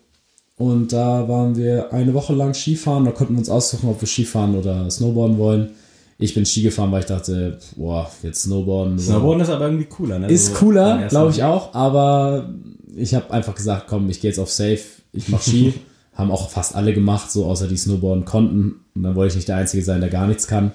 und 0.57 0.93
da 0.93 1.27
waren 1.27 1.55
wir 1.55 1.91
eine 1.93 2.13
Woche 2.13 2.33
lang 2.33 2.53
Skifahren. 2.53 3.05
Da 3.05 3.11
konnten 3.11 3.33
wir 3.33 3.39
uns 3.39 3.49
aussuchen, 3.49 3.89
ob 3.89 3.99
wir 4.01 4.07
Skifahren 4.07 4.55
oder 4.55 4.89
Snowboarden 4.89 5.37
wollen. 5.37 5.71
Ich 6.19 6.35
bin 6.35 6.45
Ski 6.45 6.61
gefahren, 6.61 6.91
weil 6.91 6.99
ich 6.99 7.07
dachte, 7.07 7.57
boah, 7.75 8.09
jetzt 8.21 8.43
Snowboarden. 8.43 8.99
Snowboarden 8.99 9.41
ist 9.41 9.49
aber 9.49 9.65
irgendwie 9.65 9.85
cooler, 9.85 10.19
ne? 10.19 10.27
Ist 10.27 10.47
So 10.47 10.53
cooler, 10.53 11.07
glaube 11.07 11.31
ich 11.31 11.43
auch, 11.43 11.73
aber 11.73 12.53
ich 12.95 13.15
habe 13.15 13.31
einfach 13.31 13.55
gesagt, 13.55 13.87
komm, 13.87 14.07
ich 14.09 14.21
gehe 14.21 14.29
jetzt 14.29 14.37
auf 14.39 14.51
Safe, 14.51 14.79
ich 15.13 15.29
mache 15.29 15.49
Ski. 15.49 15.73
Haben 16.13 16.29
auch 16.29 16.49
fast 16.49 16.75
alle 16.75 16.93
gemacht, 16.93 17.31
so 17.31 17.45
außer 17.45 17.67
die 17.67 17.77
Snowboarden 17.77 18.25
konnten. 18.25 18.81
Und 18.93 19.03
dann 19.03 19.15
wollte 19.15 19.31
ich 19.31 19.35
nicht 19.37 19.47
der 19.47 19.55
Einzige 19.55 19.81
sein, 19.81 20.01
der 20.01 20.09
gar 20.09 20.27
nichts 20.27 20.45
kann. 20.45 20.73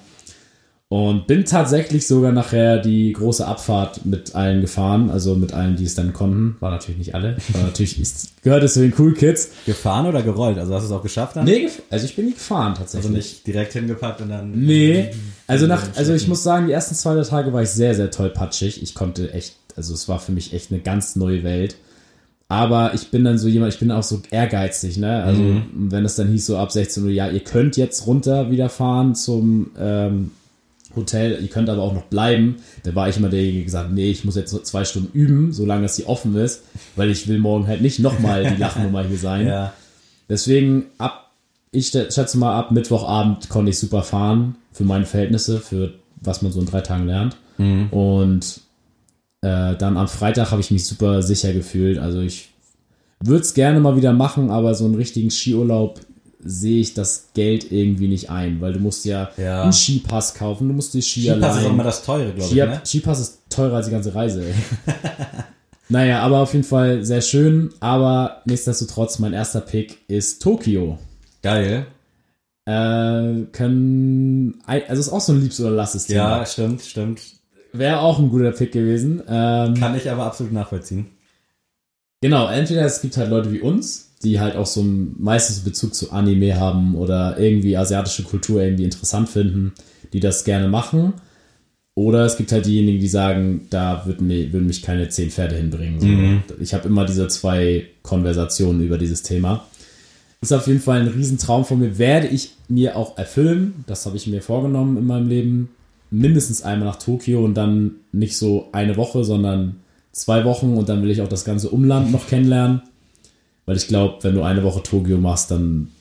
Und 0.89 1.27
bin 1.27 1.43
tatsächlich 1.43 2.07
sogar 2.07 2.31
nachher 2.31 2.79
die 2.79 3.11
große 3.11 3.45
Abfahrt 3.45 4.05
mit 4.05 4.35
allen 4.35 4.61
gefahren, 4.61 5.09
also 5.09 5.35
mit 5.35 5.53
allen, 5.53 5.75
die 5.75 5.83
es 5.83 5.95
dann 5.95 6.13
konnten. 6.13 6.55
War 6.61 6.71
natürlich 6.71 6.97
nicht 6.97 7.13
alle. 7.13 7.35
War 7.49 7.63
natürlich, 7.63 8.01
ich 8.01 8.09
gehört 8.41 8.63
es 8.63 8.73
zu 8.73 8.79
den 8.79 8.93
Cool 8.97 9.13
Kids. 9.13 9.49
Gefahren 9.65 10.05
oder 10.05 10.21
gerollt? 10.21 10.57
Also 10.57 10.73
hast 10.73 10.83
du 10.83 10.87
es 10.87 10.91
auch 10.93 11.03
geschafft 11.03 11.35
dann? 11.35 11.43
Nee, 11.43 11.67
also 11.89 12.05
ich 12.05 12.15
bin 12.15 12.27
nie 12.27 12.33
gefahren 12.33 12.73
tatsächlich. 12.73 13.05
Also 13.05 13.17
nicht 13.17 13.45
direkt 13.45 13.73
hingepackt 13.73 14.21
und 14.21 14.29
dann. 14.29 14.51
Nee, 14.51 15.09
also 15.45 15.67
nach, 15.67 15.83
also 15.97 16.13
ich 16.13 16.29
muss 16.29 16.43
sagen, 16.43 16.67
die 16.67 16.73
ersten 16.73 16.95
zwei 16.95 17.15
drei 17.15 17.23
Tage 17.23 17.51
war 17.51 17.63
ich 17.63 17.69
sehr, 17.69 17.93
sehr 17.93 18.09
tollpatschig. 18.09 18.81
Ich 18.81 18.95
konnte 18.95 19.33
echt, 19.33 19.57
also 19.75 19.93
es 19.93 20.07
war 20.07 20.19
für 20.19 20.31
mich 20.31 20.53
echt 20.53 20.71
eine 20.71 20.79
ganz 20.79 21.17
neue 21.17 21.43
Welt. 21.43 21.75
Aber 22.47 22.93
ich 22.93 23.11
bin 23.11 23.25
dann 23.25 23.37
so 23.37 23.49
jemand, 23.49 23.73
ich 23.73 23.79
bin 23.79 23.91
auch 23.91 24.03
so 24.03 24.21
ehrgeizig, 24.31 24.95
ne? 24.95 25.21
Also 25.21 25.41
wenn 25.73 26.05
es 26.05 26.15
dann 26.15 26.29
hieß 26.29 26.45
so 26.45 26.57
ab 26.57 26.71
16 26.71 27.03
Uhr, 27.03 27.09
ja, 27.09 27.29
ihr 27.29 27.41
könnt 27.41 27.75
jetzt 27.75 28.07
runter 28.07 28.49
wieder 28.51 28.69
fahren 28.69 29.15
zum 29.15 29.71
ähm, 29.77 30.31
Hotel, 30.97 31.39
ihr 31.41 31.47
könnt 31.47 31.69
aber 31.69 31.81
auch 31.81 31.93
noch 31.93 32.03
bleiben. 32.03 32.57
Da 32.83 32.93
war 32.95 33.07
ich 33.07 33.15
immer 33.17 33.29
derjenige, 33.29 33.59
der 33.59 33.65
gesagt, 33.65 33.91
nee, 33.93 34.09
ich 34.11 34.25
muss 34.25 34.35
jetzt 34.35 34.51
so 34.51 34.59
zwei 34.59 34.83
Stunden 34.83 35.17
üben, 35.17 35.53
solange 35.53 35.85
es 35.85 35.95
hier 35.95 36.09
offen 36.09 36.35
ist, 36.35 36.63
weil 36.97 37.09
ich 37.09 37.27
will 37.29 37.39
morgen 37.39 37.67
halt 37.67 37.81
nicht 37.81 37.99
nochmal 37.99 38.43
die 38.45 38.59
Lachnummer 38.59 39.03
hier 39.03 39.17
sein. 39.17 39.47
Ja. 39.47 39.73
Deswegen 40.29 40.87
ab, 40.97 41.31
ich 41.71 41.87
sch- 41.87 42.13
schätze 42.13 42.37
mal, 42.37 42.57
ab 42.59 42.71
Mittwochabend 42.71 43.47
konnte 43.47 43.69
ich 43.69 43.79
super 43.79 44.03
fahren 44.03 44.55
für 44.73 44.83
meine 44.83 45.05
Verhältnisse, 45.05 45.59
für 45.61 45.93
was 46.19 46.41
man 46.41 46.51
so 46.51 46.59
in 46.59 46.65
drei 46.65 46.81
Tagen 46.81 47.05
lernt. 47.07 47.37
Und 47.91 48.59
äh, 49.41 49.75
dann 49.77 49.97
am 49.97 50.07
Freitag 50.07 50.51
habe 50.51 50.61
ich 50.61 50.69
mich 50.71 50.85
super 50.85 51.21
sicher 51.23 51.53
gefühlt. 51.53 51.97
Also 51.97 52.19
ich 52.21 52.49
würde 53.23 53.41
es 53.41 53.53
gerne 53.53 53.79
mal 53.79 53.95
wieder 53.95 54.13
machen, 54.13 54.49
aber 54.51 54.75
so 54.75 54.85
einen 54.85 54.95
richtigen 54.95 55.31
Skiurlaub 55.31 55.99
sehe 56.39 56.79
ich 56.81 56.93
das 56.93 57.29
Geld 57.33 57.71
irgendwie 57.71 58.07
nicht 58.07 58.29
ein, 58.29 58.61
weil 58.61 58.73
du 58.73 58.79
musst 58.79 59.05
ja, 59.05 59.29
Ja. 59.37 59.63
einen 59.63 59.73
Skipass 59.73 60.33
kaufen, 60.35 60.67
du 60.67 60.73
musst 60.73 60.93
die 60.93 61.01
Skier 61.01 61.33
Skipass 61.33 61.51
ist 61.51 61.57
auch 61.57 61.63
leihen. 61.63 61.73
immer 61.73 61.83
das 61.83 62.03
teure, 62.03 62.25
glaube 62.33 62.39
ich. 62.41 62.47
Ski, 62.47 62.55
Ne? 62.65 62.81
Skipass 62.85 63.19
ist 63.19 63.39
teurer 63.49 63.75
als 63.77 63.85
die 63.87 63.91
ganze 63.91 64.13
Reise. 64.15 64.43
Naja, 65.89 66.19
aber 66.21 66.39
auf 66.39 66.51
jeden 66.53 66.65
Fall 66.65 67.05
sehr 67.05 67.21
schön. 67.21 67.69
Aber 67.79 68.41
nichtsdestotrotz, 68.43 69.19
mein 69.19 69.31
erster 69.31 69.61
Pick 69.61 69.99
ist 70.09 70.41
Tokio. 70.41 70.99
Geil. 71.41 71.87
Äh, 72.65 73.43
können, 73.53 74.61
also 74.65 74.99
ist 74.99 75.09
auch 75.09 75.21
so 75.21 75.31
ein 75.31 75.41
Liebs- 75.41 75.61
oder 75.61 75.69
Lasses 75.71 76.07
Thema. 76.07 76.39
Ja, 76.39 76.45
stimmt, 76.45 76.81
stimmt. 76.81 77.21
wäre 77.71 78.01
auch 78.01 78.19
ein 78.19 78.27
guter 78.29 78.51
Pick 78.51 78.73
gewesen. 78.73 79.21
Ähm, 79.29 79.75
Kann 79.75 79.95
ich 79.95 80.11
aber 80.11 80.25
absolut 80.25 80.51
nachvollziehen. 80.51 81.07
Genau, 82.21 82.49
entweder 82.49 82.81
es 82.83 82.99
gibt 82.99 83.15
halt 83.15 83.29
Leute 83.29 83.53
wie 83.53 83.61
uns, 83.61 84.06
die 84.23 84.39
halt 84.39 84.55
auch 84.55 84.65
so 84.65 84.83
meistens 84.83 85.59
Bezug 85.59 85.93
zu 85.93 86.11
Anime 86.11 86.59
haben 86.59 86.95
oder 86.95 87.37
irgendwie 87.39 87.77
asiatische 87.77 88.23
Kultur 88.23 88.61
irgendwie 88.61 88.83
interessant 88.83 89.29
finden, 89.29 89.73
die 90.13 90.19
das 90.19 90.43
gerne 90.43 90.67
machen. 90.67 91.13
Oder 91.93 92.25
es 92.25 92.37
gibt 92.37 92.51
halt 92.51 92.65
diejenigen, 92.65 92.99
die 92.99 93.07
sagen, 93.07 93.67
da 93.71 94.03
würden, 94.05 94.29
würden 94.29 94.67
mich 94.67 94.83
keine 94.83 95.09
zehn 95.09 95.31
Pferde 95.31 95.55
hinbringen. 95.55 95.99
So. 95.99 96.53
Ich 96.61 96.73
habe 96.75 96.87
immer 96.87 97.05
diese 97.05 97.27
zwei 97.27 97.87
Konversationen 98.03 98.83
über 98.83 98.99
dieses 98.99 99.23
Thema. 99.23 99.65
Ist 100.41 100.53
auf 100.53 100.67
jeden 100.67 100.79
Fall 100.79 101.01
ein 101.01 101.07
Riesentraum 101.07 101.65
von 101.65 101.79
mir. 101.79 101.97
Werde 101.97 102.27
ich 102.27 102.51
mir 102.67 102.95
auch 102.95 103.17
erfüllen. 103.17 103.83
Das 103.87 104.05
habe 104.05 104.15
ich 104.15 104.27
mir 104.27 104.43
vorgenommen 104.43 104.97
in 104.97 105.05
meinem 105.05 105.27
Leben. 105.27 105.69
Mindestens 106.11 106.61
einmal 106.61 106.87
nach 106.87 106.97
Tokio 106.97 107.43
und 107.43 107.55
dann 107.55 107.95
nicht 108.11 108.37
so 108.37 108.69
eine 108.71 108.95
Woche, 108.95 109.23
sondern 109.23 109.77
zwei 110.11 110.45
Wochen 110.45 110.77
und 110.77 110.89
dann 110.89 111.01
will 111.01 111.09
ich 111.09 111.21
auch 111.21 111.27
das 111.27 111.45
ganze 111.45 111.69
Umland 111.69 112.11
noch 112.11 112.27
kennenlernen. 112.27 112.83
Weil 113.67 113.77
ich 113.77 113.87
glaube, 113.87 114.17
wenn 114.23 114.33
du 114.33 114.41
eine 114.41 114.63
Woche 114.63 114.81
Tokio 114.81 115.17
machst, 115.17 115.51
dann 115.51 115.91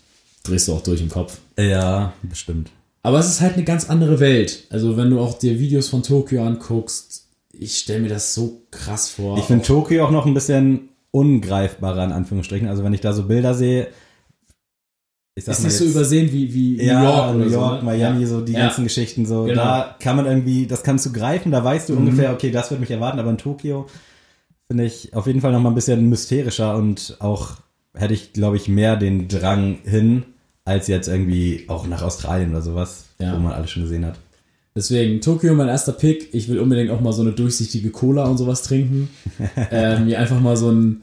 drehst 0.44 0.68
du 0.68 0.72
auch 0.72 0.83
durch 0.83 1.02
im 1.02 1.09
Kopf. 1.11 1.38
Ja, 1.59 2.12
bestimmt. 2.22 2.70
Aber 3.02 3.18
es 3.18 3.26
ist 3.29 3.40
halt 3.42 3.55
eine 3.55 3.64
ganz 3.64 3.90
andere 3.90 4.18
Welt. 4.20 4.64
Also 4.70 4.96
wenn 4.96 5.11
du 5.11 5.20
auch 5.20 5.38
dir 5.38 5.59
Videos 5.61 5.88
von 5.88 6.02
Tokio 6.02 6.42
anguckst, 6.44 7.26
ich 7.52 7.76
stelle 7.76 8.00
mir 8.00 8.09
das 8.09 8.35
so 8.35 8.62
krass 8.70 9.09
vor. 9.11 9.37
Ich 9.38 9.44
finde 9.44 9.64
Tokio 9.64 10.07
auch 10.07 10.11
noch 10.11 10.26
ein 10.26 10.35
bisschen 10.35 10.88
ungreifbarer, 11.11 12.05
in 12.05 12.12
Anführungsstrichen. 12.12 12.68
Also 12.68 12.85
wenn 12.85 12.92
ich 12.94 13.00
da 13.00 13.12
so 13.12 13.24
Bilder 13.24 13.55
sehe, 13.55 13.88
ist 15.35 15.48
nicht 15.48 15.59
so 15.76 15.85
jetzt- 15.85 15.94
übersehen 15.94 16.33
wie, 16.33 16.52
wie 16.55 16.83
ja, 16.85 16.98
New 17.00 17.05
York 17.05 17.37
New 17.37 17.50
York, 17.50 17.81
so, 17.81 17.87
ne? 17.87 17.92
Miami, 17.98 18.22
ja. 18.22 18.26
so 18.26 18.40
die 18.42 18.52
Ja. 18.52 18.61
ganzen 18.61 18.85
Geschichten 18.85 19.26
so. 19.26 19.44
Genau. 19.44 19.62
Da 19.62 19.96
kann 20.00 20.16
man 20.16 20.26
irgendwie, 20.26 20.66
das 20.66 20.83
kannst 20.83 21.05
du 21.07 21.12
greifen, 21.12 21.52
da 21.52 21.62
weißt 21.62 21.88
du 21.88 21.92
Mhm. 21.94 21.98
ungefähr, 22.00 22.33
okay, 22.33 22.50
das 22.50 22.70
wird 22.70 22.81
mich 22.81 22.90
erwarten, 22.90 23.18
aber 23.18 23.31
in 23.31 23.38
Tokio 23.38 23.87
finde 24.68 24.85
ich 24.85 25.14
auf 25.14 25.26
jeden 25.26 25.40
Fall 25.40 25.52
noch 25.52 25.61
mal 25.61 25.70
ein 25.70 25.74
bisschen 25.74 26.09
mysterischer 26.09 26.76
und 26.76 27.16
auch 27.20 27.57
hätte 27.94 28.14
ich, 28.14 28.33
glaube 28.33 28.57
ich, 28.57 28.68
mehr 28.68 28.96
den 28.96 29.29
Drang 29.29 29.79
hin, 29.85 30.24
als 30.64 30.88
jetzt 30.88 31.09
irgendwie 31.09 31.64
auch 31.68 31.87
nach 31.87 32.02
Australien 32.02 32.50
oder 32.50 32.62
sowas, 32.62 33.05
Ja. 33.18 33.35
wo 33.35 33.38
man 33.38 33.52
alles 33.52 33.70
schon 33.70 33.85
gesehen 33.85 34.05
hat. 34.05 34.18
Deswegen, 34.74 35.22
Tokio 35.22 35.55
mein 35.55 35.68
erster 35.68 35.92
Pick. 35.92 36.35
Ich 36.35 36.48
will 36.48 36.59
unbedingt 36.59 36.90
auch 36.90 37.00
mal 37.00 37.12
so 37.12 37.22
eine 37.22 37.33
durchsichtige 37.33 37.90
Cola 37.90 38.24
und 38.24 38.37
sowas 38.37 38.62
trinken. 38.62 39.09
ähm, 39.70 40.05
mir 40.05 40.18
einfach 40.18 40.38
mal 40.40 40.57
so 40.57 40.70
ein, 40.70 41.00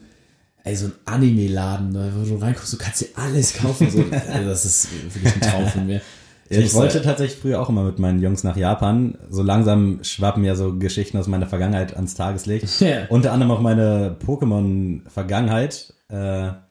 ey, 0.62 0.76
so 0.76 0.86
ein 0.86 0.92
Anime-Laden, 1.06 1.90
ne, 1.90 2.12
wo 2.16 2.24
du 2.24 2.36
reinkommst, 2.40 2.72
du 2.72 2.76
kannst 2.78 3.00
dir 3.00 3.08
alles 3.16 3.54
kaufen. 3.54 3.90
So. 3.90 4.04
Also 4.32 4.48
das 4.48 4.64
ist 4.64 4.88
wirklich 5.12 5.34
ein 5.34 5.40
Traum 5.40 5.66
von 5.66 5.86
mir. 5.86 6.00
Ich 6.48 6.74
wollte 6.74 7.00
tatsächlich 7.02 7.40
früher 7.40 7.60
auch 7.60 7.68
immer 7.68 7.84
mit 7.84 7.98
meinen 7.98 8.20
Jungs 8.20 8.44
nach 8.44 8.56
Japan. 8.56 9.16
So 9.30 9.42
langsam 9.42 10.00
schwappen 10.02 10.44
ja 10.44 10.54
so 10.54 10.76
Geschichten 10.76 11.16
aus 11.16 11.26
meiner 11.26 11.46
Vergangenheit 11.46 11.96
ans 11.96 12.14
Tageslicht. 12.14 12.80
Ja. 12.80 13.06
Unter 13.08 13.32
anderem 13.32 13.52
auch 13.52 13.60
meine 13.60 14.16
Pokémon-Vergangenheit. 14.24 15.94
Äh, 16.08 16.14
da 16.14 16.66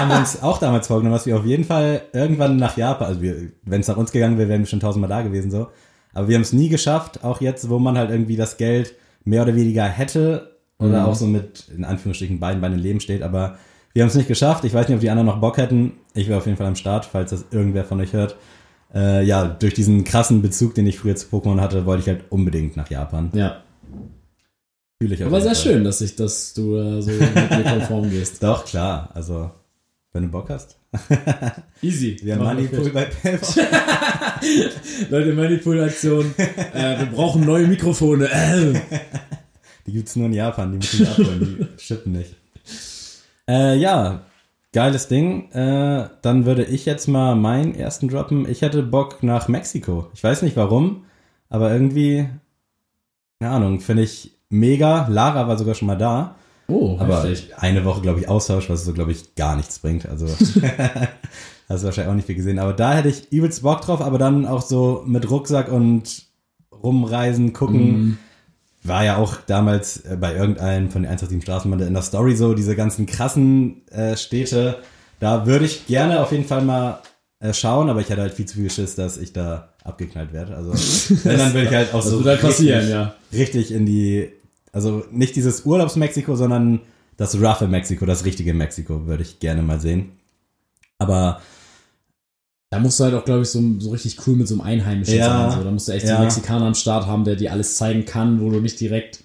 haben 0.00 0.08
wir 0.08 0.18
uns 0.18 0.42
auch 0.42 0.58
damals 0.58 0.86
vorgenommen, 0.86 1.14
dass 1.14 1.26
wir 1.26 1.36
auf 1.36 1.44
jeden 1.44 1.64
Fall 1.64 2.02
irgendwann 2.12 2.56
nach 2.56 2.76
Japan, 2.76 3.08
also 3.08 3.20
wenn 3.20 3.80
es 3.80 3.88
nach 3.88 3.98
uns 3.98 4.12
gegangen 4.12 4.38
wäre, 4.38 4.48
wären 4.48 4.62
wir 4.62 4.66
schon 4.66 4.80
tausendmal 4.80 5.10
da 5.10 5.22
gewesen 5.22 5.50
so. 5.50 5.68
Aber 6.14 6.28
wir 6.28 6.34
haben 6.34 6.42
es 6.42 6.52
nie 6.52 6.68
geschafft, 6.68 7.22
auch 7.22 7.40
jetzt, 7.40 7.68
wo 7.68 7.78
man 7.78 7.98
halt 7.98 8.10
irgendwie 8.10 8.36
das 8.36 8.56
Geld 8.56 8.94
mehr 9.24 9.42
oder 9.42 9.54
weniger 9.54 9.84
hätte 9.84 10.56
oder 10.78 11.06
auch 11.06 11.14
so 11.14 11.26
mit, 11.26 11.68
in 11.76 11.84
Anführungsstrichen, 11.84 12.40
beiden 12.40 12.60
Beinen 12.60 12.78
im 12.78 12.82
Leben 12.82 13.00
steht. 13.00 13.22
Aber 13.22 13.58
wir 13.92 14.02
haben 14.02 14.08
es 14.08 14.14
nicht 14.14 14.28
geschafft. 14.28 14.64
Ich 14.64 14.72
weiß 14.72 14.88
nicht, 14.88 14.94
ob 14.94 15.00
die 15.00 15.10
anderen 15.10 15.26
noch 15.26 15.40
Bock 15.40 15.58
hätten. 15.58 15.92
Ich 16.14 16.26
wäre 16.28 16.38
auf 16.38 16.46
jeden 16.46 16.56
Fall 16.56 16.66
am 16.66 16.76
Start, 16.76 17.04
falls 17.04 17.30
das 17.30 17.44
irgendwer 17.50 17.84
von 17.84 18.00
euch 18.00 18.14
hört. 18.14 18.36
Äh, 18.94 19.24
ja, 19.24 19.46
durch 19.46 19.74
diesen 19.74 20.04
krassen 20.04 20.42
Bezug, 20.42 20.74
den 20.74 20.86
ich 20.86 20.98
früher 20.98 21.16
zu 21.16 21.28
Pokémon 21.28 21.60
hatte, 21.60 21.86
wollte 21.86 22.02
ich 22.02 22.08
halt 22.08 22.24
unbedingt 22.30 22.76
nach 22.76 22.90
Japan. 22.90 23.30
Ja, 23.34 23.62
Fühle 25.02 25.14
ich 25.14 25.24
aber 25.24 25.40
sehr 25.40 25.54
Fall. 25.54 25.62
schön, 25.62 25.84
dass 25.84 26.02
ich, 26.02 26.14
dass 26.14 26.52
du 26.52 26.76
äh, 26.76 27.00
so 27.00 27.10
mit 27.10 27.34
mir 27.34 27.64
konform 27.64 28.10
gehst. 28.10 28.42
Doch, 28.42 28.66
klar. 28.66 29.08
Also, 29.14 29.50
wenn 30.12 30.24
du 30.24 30.28
Bock 30.28 30.50
hast. 30.50 30.76
Easy. 31.82 32.18
Wir 32.22 32.34
haben 32.34 32.44
Moneypool 32.44 32.90
bei 32.90 33.06
PayPal. 33.06 33.66
Leute, 35.10 35.32
Manipulation. 35.32 36.34
äh, 36.36 36.98
wir 36.98 37.06
brauchen 37.06 37.46
neue 37.46 37.66
Mikrofone. 37.66 38.26
Äh. 38.30 38.78
Die 39.86 39.92
gibt's 39.92 40.16
nur 40.16 40.26
in 40.26 40.34
Japan, 40.34 40.72
die 40.72 40.76
müssen 40.76 41.00
wir 41.00 41.10
abholen, 41.10 41.68
die 41.78 41.82
shippen 41.82 42.12
nicht. 42.12 42.34
Äh, 43.48 43.78
ja, 43.78 44.20
geiles 44.72 45.08
Ding. 45.08 45.50
Äh, 45.52 46.08
dann 46.22 46.46
würde 46.46 46.64
ich 46.64 46.86
jetzt 46.86 47.08
mal 47.08 47.34
meinen 47.34 47.74
ersten 47.74 48.08
droppen. 48.08 48.48
Ich 48.48 48.62
hätte 48.62 48.82
Bock 48.82 49.22
nach 49.22 49.48
Mexiko. 49.48 50.08
Ich 50.14 50.22
weiß 50.22 50.42
nicht 50.42 50.56
warum, 50.56 51.04
aber 51.48 51.72
irgendwie, 51.72 52.28
keine 53.40 53.52
Ahnung, 53.52 53.80
finde 53.80 54.02
ich 54.02 54.32
mega. 54.48 55.06
Lara 55.08 55.48
war 55.48 55.58
sogar 55.58 55.74
schon 55.74 55.86
mal 55.86 55.98
da. 55.98 56.36
Oh, 56.68 56.96
Aber 57.00 57.24
heftig. 57.24 57.56
eine 57.56 57.84
Woche, 57.84 58.00
glaube 58.00 58.20
ich, 58.20 58.28
Austausch, 58.28 58.70
was 58.70 58.84
so, 58.84 58.92
glaube 58.92 59.10
ich, 59.10 59.34
gar 59.34 59.56
nichts 59.56 59.80
bringt. 59.80 60.08
Also 60.08 60.26
hast 61.68 61.82
du 61.82 61.86
wahrscheinlich 61.86 62.10
auch 62.10 62.14
nicht 62.14 62.26
viel 62.26 62.36
gesehen. 62.36 62.60
Aber 62.60 62.72
da 62.72 62.92
hätte 62.94 63.08
ich 63.08 63.32
übelst 63.32 63.62
Bock 63.62 63.80
drauf, 63.80 64.00
aber 64.00 64.18
dann 64.18 64.46
auch 64.46 64.62
so 64.62 65.02
mit 65.04 65.28
Rucksack 65.28 65.70
und 65.70 66.26
rumreisen, 66.72 67.52
gucken. 67.52 67.82
Mhm. 67.92 68.18
War 68.82 69.04
ja 69.04 69.16
auch 69.18 69.36
damals 69.46 69.98
äh, 70.06 70.16
bei 70.18 70.34
irgendeinem 70.34 70.90
von 70.90 71.02
den 71.02 71.08
187 71.10 71.42
Straßenbahn 71.42 71.80
in 71.80 71.92
der 71.94 72.02
Story 72.02 72.34
so, 72.34 72.54
diese 72.54 72.74
ganzen 72.76 73.06
krassen 73.06 73.86
äh, 73.88 74.16
Städte. 74.16 74.78
Da 75.18 75.46
würde 75.46 75.66
ich 75.66 75.86
gerne 75.86 76.20
auf 76.20 76.32
jeden 76.32 76.44
Fall 76.46 76.62
mal 76.62 77.00
äh, 77.40 77.52
schauen, 77.52 77.90
aber 77.90 78.00
ich 78.00 78.08
hätte 78.08 78.22
halt 78.22 78.32
viel 78.34 78.46
zu 78.46 78.56
viel 78.56 78.70
Schiss, 78.70 78.94
dass 78.94 79.18
ich 79.18 79.32
da 79.34 79.68
abgeknallt 79.84 80.32
werde. 80.32 80.56
Also 80.56 80.72
wenn, 81.24 81.38
dann 81.38 81.52
will 81.54 81.64
ich 81.64 81.70
halt 81.74 81.92
auch 81.92 82.00
Das 82.02 82.10
so 82.10 82.24
halt 82.24 82.40
passieren, 82.40 82.78
richtig- 82.80 82.94
ja. 82.94 83.14
richtig 83.32 83.72
in 83.72 83.84
die, 83.86 84.30
also 84.72 85.04
nicht 85.10 85.36
dieses 85.36 85.66
Urlaubsmexiko, 85.66 86.36
sondern 86.36 86.80
das 87.18 87.34
roughe 87.34 87.66
Mexiko, 87.68 88.06
das 88.06 88.24
richtige 88.24 88.54
Mexiko 88.54 89.06
würde 89.06 89.22
ich 89.24 89.40
gerne 89.40 89.60
mal 89.62 89.78
sehen. 89.80 90.12
Aber 90.98 91.40
Da 92.70 92.78
musst 92.78 93.00
du 93.00 93.04
halt 93.04 93.14
auch, 93.14 93.24
glaube 93.24 93.42
ich, 93.42 93.48
so, 93.48 93.60
so 93.80 93.90
richtig 93.90 94.16
cool 94.26 94.36
mit 94.36 94.46
so 94.48 94.54
einem 94.54 94.60
Einheimischen 94.60 95.16
Ja, 95.16 95.50
sein. 95.50 95.58
So. 95.58 95.64
Da 95.64 95.70
musst 95.72 95.88
du 95.88 95.92
echt 95.92 96.04
ja. 96.04 96.10
so 96.10 96.14
einen 96.16 96.24
Mexikaner 96.24 96.66
am 96.66 96.74
Start 96.74 97.06
haben, 97.06 97.24
der 97.24 97.34
dir 97.36 97.52
alles 97.52 97.76
zeigen 97.76 98.04
kann, 98.04 98.40
wo 98.40 98.48
du 98.50 98.60
nicht 98.60 98.78
direkt 98.78 99.20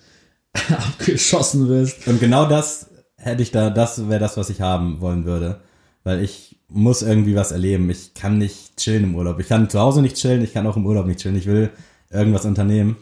abgeschossen 0.69 1.67
wirst. 1.67 2.07
und 2.07 2.19
genau 2.19 2.45
das 2.47 2.89
hätte 3.17 3.43
ich 3.43 3.51
da, 3.51 3.69
das 3.69 4.07
wäre 4.09 4.19
das, 4.19 4.37
was 4.37 4.49
ich 4.49 4.61
haben 4.61 5.01
wollen 5.01 5.25
würde. 5.25 5.59
Weil 6.03 6.23
ich 6.23 6.57
muss 6.67 7.01
irgendwie 7.01 7.35
was 7.35 7.51
erleben. 7.51 7.89
Ich 7.89 8.13
kann 8.13 8.37
nicht 8.37 8.77
chillen 8.77 9.03
im 9.05 9.15
Urlaub. 9.15 9.39
Ich 9.39 9.47
kann 9.47 9.69
zu 9.69 9.79
Hause 9.79 10.01
nicht 10.01 10.15
chillen, 10.17 10.43
ich 10.43 10.53
kann 10.53 10.67
auch 10.67 10.77
im 10.77 10.85
Urlaub 10.85 11.05
nicht 11.07 11.19
chillen. 11.19 11.35
Ich 11.37 11.45
will 11.47 11.71
irgendwas 12.11 12.45
unternehmen. 12.45 12.97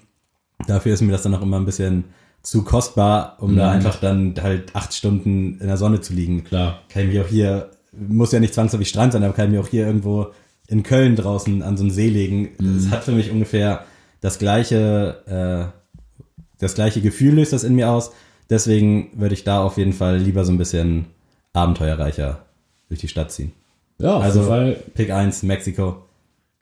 Dafür 0.68 0.94
ist 0.94 1.02
mir 1.02 1.12
das 1.12 1.24
dann 1.24 1.36
auch 1.36 1.42
immer 1.42 1.58
ein 1.58 1.66
bisschen 1.66 2.06
zu 2.42 2.64
kostbar, 2.64 3.38
um 3.40 3.56
da 3.56 3.68
Mhm. 3.70 3.74
einfach 3.76 4.00
dann 4.00 4.36
halt 4.42 4.76
acht 4.76 4.94
Stunden 4.94 5.60
in 5.60 5.68
der 5.68 5.78
Sonne 5.78 6.02
zu 6.02 6.14
liegen. 6.14 6.44
Klar. 6.44 6.80
kann 6.90 7.04
ich 7.04 7.10
mich 7.10 7.20
auch 7.22 7.28
hier, 7.28 7.72
muss 7.98 8.32
ja 8.32 8.40
nicht 8.40 8.54
zwangsläufig 8.54 8.90
Strand 8.90 9.14
sein, 9.14 9.24
aber 9.24 9.34
kann 9.34 9.46
ich 9.46 9.52
mich 9.52 9.60
auch 9.60 9.70
hier 9.70 9.86
irgendwo 9.86 10.28
in 10.68 10.84
Köln 10.84 11.16
draußen 11.16 11.62
an 11.62 11.78
so 11.78 11.84
einen 11.84 11.92
See 11.92 12.10
legen. 12.10 12.50
Es 12.78 12.90
hat 12.90 13.04
für 13.04 13.12
mich 13.12 13.32
ungefähr 13.32 13.84
das 14.22 14.40
gleiche, 14.40 15.72
äh, 15.72 16.40
das 16.60 16.74
gleiche 16.76 17.02
Gefühl 17.02 17.36
löst 17.36 17.54
das 17.54 17.64
in 17.64 17.76
mir 17.76 17.90
aus. 17.90 18.12
Deswegen 18.50 19.10
würde 19.16 19.34
ich 19.36 19.44
da 19.44 19.62
auf 19.64 19.78
jeden 19.78 19.94
Fall 19.94 20.18
lieber 20.18 20.46
so 20.46 20.52
ein 20.52 20.58
bisschen 20.58 21.06
abenteuerreicher 21.54 22.46
durch 22.88 23.00
die 23.02 23.08
Stadt 23.08 23.32
ziehen. 23.32 23.52
Ja, 24.00 24.18
Also 24.20 24.44
Fall 24.44 24.78
Pick 24.96 25.12
1, 25.12 25.44
Mexiko. 25.44 25.98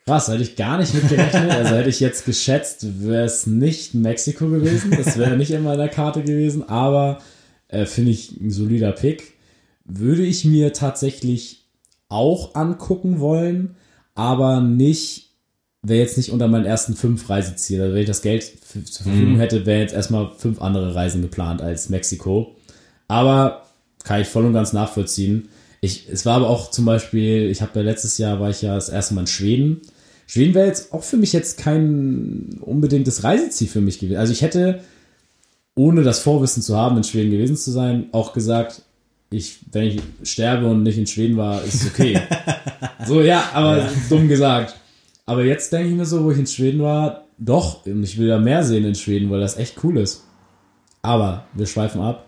krass. 0.05 0.27
Hätte 0.27 0.43
ich 0.43 0.55
gar 0.55 0.77
nicht 0.77 0.93
mitgerechnet. 0.93 1.51
Also 1.51 1.75
hätte 1.75 1.89
ich 1.89 1.99
jetzt 1.99 2.25
geschätzt, 2.25 2.85
wäre 3.03 3.23
es 3.25 3.47
nicht 3.47 3.93
Mexiko 3.93 4.47
gewesen. 4.47 4.91
Das 4.97 5.17
wäre 5.17 5.37
nicht 5.37 5.51
immer 5.51 5.73
in 5.73 5.79
der 5.79 5.89
Karte 5.89 6.21
gewesen. 6.23 6.67
Aber 6.67 7.19
äh, 7.67 7.85
finde 7.85 8.11
ich 8.11 8.39
ein 8.41 8.51
solider 8.51 8.91
Pick. 8.91 9.33
Würde 9.93 10.25
ich 10.25 10.45
mir 10.45 10.71
tatsächlich 10.71 11.65
auch 12.07 12.55
angucken 12.55 13.19
wollen, 13.19 13.75
aber 14.15 14.61
nicht, 14.61 15.31
wäre 15.81 15.99
jetzt 15.99 16.17
nicht 16.17 16.31
unter 16.31 16.47
meinen 16.47 16.65
ersten 16.65 16.95
fünf 16.95 17.29
Reisezielen. 17.29 17.81
Also 17.81 17.93
wenn 17.93 18.01
ich 18.01 18.07
das 18.07 18.21
Geld 18.21 18.43
zur 18.43 19.03
Verfügung 19.03 19.37
hätte, 19.37 19.65
wären 19.65 19.81
jetzt 19.81 19.93
erstmal 19.93 20.31
fünf 20.37 20.61
andere 20.61 20.95
Reisen 20.95 21.21
geplant 21.21 21.61
als 21.61 21.89
Mexiko. 21.89 22.55
Aber 23.07 23.63
kann 24.03 24.21
ich 24.21 24.27
voll 24.27 24.45
und 24.45 24.53
ganz 24.53 24.73
nachvollziehen. 24.73 25.49
Ich, 25.81 26.07
es 26.09 26.25
war 26.25 26.35
aber 26.35 26.49
auch 26.49 26.71
zum 26.71 26.85
Beispiel, 26.85 27.49
ich 27.49 27.61
habe 27.61 27.79
ja 27.79 27.81
letztes 27.81 28.17
Jahr 28.17 28.39
war 28.39 28.49
ich 28.49 28.61
ja 28.61 28.75
das 28.75 28.89
erste 28.89 29.13
Mal 29.13 29.21
in 29.21 29.27
Schweden. 29.27 29.81
Schweden 30.27 30.53
wäre 30.53 30.67
jetzt 30.67 30.93
auch 30.93 31.03
für 31.03 31.17
mich 31.17 31.33
jetzt 31.33 31.57
kein 31.57 32.59
unbedingtes 32.61 33.23
Reiseziel 33.23 33.67
für 33.67 33.81
mich 33.81 33.99
gewesen. 33.99 34.19
Also 34.19 34.31
ich 34.31 34.41
hätte, 34.41 34.79
ohne 35.75 36.03
das 36.03 36.19
Vorwissen 36.19 36.63
zu 36.63 36.77
haben, 36.77 36.97
in 36.97 37.03
Schweden 37.03 37.31
gewesen 37.31 37.57
zu 37.57 37.71
sein, 37.71 38.07
auch 38.13 38.31
gesagt, 38.33 38.83
ich, 39.31 39.59
wenn 39.71 39.83
ich 39.87 40.01
sterbe 40.23 40.67
und 40.67 40.83
nicht 40.83 40.97
in 40.97 41.07
Schweden 41.07 41.37
war, 41.37 41.63
ist 41.63 41.85
okay. 41.85 42.19
so, 43.07 43.21
ja, 43.21 43.49
aber 43.53 43.89
dumm 44.09 44.27
gesagt. 44.27 44.75
Aber 45.25 45.43
jetzt 45.45 45.71
denke 45.71 45.89
ich 45.89 45.95
mir 45.95 46.05
so, 46.05 46.23
wo 46.23 46.31
ich 46.31 46.37
in 46.37 46.47
Schweden 46.47 46.81
war, 46.81 47.23
doch, 47.37 47.85
und 47.85 48.03
ich 48.03 48.17
will 48.17 48.27
da 48.27 48.37
mehr 48.37 48.63
sehen 48.63 48.83
in 48.85 48.93
Schweden, 48.93 49.31
weil 49.31 49.39
das 49.39 49.57
echt 49.57 49.83
cool 49.83 49.97
ist. 49.97 50.25
Aber 51.01 51.45
wir 51.53 51.65
schweifen 51.65 52.01
ab. 52.01 52.27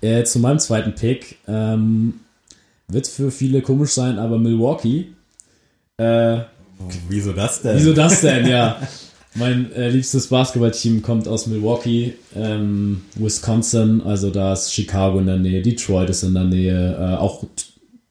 Äh, 0.00 0.24
zu 0.24 0.40
meinem 0.40 0.58
zweiten 0.58 0.94
Pick. 0.94 1.38
Ähm, 1.46 2.20
wird 2.88 3.06
für 3.06 3.30
viele 3.30 3.62
komisch 3.62 3.92
sein, 3.92 4.18
aber 4.18 4.38
Milwaukee. 4.38 5.12
Äh, 5.96 6.40
Wieso 7.08 7.32
das 7.32 7.62
denn? 7.62 7.76
wieso 7.76 7.92
das 7.92 8.20
denn, 8.20 8.46
ja? 8.46 8.76
Mein 9.34 9.72
äh, 9.72 9.88
liebstes 9.88 10.26
Basketballteam 10.26 11.00
kommt 11.00 11.26
aus 11.26 11.46
Milwaukee, 11.46 12.14
ähm, 12.36 13.00
Wisconsin, 13.14 14.02
also 14.02 14.30
da 14.30 14.52
ist 14.52 14.74
Chicago 14.74 15.18
in 15.20 15.26
der 15.26 15.38
Nähe, 15.38 15.62
Detroit 15.62 16.10
ist 16.10 16.22
in 16.22 16.34
der 16.34 16.44
Nähe, 16.44 16.96
äh, 16.98 17.16
auch, 17.16 17.44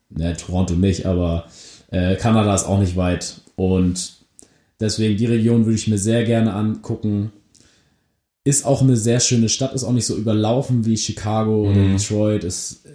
ne, 0.09 0.35
Toronto 0.35 0.73
nicht, 0.73 1.05
aber 1.05 1.45
äh, 1.91 2.15
Kanada 2.15 2.55
ist 2.55 2.65
auch 2.65 2.79
nicht 2.79 2.95
weit. 2.95 3.41
Und 3.55 4.13
deswegen 4.79 5.15
die 5.15 5.27
Region 5.27 5.65
würde 5.65 5.75
ich 5.75 5.87
mir 5.87 5.99
sehr 5.99 6.23
gerne 6.23 6.53
angucken. 6.53 7.31
Ist 8.43 8.65
auch 8.65 8.81
eine 8.81 8.97
sehr 8.97 9.19
schöne 9.19 9.49
Stadt, 9.49 9.75
ist 9.75 9.83
auch 9.83 9.93
nicht 9.93 10.07
so 10.07 10.15
überlaufen 10.15 10.85
wie 10.85 10.97
Chicago 10.97 11.69
oder 11.69 11.87
Detroit, 11.87 12.43
ist 12.43 12.83
äh, 12.87 12.89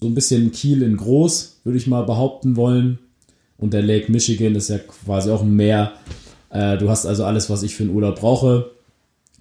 so 0.00 0.06
ein 0.06 0.14
bisschen 0.14 0.52
Kiel 0.52 0.82
in 0.82 0.96
groß, 0.96 1.62
würde 1.64 1.78
ich 1.78 1.88
mal 1.88 2.02
behaupten 2.02 2.54
wollen. 2.54 3.00
Und 3.56 3.74
der 3.74 3.82
Lake 3.82 4.12
Michigan 4.12 4.54
ist 4.54 4.70
ja 4.70 4.78
quasi 4.78 5.30
auch 5.32 5.42
ein 5.42 5.56
Meer. 5.56 5.94
Äh, 6.50 6.78
du 6.78 6.88
hast 6.88 7.06
also 7.06 7.24
alles, 7.24 7.50
was 7.50 7.62
ich 7.62 7.74
für 7.74 7.84
einen 7.84 7.94
Urlaub 7.94 8.20
brauche. 8.20 8.70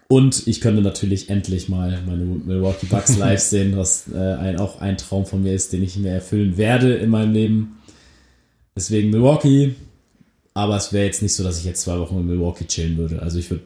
Und 0.10 0.48
ich 0.48 0.62
könnte 0.62 0.82
natürlich 0.82 1.30
endlich 1.30 1.68
mal 1.68 2.00
meine 2.06 2.24
Milwaukee 2.24 2.88
Bucks 2.88 3.18
live 3.18 3.42
sehen, 3.42 3.76
was 3.76 4.06
äh, 4.14 4.18
ein, 4.18 4.60
auch 4.60 4.80
ein 4.80 4.98
Traum 4.98 5.26
von 5.26 5.44
mir 5.44 5.54
ist, 5.54 5.74
den 5.74 5.84
ich 5.84 5.98
mir 5.98 6.12
erfüllen 6.12 6.58
werde 6.58 6.94
in 6.96 7.10
meinem 7.10 7.34
Leben. 7.34 7.78
Deswegen 8.76 9.10
Milwaukee. 9.10 9.76
Aber 10.54 10.78
es 10.78 10.92
wäre 10.92 11.06
jetzt 11.06 11.22
nicht 11.22 11.36
so, 11.36 11.44
dass 11.44 11.60
ich 11.60 11.66
jetzt 11.66 11.82
zwei 11.82 12.00
Wochen 12.00 12.18
in 12.18 12.26
Milwaukee 12.26 12.66
chillen 12.66 12.98
würde. 12.98 13.22
Also 13.22 13.38
ich 13.38 13.50
würde 13.52 13.64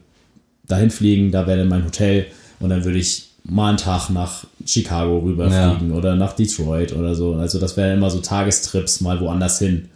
dahin 0.67 0.89
fliegen, 0.89 1.31
da 1.31 1.47
wäre 1.47 1.59
dann 1.59 1.69
mein 1.69 1.85
Hotel 1.85 2.25
und 2.59 2.69
dann 2.69 2.83
würde 2.83 2.97
ich 2.97 3.29
mal 3.43 3.69
einen 3.69 3.77
Tag 3.77 4.09
nach 4.09 4.45
Chicago 4.65 5.19
rüberfliegen 5.19 5.91
oder 5.97 6.15
nach 6.15 6.33
Detroit 6.33 6.93
oder 6.93 7.15
so. 7.15 7.35
Also 7.35 7.59
das 7.59 7.77
wären 7.77 7.97
immer 7.97 8.09
so 8.09 8.19
Tagestrips 8.19 9.01
mal 9.01 9.19
woanders 9.21 9.59
hin. 9.59 9.89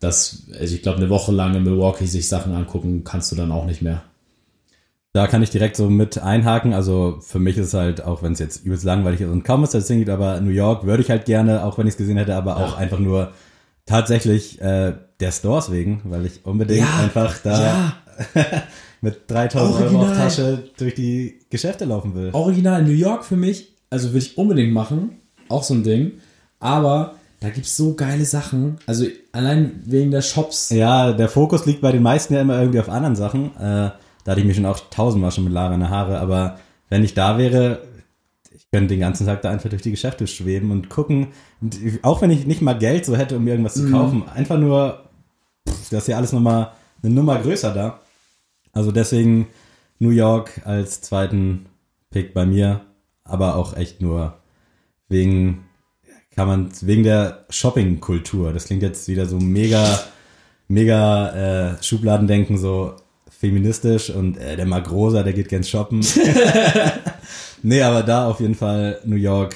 Das, 0.00 0.44
also 0.58 0.74
ich 0.74 0.82
glaube, 0.82 0.98
eine 0.98 1.08
Woche 1.10 1.32
lang 1.32 1.54
in 1.54 1.62
Milwaukee 1.64 2.06
sich 2.06 2.28
Sachen 2.28 2.54
angucken, 2.54 3.04
kannst 3.04 3.32
du 3.32 3.36
dann 3.36 3.52
auch 3.52 3.64
nicht 3.64 3.80
mehr. 3.82 4.02
Da 5.12 5.28
kann 5.28 5.42
ich 5.42 5.50
direkt 5.50 5.76
so 5.76 5.88
mit 5.88 6.18
einhaken. 6.18 6.74
Also 6.74 7.18
für 7.20 7.38
mich 7.38 7.56
ist 7.56 7.68
es 7.68 7.74
halt, 7.74 8.02
auch 8.02 8.22
wenn 8.22 8.32
es 8.32 8.40
jetzt 8.40 8.64
übelst 8.64 8.84
langweilig 8.84 9.20
ist 9.20 9.30
und 9.30 9.44
kaum 9.44 9.62
was 9.62 9.70
das 9.70 9.86
Ding 9.86 9.98
gibt, 9.98 10.10
aber 10.10 10.40
New 10.40 10.50
York 10.50 10.84
würde 10.84 11.02
ich 11.02 11.10
halt 11.10 11.24
gerne, 11.24 11.64
auch 11.64 11.78
wenn 11.78 11.86
ich 11.86 11.92
es 11.94 11.98
gesehen 11.98 12.16
hätte, 12.16 12.34
aber 12.34 12.56
auch 12.56 12.76
einfach 12.76 12.98
nur 12.98 13.32
tatsächlich 13.86 14.60
äh, 14.60 14.94
der 15.20 15.30
Stores 15.30 15.70
wegen, 15.70 16.00
weil 16.04 16.26
ich 16.26 16.44
unbedingt 16.44 16.80
Ja, 16.80 16.98
einfach 17.00 17.38
da 17.44 17.62
ja. 17.62 17.92
mit 19.00 19.30
3000 19.30 19.74
Euro 19.76 19.86
auf 19.86 19.94
Original. 19.94 20.16
Tasche 20.16 20.64
durch 20.76 20.94
die 20.94 21.38
Geschäfte 21.48 21.84
laufen 21.84 22.14
will. 22.14 22.30
Original 22.32 22.82
New 22.82 22.90
York 22.92 23.24
für 23.24 23.36
mich, 23.36 23.72
also 23.90 24.08
würde 24.08 24.26
ich 24.26 24.36
unbedingt 24.36 24.72
machen, 24.72 25.20
auch 25.48 25.62
so 25.62 25.74
ein 25.74 25.84
Ding. 25.84 26.12
Aber 26.58 27.14
da 27.44 27.50
gibt's 27.50 27.76
so 27.76 27.94
geile 27.94 28.24
Sachen. 28.24 28.78
Also 28.86 29.06
allein 29.32 29.82
wegen 29.84 30.10
der 30.10 30.22
Shops. 30.22 30.70
Ja, 30.70 31.12
der 31.12 31.28
Fokus 31.28 31.66
liegt 31.66 31.82
bei 31.82 31.92
den 31.92 32.02
meisten 32.02 32.32
ja 32.32 32.40
immer 32.40 32.58
irgendwie 32.58 32.80
auf 32.80 32.88
anderen 32.88 33.16
Sachen. 33.16 33.54
Äh, 33.56 33.90
da 34.24 34.30
hatte 34.30 34.40
ich 34.40 34.46
mich 34.46 34.56
schon 34.56 34.64
auch 34.64 34.80
tausendmal 34.88 35.30
schon 35.30 35.44
mit 35.44 35.52
Lara 35.52 35.74
in 35.74 35.80
der 35.80 35.90
Haare, 35.90 36.18
aber 36.20 36.58
wenn 36.88 37.04
ich 37.04 37.12
da 37.12 37.36
wäre, 37.36 37.82
ich 38.50 38.70
könnte 38.70 38.94
den 38.94 39.00
ganzen 39.00 39.26
Tag 39.26 39.42
da 39.42 39.50
einfach 39.50 39.68
durch 39.68 39.82
die 39.82 39.90
Geschäfte 39.90 40.26
schweben 40.26 40.70
und 40.70 40.88
gucken. 40.88 41.28
Und 41.60 41.78
auch 42.00 42.22
wenn 42.22 42.30
ich 42.30 42.46
nicht 42.46 42.62
mal 42.62 42.78
Geld 42.78 43.04
so 43.04 43.14
hätte, 43.14 43.36
um 43.36 43.44
mir 43.44 43.50
irgendwas 43.50 43.74
zu 43.74 43.90
kaufen, 43.90 44.26
einfach 44.34 44.58
nur, 44.58 45.04
pff, 45.68 45.90
das 45.90 46.04
ist 46.04 46.08
ja 46.08 46.16
alles 46.16 46.32
nochmal 46.32 46.72
eine 47.02 47.12
Nummer 47.12 47.38
größer 47.38 47.74
da. 47.74 48.00
Also 48.72 48.90
deswegen 48.90 49.48
New 49.98 50.08
York 50.08 50.62
als 50.64 51.02
zweiten 51.02 51.66
Pick 52.10 52.32
bei 52.32 52.46
mir, 52.46 52.80
aber 53.22 53.56
auch 53.56 53.76
echt 53.76 54.00
nur 54.00 54.38
wegen, 55.10 55.64
kann 56.34 56.48
man, 56.48 56.70
wegen 56.80 57.04
der 57.04 57.44
Shopping-Kultur. 57.50 58.52
Das 58.52 58.66
klingt 58.66 58.82
jetzt 58.82 59.08
wieder 59.08 59.26
so 59.26 59.38
mega, 59.38 60.00
mega 60.68 61.70
äh, 61.70 61.82
Schubladendenken, 61.82 62.58
so 62.58 62.96
feministisch 63.30 64.10
und 64.10 64.38
äh, 64.38 64.56
der 64.56 64.66
mag 64.66 64.90
rosa, 64.90 65.22
der 65.22 65.32
geht 65.32 65.48
gern 65.48 65.64
shoppen. 65.64 66.04
nee, 67.62 67.82
aber 67.82 68.02
da 68.02 68.28
auf 68.28 68.40
jeden 68.40 68.54
Fall 68.54 69.00
New 69.04 69.16
York 69.16 69.54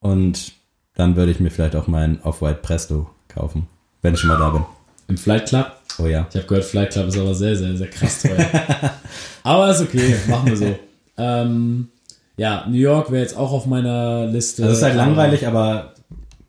und 0.00 0.52
dann 0.94 1.16
würde 1.16 1.32
ich 1.32 1.40
mir 1.40 1.50
vielleicht 1.50 1.76
auch 1.76 1.86
meinen 1.86 2.20
Off-White 2.22 2.60
Presto 2.62 3.10
kaufen, 3.28 3.68
wenn 4.02 4.14
ich 4.14 4.20
schon 4.20 4.28
mal 4.28 4.38
da 4.38 4.50
bin. 4.50 4.64
Im 5.08 5.18
Flight 5.18 5.48
Club. 5.48 5.72
Oh 5.98 6.06
ja. 6.06 6.26
Ich 6.30 6.36
habe 6.36 6.46
gehört, 6.46 6.64
Flight 6.64 6.92
Club 6.92 7.08
ist 7.08 7.18
aber 7.18 7.34
sehr, 7.34 7.56
sehr, 7.56 7.76
sehr 7.76 7.88
krass 7.88 8.22
teuer. 8.22 8.38
aber 9.42 9.70
ist 9.70 9.82
okay, 9.82 10.14
machen 10.28 10.48
wir 10.48 10.56
so. 10.56 10.78
Ähm, 11.18 11.88
ja, 12.36 12.64
New 12.68 12.78
York 12.78 13.10
wäre 13.10 13.22
jetzt 13.22 13.36
auch 13.36 13.52
auf 13.52 13.66
meiner 13.66 14.26
Liste. 14.26 14.62
Also 14.62 14.72
es 14.72 14.78
ist 14.78 14.84
halt 14.84 14.94
aber 14.94 15.06
langweilig, 15.06 15.46
aber 15.46 15.94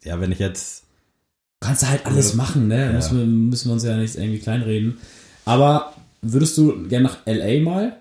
ja, 0.04 0.20
wenn 0.20 0.32
ich 0.32 0.40
jetzt 0.40 0.84
Kannst 1.62 1.84
du 1.84 1.90
halt 1.90 2.06
alles 2.08 2.34
machen, 2.34 2.68
ne? 2.68 2.86
Ja. 2.86 2.92
Müssen, 2.92 3.18
wir, 3.20 3.26
müssen 3.26 3.70
wir 3.70 3.74
uns 3.74 3.84
ja 3.84 3.96
nicht 3.96 4.16
irgendwie 4.16 4.40
kleinreden. 4.40 4.98
Aber 5.46 5.94
würdest 6.24 6.58
du 6.58 6.88
gerne 6.88 7.04
nach 7.04 7.20
L.A. 7.26 7.64
mal? 7.64 7.98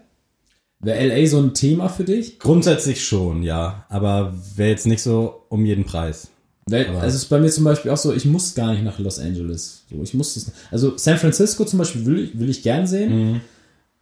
Wäre 0.81 0.99
L.A. 0.99 1.27
so 1.27 1.39
ein 1.39 1.53
Thema 1.53 1.89
für 1.91 2.05
dich? 2.05 2.39
grundsätzlich 2.39 3.05
schon, 3.05 3.43
ja, 3.43 3.85
aber 3.91 4.35
wäre 4.57 4.71
jetzt 4.71 4.87
nicht 4.87 5.03
so 5.03 5.43
um 5.51 5.67
jeden 5.67 5.85
Preis. 5.85 6.29
Weil, 6.67 6.87
also 6.89 7.07
es 7.07 7.15
ist 7.17 7.27
bei 7.27 7.39
mir 7.39 7.51
zum 7.51 7.65
Beispiel 7.65 7.91
auch 7.91 7.99
so, 7.99 8.15
ich 8.15 8.25
muss 8.25 8.55
gar 8.55 8.73
nicht 8.73 8.83
nach 8.83 8.99
Los 8.99 9.19
Angeles. 9.19 9.83
So, 9.91 10.03
ich 10.03 10.15
muss 10.15 10.35
das. 10.35 10.53
Also 10.71 10.97
San 10.97 11.19
Francisco 11.19 11.65
zum 11.67 11.81
Beispiel 11.81 12.07
will 12.07 12.19
ich, 12.19 12.39
will 12.39 12.49
ich 12.49 12.63
gern 12.63 12.87
sehen. 12.87 13.43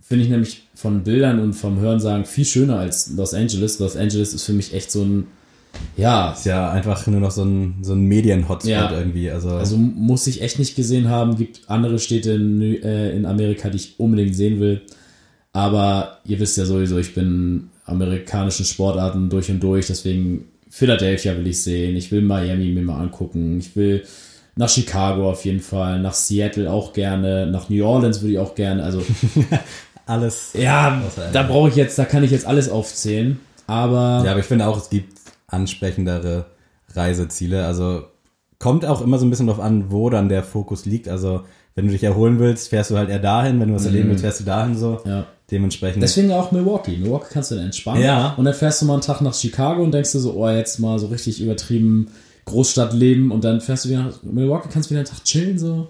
Finde 0.00 0.24
ich 0.24 0.30
nämlich 0.30 0.62
von 0.74 1.02
Bildern 1.02 1.40
und 1.40 1.54
vom 1.54 1.80
Hörensagen 1.80 2.26
viel 2.26 2.44
schöner 2.44 2.78
als 2.78 3.10
Los 3.10 3.34
Angeles. 3.34 3.80
Los 3.80 3.96
Angeles 3.96 4.34
ist 4.34 4.44
für 4.44 4.52
mich 4.52 4.72
echt 4.72 4.92
so 4.92 5.02
ein, 5.02 5.26
ja, 5.96 6.32
Ist 6.32 6.46
ja 6.46 6.70
einfach 6.70 7.06
nur 7.08 7.20
noch 7.20 7.30
so 7.32 7.44
ein, 7.44 7.76
so 7.82 7.92
ein 7.92 8.02
Medien-Hotspot 8.02 8.70
Ja. 8.70 8.90
irgendwie. 8.92 9.30
Also, 9.30 9.50
also 9.50 9.76
muss 9.76 10.26
ich 10.26 10.42
echt 10.42 10.58
nicht 10.58 10.76
gesehen 10.76 11.08
haben. 11.08 11.36
Gibt 11.36 11.62
andere 11.68 11.98
Städte 11.98 12.32
in, 12.32 12.60
äh, 12.82 13.10
in 13.10 13.26
Amerika, 13.26 13.68
die 13.68 13.76
ich 13.76 13.98
unbedingt 13.98 14.34
sehen 14.36 14.60
will. 14.60 14.82
Aber 15.52 16.18
ihr 16.24 16.38
wisst 16.38 16.56
ja 16.56 16.64
sowieso, 16.66 16.98
ich 16.98 17.14
bin 17.14 17.70
amerikanischen 17.84 18.64
Sportarten 18.64 19.28
durch 19.30 19.50
und 19.50 19.60
durch, 19.60 19.86
deswegen 19.88 20.44
Philadelphia 20.70 21.36
will 21.36 21.46
ich 21.46 21.62
sehen, 21.62 21.96
ich 21.96 22.12
will 22.12 22.20
Miami 22.22 22.66
mir 22.70 22.82
mal 22.82 23.00
angucken, 23.00 23.58
ich 23.58 23.74
will 23.74 24.04
nach 24.56 24.68
Chicago 24.68 25.30
auf 25.30 25.44
jeden 25.44 25.60
Fall, 25.60 25.98
nach 26.00 26.12
Seattle 26.14 26.70
auch 26.70 26.92
gerne, 26.92 27.46
nach 27.46 27.70
New 27.70 27.84
Orleans 27.84 28.20
würde 28.20 28.32
ich 28.34 28.38
auch 28.38 28.54
gerne, 28.54 28.82
also 28.84 29.02
alles. 30.06 30.50
ja, 30.54 31.00
da 31.32 31.42
brauche 31.44 31.70
ich 31.70 31.76
jetzt, 31.76 31.98
da 31.98 32.04
kann 32.04 32.22
ich 32.24 32.30
jetzt 32.30 32.46
alles 32.46 32.68
aufzählen, 32.68 33.40
aber 33.66 34.22
Ja, 34.24 34.32
aber 34.32 34.40
ich 34.40 34.46
finde 34.46 34.66
auch, 34.66 34.76
es 34.76 34.90
gibt 34.90 35.17
ansprechendere 35.48 36.46
Reiseziele. 36.94 37.66
Also 37.66 38.04
kommt 38.58 38.84
auch 38.86 39.00
immer 39.02 39.18
so 39.18 39.26
ein 39.26 39.30
bisschen 39.30 39.46
drauf 39.48 39.60
an, 39.60 39.90
wo 39.90 40.08
dann 40.10 40.28
der 40.28 40.42
Fokus 40.44 40.84
liegt. 40.86 41.08
Also 41.08 41.42
wenn 41.74 41.86
du 41.86 41.92
dich 41.92 42.02
erholen 42.04 42.38
willst, 42.38 42.68
fährst 42.70 42.90
du 42.90 42.96
halt 42.96 43.08
eher 43.08 43.18
dahin. 43.18 43.60
Wenn 43.60 43.68
du 43.68 43.74
was 43.74 43.84
erleben 43.86 44.08
willst, 44.10 44.22
fährst 44.22 44.40
du 44.40 44.44
dahin 44.44 44.76
so. 44.76 45.00
ja. 45.04 45.26
Dementsprechend. 45.50 46.02
Deswegen 46.02 46.30
auch 46.32 46.52
Milwaukee. 46.52 46.98
Milwaukee 46.98 47.28
kannst 47.32 47.50
du 47.50 47.54
dann 47.54 47.64
entspannen. 47.64 48.02
Ja. 48.02 48.34
Und 48.36 48.44
dann 48.44 48.52
fährst 48.52 48.82
du 48.82 48.86
mal 48.86 48.92
einen 48.92 49.02
Tag 49.02 49.22
nach 49.22 49.32
Chicago 49.32 49.82
und 49.82 49.92
denkst 49.92 50.12
dir 50.12 50.18
so, 50.18 50.34
oh, 50.34 50.46
jetzt 50.50 50.78
mal 50.78 50.98
so 50.98 51.06
richtig 51.06 51.40
übertrieben 51.40 52.08
Großstadtleben. 52.44 53.30
Und 53.30 53.44
dann 53.44 53.62
fährst 53.62 53.86
du 53.86 53.88
wieder 53.88 54.02
nach 54.02 54.22
Milwaukee, 54.22 54.68
kannst 54.70 54.90
wieder 54.90 55.00
einen 55.00 55.08
Tag 55.08 55.24
chillen, 55.24 55.58
so 55.58 55.88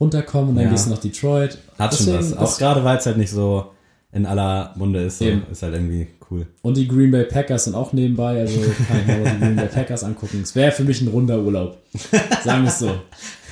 runterkommen 0.00 0.48
und 0.50 0.54
dann 0.56 0.64
Ja. 0.64 0.70
gehst 0.70 0.86
du 0.86 0.90
nach 0.90 0.98
Detroit. 0.98 1.56
hat 1.78 1.94
schon 1.94 2.06
Deswegen, 2.06 2.18
was. 2.18 2.30
das- 2.30 2.54
Auch 2.54 2.58
gerade 2.58 2.82
weil 2.84 2.98
es 2.98 3.06
halt 3.06 3.16
nicht 3.16 3.30
so 3.30 3.66
in 4.10 4.26
aller 4.26 4.72
Munde 4.76 5.02
ist, 5.04 5.18
so, 5.20 5.24
ist 5.52 5.62
halt 5.62 5.74
irgendwie 5.74 6.08
cool. 6.30 6.46
Und 6.62 6.76
die 6.76 6.88
Green 6.88 7.10
Bay 7.10 7.24
Packers 7.24 7.64
sind 7.64 7.74
auch 7.74 7.92
nebenbei, 7.92 8.40
also 8.40 8.60
kann 8.88 9.00
ich 9.00 9.06
mir 9.06 9.30
die 9.30 9.38
Green 9.38 9.56
Bay 9.56 9.66
Packers 9.68 10.04
angucken. 10.04 10.40
Es 10.42 10.54
wäre 10.54 10.72
für 10.72 10.84
mich 10.84 11.00
ein 11.00 11.08
runder 11.08 11.40
Urlaub. 11.40 11.78
Sagen 12.44 12.62
wir 12.64 12.68
es 12.70 12.78
so. 12.78 12.90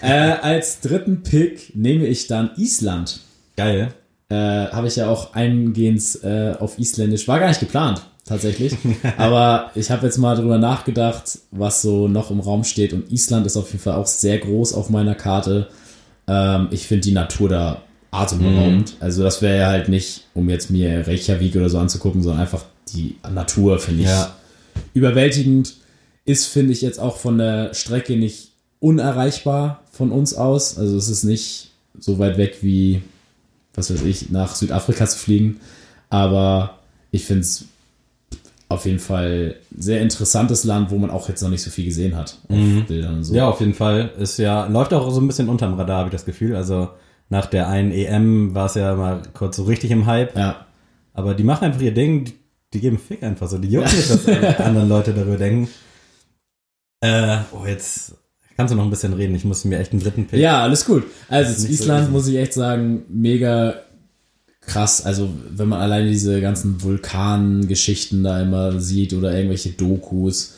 Äh, 0.01 0.33
als 0.43 0.81
dritten 0.81 1.23
Pick 1.23 1.75
nehme 1.75 2.07
ich 2.07 2.27
dann 2.27 2.51
Island. 2.57 3.21
Geil. 3.57 3.95
äh, 4.29 4.35
habe 4.35 4.89
ich 4.89 4.97
ja 4.97 5.09
auch 5.09 5.35
eingehend 5.35 6.03
äh, 6.23 6.53
auf 6.59 6.79
Isländisch, 6.79 7.29
war 7.29 7.39
gar 7.39 7.49
nicht 7.49 7.61
geplant, 7.61 8.03
tatsächlich. 8.25 8.77
Aber 9.17 9.71
ich 9.75 9.91
habe 9.91 10.07
jetzt 10.07 10.19
mal 10.19 10.37
drüber 10.37 10.59
nachgedacht, 10.59 11.39
was 11.51 11.83
so 11.83 12.09
noch 12.09 12.31
im 12.31 12.41
Raum 12.41 12.65
steht. 12.65 12.93
Und 12.93 13.11
Island 13.13 13.47
ist 13.47 13.57
auf 13.57 13.69
jeden 13.71 13.83
Fall 13.83 13.95
auch 13.95 14.07
sehr 14.07 14.39
groß 14.39 14.75
auf 14.75 14.91
meiner 14.91 15.15
Karte. 15.15 15.69
Ähm, 16.27 16.69
ich 16.71 16.87
finde 16.87 17.03
die 17.03 17.13
Natur 17.13 17.49
da 17.49 17.83
atemberaubend. 18.15 18.95
Also 19.01 19.23
das 19.23 19.43
wäre 19.43 19.59
ja 19.59 19.67
halt 19.69 19.89
nicht, 19.89 20.25
um 20.35 20.49
jetzt 20.49 20.71
mir 20.71 21.07
Reykjavik 21.07 21.57
oder 21.57 21.69
so 21.69 21.79
anzugucken, 21.79 22.23
sondern 22.23 22.41
einfach 22.43 22.63
die 22.95 23.17
Natur 23.33 23.79
finde 23.79 24.03
ich 24.03 24.09
Ja. 24.09 24.35
überwältigend. 24.93 25.75
Ist, 26.25 26.47
finde 26.47 26.73
ich, 26.73 26.81
jetzt 26.81 26.99
auch 26.99 27.19
von 27.19 27.37
der 27.39 27.75
Strecke 27.75 28.17
nicht 28.17 28.53
unerreichbar 28.81 29.83
von 29.93 30.11
uns 30.11 30.35
aus. 30.35 30.79
Also 30.79 30.97
es 30.97 31.09
ist 31.09 31.25
nicht 31.25 31.71
so 31.99 32.19
weit 32.19 32.39
weg 32.39 32.59
wie, 32.63 33.03
was 33.75 33.93
weiß 33.93 34.03
ich, 34.03 34.31
nach 34.31 34.55
Südafrika 34.55 35.07
zu 35.07 35.19
fliegen. 35.19 35.61
Aber 36.09 36.79
ich 37.11 37.25
finde 37.25 37.43
es 37.43 37.65
auf 38.69 38.87
jeden 38.87 38.99
Fall 38.99 39.57
sehr 39.77 40.01
interessantes 40.01 40.65
Land, 40.65 40.91
wo 40.91 40.99
man 40.99 41.11
auch 41.11 41.29
jetzt 41.29 41.43
noch 41.43 41.51
nicht 41.51 41.63
so 41.63 41.71
viel 41.71 41.85
gesehen 41.85 42.17
hat 42.17 42.39
auf 42.49 42.87
Bildern 42.89 43.17
und 43.17 43.25
so. 43.25 43.35
Ja, 43.35 43.49
auf 43.49 43.61
jeden 43.61 43.75
Fall. 43.75 44.11
Ist 44.19 44.39
ja, 44.39 44.67
läuft 44.67 44.93
auch 44.95 45.11
so 45.11 45.21
ein 45.21 45.27
bisschen 45.27 45.49
unterm 45.49 45.75
Radar, 45.75 45.99
habe 45.99 46.09
ich 46.09 46.13
das 46.13 46.25
Gefühl. 46.25 46.57
Also 46.57 46.89
nach 47.29 47.47
der 47.47 47.69
einen 47.69 47.91
EM 47.93 48.55
war 48.55 48.67
es 48.67 48.75
ja 48.75 48.95
mal 48.95 49.23
kurz 49.33 49.57
so 49.57 49.65
richtig 49.65 49.91
im 49.91 50.07
Hype. 50.07 50.37
ja. 50.37 50.67
Aber 51.15 51.35
die 51.35 51.45
machen 51.45 51.65
einfach 51.65 51.81
ihr 51.81 51.95
Ding, 51.95 52.25
die, 52.25 52.35
die 52.73 52.81
geben 52.81 52.99
Fick 52.99 53.23
einfach 53.23 53.49
so. 53.49 53.57
Die 53.59 53.69
jucken 53.69 53.97
nicht, 53.97 54.11
was 54.11 54.27
andere 54.59 54.85
Leute 54.85 55.15
darüber 55.15 55.37
denken. 55.37 55.69
Äh, 57.01 57.39
oh, 57.53 57.65
jetzt 57.65 58.17
kannst 58.57 58.73
du 58.73 58.77
noch 58.77 58.85
ein 58.85 58.91
bisschen 58.91 59.13
reden. 59.13 59.35
Ich 59.37 59.45
muss 59.45 59.65
mir 59.65 59.79
echt 59.79 59.93
einen 59.93 60.03
dritten 60.03 60.27
Pick. 60.27 60.41
Ja, 60.41 60.63
alles 60.63 60.85
gut. 60.85 61.05
Also 61.29 61.55
zu 61.55 61.61
so 61.61 61.69
Island 61.69 62.03
easy. 62.03 62.13
muss 62.13 62.27
ich 62.27 62.37
echt 62.37 62.53
sagen, 62.53 63.05
mega 63.09 63.77
krass. 64.61 65.05
Also, 65.05 65.31
wenn 65.51 65.69
man 65.69 65.81
alleine 65.81 66.11
diese 66.11 66.41
ganzen 66.41 66.83
Vulkangeschichten 66.83 68.25
da 68.25 68.41
immer 68.41 68.81
sieht 68.81 69.13
oder 69.13 69.33
irgendwelche 69.37 69.71
Dokus, 69.71 70.55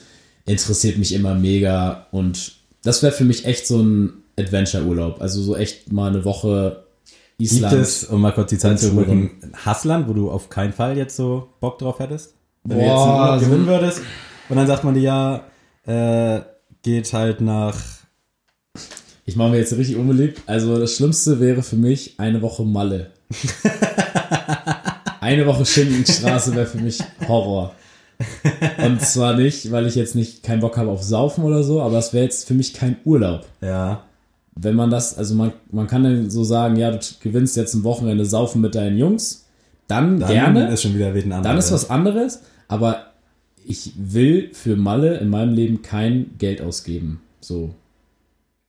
interessiert 0.46 0.96
mich 0.96 1.12
immer 1.12 1.34
mega. 1.34 2.06
Und 2.12 2.52
das 2.82 3.02
wäre 3.02 3.12
für 3.12 3.24
mich 3.24 3.44
echt 3.44 3.66
so 3.66 3.82
ein 3.82 4.12
Adventure-Urlaub. 4.38 5.20
Also 5.20 5.42
so 5.42 5.56
echt 5.56 5.92
mal 5.92 6.08
eine 6.10 6.24
Woche 6.24 6.84
Gibt 7.38 7.52
Island. 7.52 7.74
es, 7.74 8.04
um 8.04 8.20
mal 8.20 8.32
kurz 8.32 8.50
die 8.50 8.58
Zeit 8.58 8.78
zu 8.80 8.88
überbrücken, 8.88 9.30
Hassland, 9.64 10.08
wo 10.08 10.12
du 10.14 10.30
auf 10.30 10.48
keinen 10.48 10.72
Fall 10.72 10.96
jetzt 10.96 11.16
so 11.16 11.48
Bock 11.60 11.78
drauf 11.78 11.98
hättest? 11.98 12.34
Wenn 12.64 12.78
du 12.78 12.84
Boah, 12.84 12.90
jetzt 12.94 13.02
einen 13.02 13.20
Urlaub 13.20 13.40
so- 13.40 13.46
gewinnen 13.46 13.66
würdest 13.66 14.00
und 14.48 14.56
dann 14.56 14.66
sagt 14.66 14.84
man 14.84 14.94
dir, 14.94 15.00
ja, 15.02 15.44
äh, 15.86 16.42
geht 16.82 17.12
halt 17.12 17.40
nach, 17.40 17.76
Ich 19.24 19.36
mache 19.36 19.50
mir 19.50 19.58
jetzt 19.58 19.72
richtig 19.76 19.96
unbeliebt. 19.96 20.40
Also 20.46 20.78
das 20.78 20.94
Schlimmste 20.96 21.40
wäre 21.40 21.62
für 21.62 21.76
mich 21.76 22.18
eine 22.18 22.40
Woche 22.42 22.64
Malle. 22.64 23.10
eine 25.20 25.46
Woche 25.46 25.64
Schinkenstraße 25.66 26.54
wäre 26.54 26.66
für 26.66 26.78
mich 26.78 27.00
Horror. 27.28 27.74
Und 28.84 29.02
zwar 29.02 29.34
nicht, 29.34 29.70
weil 29.72 29.86
ich 29.86 29.94
jetzt 29.94 30.14
nicht 30.14 30.42
keinen 30.42 30.60
Bock 30.60 30.78
habe 30.78 30.90
auf 30.90 31.02
Saufen 31.02 31.44
oder 31.44 31.62
so, 31.62 31.82
aber 31.82 31.98
es 31.98 32.12
wäre 32.14 32.24
jetzt 32.24 32.46
für 32.46 32.54
mich 32.54 32.72
kein 32.72 32.96
Urlaub. 33.04 33.44
ja, 33.60 34.04
Wenn 34.58 34.74
man 34.74 34.90
das, 34.90 35.16
also 35.16 35.34
man, 35.34 35.52
man 35.70 35.86
kann 35.86 36.02
dann 36.02 36.30
so 36.30 36.42
sagen, 36.42 36.76
ja, 36.76 36.90
du 36.90 36.98
gewinnst 37.20 37.56
jetzt 37.56 37.74
ein 37.74 37.84
Wochenende 37.84 38.24
Saufen 38.24 38.60
mit 38.60 38.74
deinen 38.74 38.96
Jungs, 38.96 39.46
dann, 39.86 40.18
dann 40.18 40.30
gerne, 40.30 40.68
ist 40.68 40.82
schon 40.82 40.94
wieder 40.94 41.08
ein 41.08 41.16
anderes. 41.16 41.42
dann 41.42 41.58
ist 41.58 41.72
was 41.72 41.90
anderes, 41.90 42.42
aber 42.66 43.12
ich 43.64 43.92
will 43.96 44.50
für 44.52 44.76
Malle 44.76 45.18
in 45.18 45.28
meinem 45.28 45.54
Leben 45.54 45.82
kein 45.82 46.30
Geld 46.38 46.62
ausgeben. 46.62 47.20
So. 47.40 47.74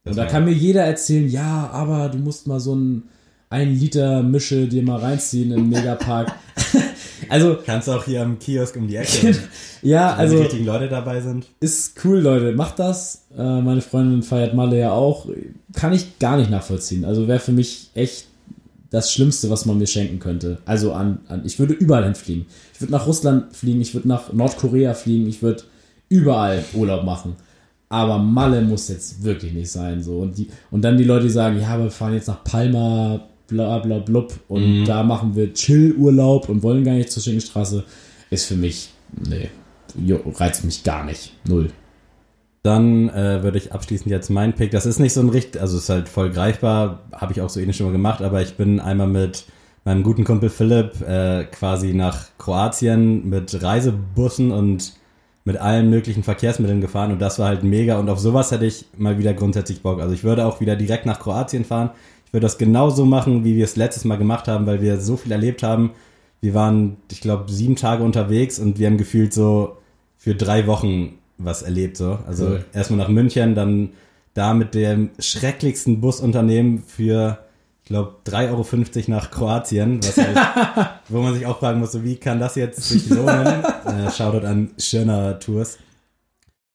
Und 0.05 0.17
da 0.17 0.25
kann 0.25 0.45
mir 0.45 0.53
jeder 0.53 0.83
erzählen, 0.83 1.27
ja, 1.27 1.69
aber 1.71 2.09
du 2.09 2.17
musst 2.17 2.47
mal 2.47 2.59
so 2.59 2.75
ein 2.75 3.03
ein 3.49 3.73
Liter 3.73 4.23
Mische 4.23 4.67
dir 4.67 4.83
mal 4.83 4.99
reinziehen 4.99 5.51
im 5.51 5.69
Megapark. 5.69 6.33
also, 7.29 7.57
Kannst 7.65 7.87
du 7.87 7.93
auch 7.93 8.05
hier 8.05 8.21
am 8.21 8.39
Kiosk 8.39 8.75
um 8.75 8.87
die 8.87 8.95
Ecke, 8.95 9.35
ja, 9.81 10.11
wenn 10.11 10.19
also 10.19 10.35
die 10.35 10.41
richtigen 10.43 10.65
Leute 10.65 10.87
dabei 10.87 11.21
sind. 11.21 11.45
ist 11.59 11.93
cool, 12.03 12.19
Leute. 12.19 12.53
Macht 12.53 12.79
das. 12.79 13.25
Äh, 13.37 13.61
meine 13.61 13.81
Freundin 13.81 14.23
feiert 14.23 14.53
Malle 14.53 14.79
ja 14.79 14.91
auch. 14.91 15.27
Kann 15.73 15.93
ich 15.93 16.19
gar 16.19 16.37
nicht 16.37 16.49
nachvollziehen. 16.49 17.05
Also 17.05 17.27
wäre 17.27 17.39
für 17.39 17.51
mich 17.51 17.89
echt 17.93 18.27
das 18.89 19.11
Schlimmste, 19.11 19.49
was 19.49 19.65
man 19.65 19.77
mir 19.77 19.87
schenken 19.87 20.19
könnte. 20.19 20.59
Also 20.65 20.93
an, 20.93 21.19
an 21.27 21.41
ich 21.45 21.59
würde 21.59 21.73
überall 21.73 22.05
hinfliegen. 22.05 22.45
Ich 22.73 22.81
würde 22.81 22.93
nach 22.93 23.07
Russland 23.07 23.55
fliegen, 23.55 23.81
ich 23.81 23.93
würde 23.93 24.07
nach 24.07 24.31
Nordkorea 24.31 24.93
fliegen, 24.93 25.27
ich 25.27 25.41
würde 25.41 25.63
überall 26.09 26.63
Urlaub 26.73 27.03
machen. 27.03 27.35
Aber 27.89 28.17
Malle 28.17 28.61
muss 28.61 28.89
jetzt 28.89 29.23
wirklich 29.23 29.53
nicht 29.53 29.71
sein. 29.71 30.03
So. 30.03 30.19
Und, 30.19 30.37
die, 30.37 30.49
und 30.71 30.81
dann 30.81 30.97
die 30.97 31.03
Leute, 31.03 31.23
die 31.25 31.31
sagen, 31.31 31.59
ja, 31.59 31.79
wir 31.79 31.89
fahren 31.89 32.13
jetzt 32.13 32.27
nach 32.27 32.43
Palma, 32.43 33.27
bla 33.47 33.79
bla 33.79 33.99
blub, 33.99 34.33
und 34.47 34.85
da 34.85 35.03
machen 35.03 35.35
wir 35.35 35.53
Chill-Urlaub 35.53 36.49
und 36.49 36.63
wollen 36.63 36.83
gar 36.83 36.93
nicht 36.93 37.11
zur 37.11 37.23
Schinkenstraße, 37.23 37.83
ist 38.29 38.45
für 38.45 38.55
mich, 38.55 38.89
nee, 39.29 39.49
jo, 39.95 40.19
reizt 40.35 40.63
mich 40.63 40.83
gar 40.83 41.05
nicht. 41.05 41.33
Null. 41.47 41.69
Dann 42.63 43.09
äh, 43.09 43.43
würde 43.43 43.57
ich 43.57 43.71
abschließend 43.71 44.11
jetzt 44.11 44.29
meinen 44.29 44.53
Pick. 44.53 44.71
Das 44.71 44.85
ist 44.85 44.99
nicht 44.99 45.13
so 45.13 45.21
ein 45.21 45.29
richtig, 45.29 45.61
also 45.61 45.77
ist 45.77 45.89
halt 45.89 46.09
voll 46.09 46.31
greifbar, 46.31 47.03
habe 47.13 47.31
ich 47.31 47.41
auch 47.41 47.49
so 47.49 47.59
ähnlich 47.59 47.77
schon 47.77 47.85
mal 47.85 47.93
gemacht, 47.93 48.21
aber 48.21 48.41
ich 48.41 48.55
bin 48.55 48.79
einmal 48.79 49.07
mit 49.07 49.45
meinem 49.85 50.03
guten 50.03 50.25
Kumpel 50.25 50.49
Philipp 50.49 51.01
äh, 51.01 51.45
quasi 51.45 51.93
nach 51.93 52.27
Kroatien 52.37 53.29
mit 53.29 53.63
Reisebussen 53.63 54.51
und 54.51 54.93
mit 55.45 55.55
allen 55.55 55.89
möglichen 55.89 56.23
Verkehrsmitteln 56.23 56.81
gefahren 56.81 57.13
und 57.13 57.19
das 57.19 57.39
war 57.39 57.47
halt 57.47 57.63
mega 57.63 57.97
und 57.97 58.09
auf 58.09 58.19
sowas 58.19 58.51
hätte 58.51 58.65
ich 58.65 58.85
mal 58.97 59.17
wieder 59.17 59.33
grundsätzlich 59.33 59.81
Bock. 59.81 60.01
Also 60.01 60.13
ich 60.13 60.25
würde 60.25 60.45
auch 60.45 60.59
wieder 60.59 60.75
direkt 60.75 61.05
nach 61.05 61.21
Kroatien 61.21 61.63
fahren. 61.63 61.91
Ich 62.27 62.33
würde 62.33 62.45
das 62.45 62.57
genauso 62.57 63.05
machen, 63.05 63.45
wie 63.45 63.55
wir 63.55 63.63
es 63.63 63.77
letztes 63.77 64.03
Mal 64.03 64.17
gemacht 64.17 64.47
haben, 64.49 64.65
weil 64.65 64.81
wir 64.81 64.99
so 64.99 65.15
viel 65.15 65.31
erlebt 65.31 65.63
haben. 65.63 65.91
Wir 66.41 66.53
waren, 66.53 66.97
ich 67.09 67.21
glaube, 67.21 67.49
sieben 67.51 67.77
Tage 67.77 68.03
unterwegs 68.03 68.59
und 68.59 68.77
wir 68.79 68.87
haben 68.87 68.97
gefühlt 68.97 69.33
so 69.33 69.77
für 70.17 70.35
drei 70.35 70.67
Wochen 70.67 71.17
was 71.37 71.61
erlebt. 71.61 71.95
So. 71.97 72.19
Also 72.27 72.45
Cool. 72.47 72.65
erstmal 72.73 72.99
nach 72.99 73.07
München, 73.07 73.55
dann 73.55 73.91
da 74.33 74.53
mit 74.53 74.75
dem 74.75 75.11
schrecklichsten 75.19 76.01
Busunternehmen 76.01 76.83
für, 76.85 77.39
ich 77.83 77.87
glaube, 77.87 78.15
3,50 78.27 78.49
Euro 78.49 79.11
nach 79.11 79.31
Kroatien, 79.31 80.01
halt, 80.03 80.89
wo 81.09 81.21
man 81.21 81.33
sich 81.33 81.45
auch 81.45 81.59
fragen 81.59 81.79
muss, 81.79 81.93
so, 81.93 82.03
wie 82.03 82.17
kann 82.17 82.39
das 82.39 82.55
jetzt 82.55 82.83
sich 82.83 83.09
lohnen? 83.09 83.63
äh, 83.85 84.11
Shoutout 84.11 84.45
an 84.45 84.71
Schöner 84.77 85.39
Tours. 85.39 85.77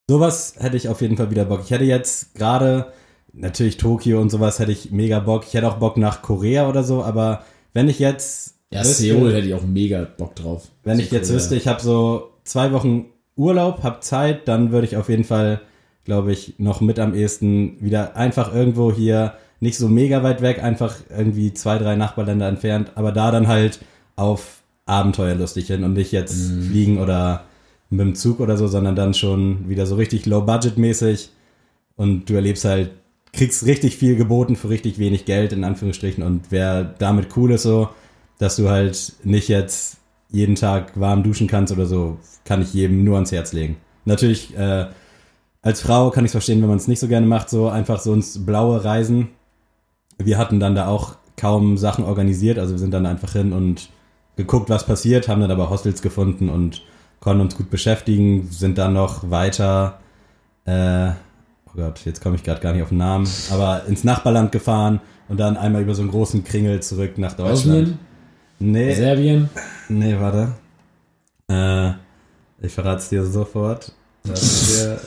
Sowas 0.08 0.54
hätte 0.58 0.76
ich 0.76 0.88
auf 0.88 1.00
jeden 1.02 1.16
Fall 1.16 1.30
wieder 1.30 1.44
Bock. 1.44 1.60
Ich 1.62 1.70
hätte 1.70 1.84
jetzt 1.84 2.34
gerade, 2.34 2.92
natürlich 3.32 3.76
Tokio 3.76 4.20
und 4.20 4.30
sowas 4.30 4.58
hätte 4.58 4.72
ich 4.72 4.90
mega 4.90 5.20
Bock. 5.20 5.44
Ich 5.46 5.54
hätte 5.54 5.68
auch 5.68 5.76
Bock 5.78 5.96
nach 5.96 6.22
Korea 6.22 6.68
oder 6.68 6.82
so, 6.84 7.02
aber 7.02 7.44
wenn 7.72 7.88
ich 7.88 7.98
jetzt 7.98 8.54
Ja, 8.70 8.80
wüsste- 8.80 9.02
Seoul 9.02 9.32
hätte 9.34 9.46
ich 9.48 9.54
auch 9.54 9.62
mega 9.64 10.06
Bock 10.16 10.34
drauf. 10.36 10.68
wenn 10.84 10.98
ich 10.98 11.10
jetzt 11.10 11.26
Korea. 11.28 11.36
wüsste, 11.36 11.56
ich 11.56 11.66
habe 11.68 11.80
so 11.80 12.30
zwei 12.44 12.72
Wochen 12.72 13.06
Urlaub, 13.36 13.82
habe 13.82 14.00
Zeit, 14.00 14.46
dann 14.48 14.72
würde 14.72 14.86
ich 14.86 14.96
auf 14.96 15.08
jeden 15.08 15.24
Fall, 15.24 15.60
glaube 16.04 16.32
ich, 16.32 16.54
noch 16.58 16.80
mit 16.80 16.98
am 16.98 17.14
ehesten 17.14 17.76
wieder 17.80 18.16
einfach 18.16 18.54
irgendwo 18.54 18.92
hier, 18.92 19.34
nicht 19.60 19.78
so 19.78 19.88
mega 19.88 20.22
weit 20.22 20.42
weg, 20.42 20.62
einfach 20.62 20.96
irgendwie 21.16 21.54
zwei, 21.54 21.78
drei 21.78 21.94
Nachbarländer 21.96 22.48
entfernt, 22.48 22.92
aber 22.96 23.12
da 23.12 23.30
dann 23.30 23.46
halt 23.48 23.80
auf 24.16 24.62
Abenteuerlustig 24.84 25.68
hin 25.68 25.84
und 25.84 25.92
nicht 25.94 26.10
jetzt 26.12 26.50
Mhm. 26.50 26.62
fliegen 26.64 26.98
oder 26.98 27.44
mit 27.88 28.00
dem 28.00 28.14
Zug 28.16 28.40
oder 28.40 28.56
so, 28.56 28.66
sondern 28.66 28.96
dann 28.96 29.14
schon 29.14 29.68
wieder 29.68 29.86
so 29.86 29.94
richtig 29.94 30.26
low-budget-mäßig 30.26 31.30
und 31.96 32.28
du 32.28 32.34
erlebst 32.34 32.64
halt, 32.64 32.90
kriegst 33.32 33.66
richtig 33.66 33.96
viel 33.96 34.16
geboten 34.16 34.56
für 34.56 34.68
richtig 34.68 34.98
wenig 34.98 35.24
Geld, 35.24 35.52
in 35.52 35.64
Anführungsstrichen, 35.64 36.22
und 36.22 36.46
wer 36.50 36.84
damit 36.84 37.36
cool 37.36 37.52
ist 37.52 37.62
so, 37.62 37.88
dass 38.38 38.56
du 38.56 38.68
halt 38.68 39.14
nicht 39.24 39.48
jetzt 39.48 39.98
jeden 40.30 40.54
Tag 40.54 40.98
warm 40.98 41.22
duschen 41.22 41.46
kannst 41.46 41.72
oder 41.72 41.86
so, 41.86 42.18
kann 42.44 42.62
ich 42.62 42.74
jedem 42.74 43.04
nur 43.04 43.14
ans 43.16 43.32
Herz 43.32 43.52
legen. 43.52 43.76
Natürlich, 44.04 44.56
äh, 44.56 44.86
als 45.62 45.80
Frau 45.80 46.10
kann 46.10 46.24
ich 46.24 46.30
es 46.30 46.32
verstehen, 46.32 46.60
wenn 46.60 46.68
man 46.68 46.78
es 46.78 46.88
nicht 46.88 47.00
so 47.00 47.08
gerne 47.08 47.26
macht, 47.26 47.48
so 47.48 47.68
einfach 47.68 48.00
so 48.00 48.12
ins 48.12 48.44
blaue 48.44 48.84
Reisen. 48.84 49.28
Wir 50.18 50.38
hatten 50.38 50.60
dann 50.60 50.74
da 50.74 50.88
auch 50.88 51.16
kaum 51.36 51.78
Sachen 51.78 52.04
organisiert, 52.04 52.58
also 52.58 52.74
wir 52.74 52.78
sind 52.78 52.92
dann 52.92 53.06
einfach 53.06 53.32
hin 53.32 53.52
und 53.52 53.90
geguckt, 54.36 54.70
was 54.70 54.86
passiert, 54.86 55.28
haben 55.28 55.40
dann 55.40 55.50
aber 55.50 55.70
Hostels 55.70 56.02
gefunden 56.02 56.48
und 56.48 56.82
konnten 57.20 57.42
uns 57.42 57.56
gut 57.56 57.70
beschäftigen, 57.70 58.48
sind 58.50 58.78
dann 58.78 58.94
noch 58.94 59.30
weiter, 59.30 60.00
äh, 60.64 61.10
oh 61.72 61.76
Gott, 61.76 62.04
jetzt 62.04 62.22
komme 62.22 62.36
ich 62.36 62.42
gerade 62.42 62.60
gar 62.60 62.72
nicht 62.72 62.82
auf 62.82 62.88
den 62.90 62.98
Namen, 62.98 63.28
aber 63.50 63.84
ins 63.86 64.04
Nachbarland 64.04 64.52
gefahren 64.52 65.00
und 65.28 65.38
dann 65.40 65.56
einmal 65.56 65.82
über 65.82 65.94
so 65.94 66.02
einen 66.02 66.10
großen 66.10 66.44
Kringel 66.44 66.80
zurück 66.80 67.18
nach 67.18 67.32
Deutschland. 67.34 67.80
Bosnien, 67.88 67.98
Nee, 68.58 68.94
Serbien. 68.94 69.48
Nee, 69.88 70.16
warte. 70.20 70.52
Äh, 71.50 71.94
ich 72.64 72.72
verrate 72.72 72.98
es 72.98 73.08
dir 73.08 73.24
sofort. 73.24 73.92
wir- 74.24 75.00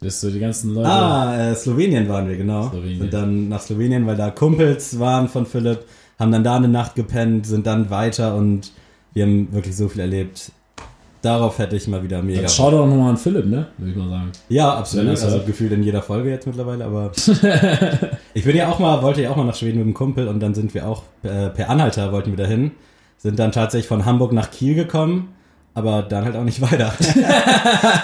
Bist 0.00 0.22
du 0.22 0.30
die 0.30 0.38
ganzen 0.38 0.74
Leute? 0.74 0.88
ah, 0.88 1.50
äh, 1.50 1.54
Slowenien 1.56 2.08
waren 2.08 2.28
wir, 2.28 2.36
genau. 2.36 2.68
Slowenien. 2.68 2.98
Sind 3.00 3.14
dann 3.14 3.48
nach 3.48 3.60
Slowenien, 3.62 4.06
weil 4.06 4.16
da 4.16 4.30
Kumpels 4.30 4.98
waren 5.00 5.28
von 5.28 5.44
Philipp, 5.46 5.84
haben 6.18 6.30
dann 6.30 6.44
da 6.44 6.56
eine 6.56 6.68
Nacht 6.68 6.94
gepennt, 6.94 7.46
sind 7.46 7.66
dann 7.66 7.90
weiter 7.90 8.34
und 8.36 8.70
wir 9.14 9.24
haben 9.24 9.52
wirklich 9.52 9.76
so 9.76 9.88
viel 9.88 10.00
erlebt. 10.02 10.52
Darauf 11.20 11.58
hätte 11.58 11.74
ich 11.74 11.88
mal 11.88 12.02
wieder 12.02 12.22
mega. 12.22 12.42
Dann 12.42 12.50
schau 12.50 12.70
doch 12.70 12.86
nochmal 12.86 13.10
an 13.10 13.16
Philipp, 13.16 13.46
ne? 13.46 13.66
Würde 13.76 13.90
ich 13.90 13.96
mal 13.96 14.08
sagen. 14.08 14.30
Ja, 14.48 14.74
absolut. 14.74 15.08
Also 15.08 15.30
hört. 15.30 15.46
gefühlt 15.46 15.72
in 15.72 15.82
jeder 15.82 16.00
Folge 16.00 16.30
jetzt 16.30 16.46
mittlerweile, 16.46 16.84
aber 16.84 17.10
ich 18.34 18.44
bin 18.44 18.56
ja 18.56 18.68
auch 18.68 18.78
mal, 18.78 19.02
wollte 19.02 19.22
ja 19.22 19.30
auch 19.30 19.36
mal 19.36 19.44
nach 19.44 19.56
Schweden 19.56 19.78
mit 19.78 19.86
dem 19.86 19.94
Kumpel 19.94 20.28
und 20.28 20.38
dann 20.40 20.54
sind 20.54 20.74
wir 20.74 20.86
auch 20.86 21.02
äh, 21.24 21.48
per 21.48 21.70
Anhalter 21.70 22.12
wollten 22.12 22.30
wir 22.30 22.36
dahin, 22.36 22.70
sind 23.16 23.38
dann 23.38 23.50
tatsächlich 23.50 23.88
von 23.88 24.04
Hamburg 24.04 24.32
nach 24.32 24.52
Kiel 24.52 24.76
gekommen, 24.76 25.34
aber 25.74 26.02
dann 26.02 26.24
halt 26.24 26.36
auch 26.36 26.44
nicht 26.44 26.60
weiter. 26.72 26.92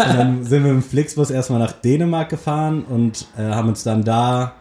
und 0.08 0.18
dann 0.18 0.44
sind 0.44 0.64
wir 0.64 0.72
im 0.72 0.82
Flixbus 0.82 1.30
erstmal 1.30 1.60
nach 1.60 1.72
Dänemark 1.72 2.30
gefahren 2.30 2.84
und 2.84 3.26
äh, 3.38 3.42
haben 3.42 3.68
uns 3.68 3.84
dann 3.84 4.02
da 4.02 4.54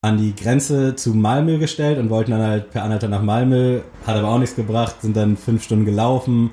an 0.00 0.16
die 0.16 0.34
Grenze 0.34 0.94
zu 0.96 1.10
Malmö 1.10 1.58
gestellt 1.58 1.98
und 1.98 2.08
wollten 2.08 2.30
dann 2.30 2.40
halt 2.42 2.70
per 2.70 2.84
Anhalter 2.84 3.08
nach 3.08 3.20
Malmö, 3.20 3.80
hat 4.06 4.16
aber 4.16 4.28
auch 4.28 4.38
nichts 4.38 4.56
gebracht, 4.56 5.02
sind 5.02 5.16
dann 5.16 5.36
fünf 5.36 5.64
Stunden 5.64 5.84
gelaufen, 5.84 6.50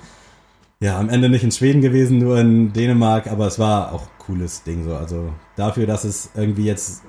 ja, 0.85 0.99
am 0.99 1.09
Ende 1.09 1.29
nicht 1.29 1.43
in 1.43 1.51
Schweden 1.51 1.81
gewesen, 1.81 2.19
nur 2.19 2.37
in 2.39 2.71
Dänemark, 2.71 3.25
aber 3.25 3.47
es 3.47 3.57
war 3.57 3.91
auch 3.91 4.03
ein 4.03 4.17
cooles 4.19 4.61
Ding 4.61 4.83
so. 4.83 4.95
Also 4.95 5.33
dafür, 5.55 5.87
dass 5.87 6.03
es 6.03 6.29
irgendwie 6.35 6.65
jetzt 6.65 7.01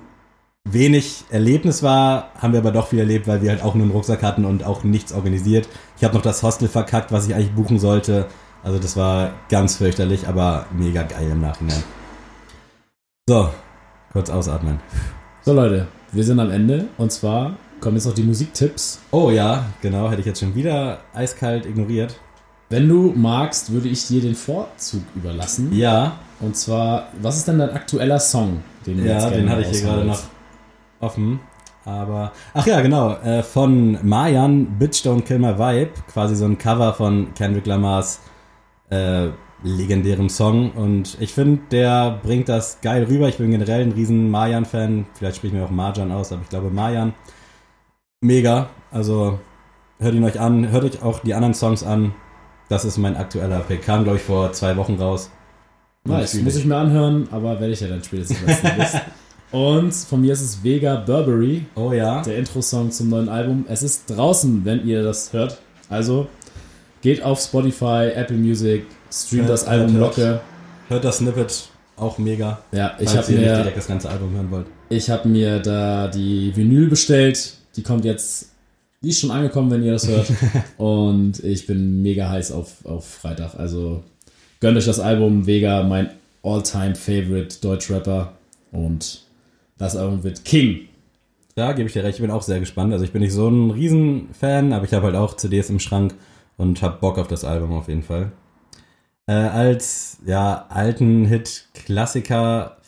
wenig 0.65 1.25
Erlebnis 1.29 1.83
war, 1.83 2.31
haben 2.39 2.55
wir 2.55 2.61
aber 2.61 2.73
doch 2.73 2.89
viel 2.89 3.01
erlebt, 3.01 3.29
weil 3.29 3.43
wir 3.43 3.51
halt 3.51 3.63
auch 3.63 3.75
nur 3.75 3.85
einen 3.85 3.93
Rucksack 3.93 4.23
hatten 4.23 4.47
und 4.47 4.65
auch 4.65 4.83
nichts 4.83 5.13
organisiert. 5.13 5.69
Ich 5.99 6.05
habe 6.05 6.15
noch 6.15 6.23
das 6.23 6.43
Hostel 6.43 6.69
verkackt, 6.69 7.13
was 7.13 7.29
ich 7.29 7.35
eigentlich 7.35 7.53
buchen 7.53 7.79
sollte. 7.79 8.29
Also 8.65 8.79
das 8.79 8.97
war 8.97 9.33
ganz 9.51 9.77
fürchterlich, 9.77 10.27
aber 10.27 10.65
mega 10.73 11.03
geil 11.03 11.29
im 11.31 11.43
Nachhinein. 11.43 11.85
So, 13.29 13.51
kurz 14.11 14.31
ausatmen. 14.31 14.81
So, 15.43 15.53
Leute, 15.53 15.87
wir 16.13 16.25
sind 16.25 16.41
am 16.41 16.51
Ende. 16.51 16.89
Und 16.97 17.13
zwar 17.13 17.59
kommen 17.81 17.97
jetzt 17.97 18.07
noch 18.07 18.15
die 18.15 18.23
Musiktipps. 18.23 19.01
Oh 19.11 19.31
ja, 19.31 19.67
genau, 19.83 20.09
hätte 20.09 20.21
ich 20.21 20.27
jetzt 20.27 20.41
schon 20.41 20.55
wieder 20.55 21.01
eiskalt 21.13 21.67
ignoriert. 21.67 22.19
Wenn 22.69 22.89
du 22.89 23.13
magst, 23.15 23.73
würde 23.73 23.89
ich 23.89 24.07
dir 24.09 24.21
den 24.21 24.35
Vorzug 24.35 25.03
überlassen. 25.15 25.73
Ja, 25.73 26.19
Und 26.41 26.57
zwar, 26.57 27.09
was 27.23 27.37
ist 27.37 27.49
denn 27.49 27.59
dein 27.59 27.71
aktueller 27.71 28.19
Song? 28.19 28.63
Den 28.85 28.99
du 28.99 29.09
Ja, 29.09 29.31
den 29.31 29.49
hatte 29.49 29.63
ich 29.63 29.69
hier 29.69 29.83
gerade 29.83 30.05
noch 30.05 30.23
offen. 31.01 31.41
Aber, 31.85 32.33
ach 32.53 32.67
ja, 32.67 32.81
genau, 32.81 33.13
äh, 33.19 33.45
von 33.45 33.99
Mayan, 34.03 34.79
Bitch 34.79 35.07
Don't 35.07 35.23
Kill 35.23 35.39
My 35.39 35.57
Vibe, 35.57 35.93
quasi 36.13 36.35
so 36.35 36.45
ein 36.45 36.59
Cover 36.59 36.93
von 36.95 37.33
Kendrick 37.35 37.67
Lamars 37.67 38.21
äh, 38.91 39.29
legendärem 39.63 40.29
Song. 40.29 40.73
Und 40.73 41.17
ich 41.21 41.33
finde, 41.33 41.63
der 41.71 42.19
bringt 42.23 42.49
das 42.49 42.81
geil 42.81 43.05
rüber. 43.05 43.29
Ich 43.29 43.39
bin 43.39 43.53
generell 43.53 43.83
ein 43.83 43.93
riesen 43.93 44.31
Mayan-Fan. 44.31 45.07
Vielleicht 45.15 45.37
spricht 45.37 45.55
mir 45.55 45.65
auch 45.65 45.71
Marjan 45.71 46.11
aus, 46.11 46.33
aber 46.33 46.43
ich 46.43 46.49
glaube 46.49 46.71
Mayan. 46.71 47.15
Mega. 48.21 48.69
Also 48.91 49.39
hört 49.99 50.15
ihn 50.15 50.25
euch 50.25 50.41
an, 50.41 50.71
hört 50.71 50.85
euch 50.85 51.03
auch 51.03 51.21
die 51.21 51.35
anderen 51.35 51.55
Songs 51.55 51.85
an. 51.85 52.15
Das 52.69 52.85
ist 52.85 52.99
mein 52.99 53.17
aktueller 53.17 53.61
Pick. 53.61 53.83
Kam, 53.83 54.05
glaube 54.05 54.19
ich, 54.19 54.25
vor 54.25 54.53
zwei 54.53 54.77
Wochen 54.77 54.95
raus. 54.95 55.31
Nice, 56.05 56.35
muss 56.35 56.57
ich 56.57 56.65
mir 56.65 56.77
anhören, 56.77 57.29
aber 57.31 57.59
werde 57.61 57.73
ich 57.73 57.81
ja 57.81 57.89
dann 57.89 58.03
spätestens 58.03 58.39
wissen. 58.47 59.01
Und 59.53 59.95
von 59.95 60.21
mir 60.21 60.33
ist 60.33 60.41
es 60.41 60.63
Vega 60.63 60.97
Burberry, 60.97 61.67
Oh 61.77 61.93
ja. 61.93 62.21
der 62.23 62.37
Intro-Song 62.37 62.91
zum 62.91 63.09
neuen 63.09 63.29
Album. 63.29 63.65
Es 63.69 63.83
ist 63.83 64.05
draußen, 64.11 64.65
wenn 64.65 64.87
ihr 64.87 65.03
das 65.05 65.33
hört. 65.33 65.59
Also 65.89 66.27
geht 67.01 67.23
auf 67.23 67.41
Spotify, 67.41 68.11
Apple 68.15 68.37
Music, 68.37 68.85
streamt 69.13 69.49
das 69.49 69.67
Album 69.67 69.93
hört, 69.97 70.17
locker. 70.17 70.41
Hört 70.89 71.05
das 71.05 71.19
Snippet 71.19 71.69
auch 71.97 72.19
mega. 72.19 72.59
Ja, 72.73 72.97
ich 72.99 73.17
habe 73.17 73.33
mir, 73.33 73.57
direkt 73.57 73.77
das 73.77 73.87
ganze 73.87 74.11
Album 74.11 74.33
hören 74.35 74.51
wollt. 74.51 74.67
ich 74.89 75.09
hab 75.11 75.25
mir 75.25 75.61
da 75.61 76.09
die 76.09 76.55
Vinyl 76.55 76.89
bestellt. 76.89 77.55
Die 77.77 77.83
kommt 77.83 78.05
jetzt, 78.05 78.51
die 79.07 79.11
ist 79.11 79.21
schon 79.21 79.31
angekommen, 79.31 79.71
wenn 79.71 79.85
ihr 79.85 79.93
das 79.93 80.09
hört. 80.09 80.27
Und 80.79 81.39
ich 81.45 81.65
bin 81.69 82.03
mega 82.03 82.29
heiß 82.29 82.51
auf, 82.51 82.85
auf 82.85 83.07
Freitag. 83.07 83.55
Also 83.55 84.03
gönnt 84.59 84.77
euch 84.77 84.85
das 84.85 84.99
Album. 84.99 85.47
Vega, 85.47 85.85
mein 85.85 86.11
All-Time-Favorite 86.43 87.59
Deutschrapper. 87.61 88.33
Und 88.73 89.23
das 89.79 89.95
Album 89.95 90.25
wird 90.25 90.45
King. 90.45 90.89
Da 91.55 91.73
gebe 91.73 91.87
ich 91.87 91.93
dir 91.93 92.03
recht, 92.03 92.17
ich 92.17 92.21
bin 92.21 92.33
auch 92.33 92.43
sehr 92.43 92.59
gespannt. 92.59 92.93
Also 92.93 93.05
ich 93.05 93.13
bin 93.13 93.23
nicht 93.23 93.33
so 93.33 93.49
ein 93.49 93.71
Riesenfan, 93.71 94.73
aber 94.73 94.85
ich 94.85 94.93
habe 94.93 95.07
halt 95.07 95.15
auch 95.15 95.37
CDs 95.37 95.71
im 95.71 95.79
Schrank 95.79 96.17
und 96.57 96.83
habe 96.83 96.99
Bock 96.99 97.19
auf 97.19 97.29
das 97.29 97.45
Album 97.45 97.75
auf 97.75 97.87
jeden 97.87 98.03
Fall. 98.03 98.33
Äh, 99.29 99.35
als 99.35 100.19
ja 100.27 100.67
alten 100.69 101.27
Hit-Klassiker 101.27 102.79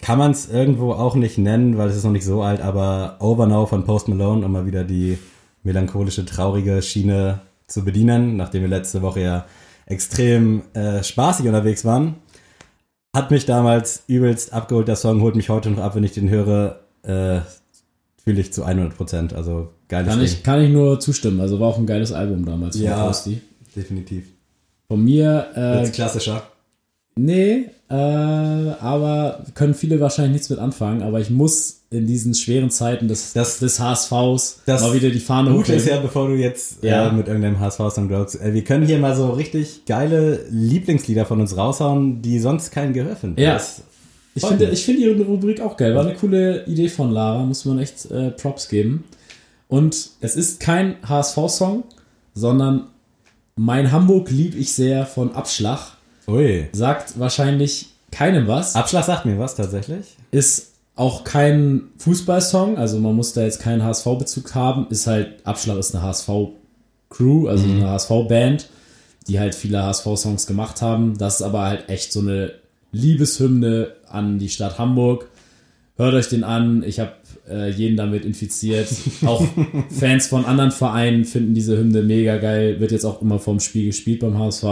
kann 0.00 0.18
man 0.18 0.30
es 0.30 0.50
irgendwo 0.50 0.94
auch 0.94 1.16
nicht 1.16 1.36
nennen, 1.36 1.76
weil 1.76 1.90
es 1.90 1.96
ist 1.96 2.04
noch 2.04 2.12
nicht 2.12 2.24
so 2.24 2.40
alt, 2.40 2.62
aber 2.62 3.18
Over 3.20 3.46
Now 3.46 3.66
von 3.66 3.84
Post 3.84 4.08
Malone, 4.08 4.46
um 4.46 4.52
mal 4.52 4.64
wieder 4.64 4.84
die 4.84 5.18
melancholische, 5.62 6.24
traurige 6.24 6.80
Schiene 6.82 7.40
zu 7.66 7.84
bedienen, 7.84 8.36
nachdem 8.36 8.62
wir 8.62 8.68
letzte 8.68 9.02
Woche 9.02 9.20
ja 9.20 9.46
extrem 9.86 10.62
äh, 10.74 11.02
spaßig 11.02 11.46
unterwegs 11.46 11.84
waren. 11.84 12.16
Hat 13.14 13.30
mich 13.30 13.44
damals 13.44 14.04
übelst 14.06 14.52
abgeholt, 14.52 14.86
der 14.88 14.96
Song 14.96 15.20
holt 15.20 15.34
mich 15.34 15.48
heute 15.48 15.70
noch 15.70 15.82
ab, 15.82 15.96
wenn 15.96 16.04
ich 16.04 16.12
den 16.12 16.28
höre, 16.30 16.80
äh, 17.02 17.40
fühle 18.22 18.40
ich 18.40 18.52
zu 18.52 18.64
100 18.64 18.96
Prozent. 18.96 19.32
Also 19.34 19.70
geiles 19.88 20.08
Kann 20.08 20.18
Ding. 20.20 20.26
ich, 20.28 20.42
kann 20.44 20.60
ich 20.62 20.70
nur 20.70 21.00
zustimmen. 21.00 21.40
Also 21.40 21.58
war 21.58 21.68
auch 21.68 21.78
ein 21.78 21.86
geiles 21.86 22.12
Album 22.12 22.44
damals 22.44 22.76
von 22.76 22.84
Ja. 22.84 23.04
Posty. 23.06 23.40
Definitiv. 23.74 24.26
Von 24.88 25.02
mir, 25.04 25.48
äh, 25.56 25.78
Jetzt 25.80 25.94
klassischer. 25.94 26.42
Nee, 27.16 27.66
äh, 27.88 27.94
aber 27.94 29.44
können 29.54 29.74
viele 29.74 30.00
wahrscheinlich 30.00 30.32
nichts 30.34 30.50
mit 30.50 30.58
anfangen. 30.58 31.02
Aber 31.02 31.20
ich 31.20 31.30
muss 31.30 31.80
in 31.90 32.06
diesen 32.06 32.34
schweren 32.34 32.70
Zeiten 32.70 33.08
des, 33.08 33.32
Das- 33.32 33.58
des 33.58 33.80
HSVs 33.80 34.60
das 34.64 34.80
mal 34.82 34.94
wieder 34.94 35.10
die 35.10 35.18
Fahne 35.18 35.50
Gute 35.50 35.72
ist 35.74 35.88
ja, 35.88 35.98
bevor 36.00 36.28
du 36.28 36.34
jetzt 36.34 36.84
Ja. 36.84 37.08
äh, 37.08 37.12
mit 37.12 37.26
irgendeinem 37.26 37.58
HSV-Song 37.58 38.08
droppst, 38.08 38.40
äh, 38.40 38.54
wir 38.54 38.62
können 38.62 38.86
hier 38.86 38.98
mal 38.98 39.16
so 39.16 39.30
richtig 39.30 39.84
geile 39.86 40.44
Lieblingslieder 40.50 41.26
von 41.26 41.40
uns 41.40 41.56
raushauen, 41.56 42.22
die 42.22 42.38
sonst 42.38 42.70
kein 42.70 42.92
Gehör 42.92 43.16
finden. 43.16 43.40
Ja. 43.40 43.54
Das- 43.54 43.82
Ich 44.36 44.46
finde, 44.46 44.66
ich 44.70 44.84
finde 44.84 45.00
die 45.14 45.22
Rubrik 45.22 45.60
auch 45.60 45.76
geil. 45.76 45.96
War 45.96 46.06
eine 46.06 46.14
coole 46.14 46.64
Idee 46.66 46.88
von 46.88 47.10
Lara, 47.10 47.44
muss 47.44 47.64
man 47.64 47.80
echt 47.80 48.08
äh, 48.12 48.30
Props 48.30 48.68
geben. 48.68 49.02
Und 49.66 50.10
es 50.20 50.36
ist 50.36 50.60
kein 50.60 50.94
HSV-Song, 51.08 51.82
sondern 52.34 52.86
Mein 53.56 53.90
Hamburg 53.92 54.30
lieb 54.30 54.54
ich 54.56 54.72
sehr 54.72 55.04
von 55.04 55.34
Abschlag. 55.34 55.80
Ui. 56.30 56.68
Sagt 56.72 57.18
wahrscheinlich 57.18 57.88
keinem 58.10 58.46
was. 58.48 58.74
Abschlag 58.76 59.04
sagt 59.04 59.26
mir 59.26 59.38
was 59.38 59.56
tatsächlich. 59.56 60.16
Ist 60.30 60.72
auch 60.96 61.24
kein 61.24 61.88
Fußballsong, 61.98 62.76
also 62.76 62.98
man 62.98 63.16
muss 63.16 63.32
da 63.32 63.42
jetzt 63.42 63.60
keinen 63.60 63.82
HSV-Bezug 63.82 64.54
haben. 64.54 64.86
Ist 64.90 65.06
halt, 65.06 65.46
Abschlag 65.46 65.78
ist 65.78 65.94
eine 65.94 66.04
HSV-Crew, 66.04 67.48
also 67.48 67.64
eine 67.64 67.88
HSV-Band, 67.88 68.68
die 69.26 69.40
halt 69.40 69.54
viele 69.54 69.82
HSV-Songs 69.82 70.46
gemacht 70.46 70.82
haben. 70.82 71.16
Das 71.16 71.36
ist 71.36 71.42
aber 71.42 71.62
halt 71.62 71.88
echt 71.88 72.12
so 72.12 72.20
eine 72.20 72.52
Liebeshymne 72.92 73.92
an 74.08 74.38
die 74.38 74.48
Stadt 74.48 74.78
Hamburg. 74.78 75.28
Hört 75.96 76.14
euch 76.14 76.28
den 76.28 76.44
an. 76.44 76.82
Ich 76.82 77.00
habe 77.00 77.12
äh, 77.48 77.70
jeden 77.70 77.96
damit 77.96 78.24
infiziert. 78.24 78.88
Auch 79.24 79.42
Fans 79.90 80.26
von 80.26 80.44
anderen 80.44 80.70
Vereinen 80.70 81.24
finden 81.24 81.54
diese 81.54 81.76
Hymne 81.78 82.02
mega 82.02 82.36
geil. 82.38 82.80
Wird 82.80 82.92
jetzt 82.92 83.04
auch 83.04 83.22
immer 83.22 83.38
vom 83.38 83.60
Spiel 83.60 83.86
gespielt 83.86 84.20
beim 84.20 84.38
HSV. 84.38 84.64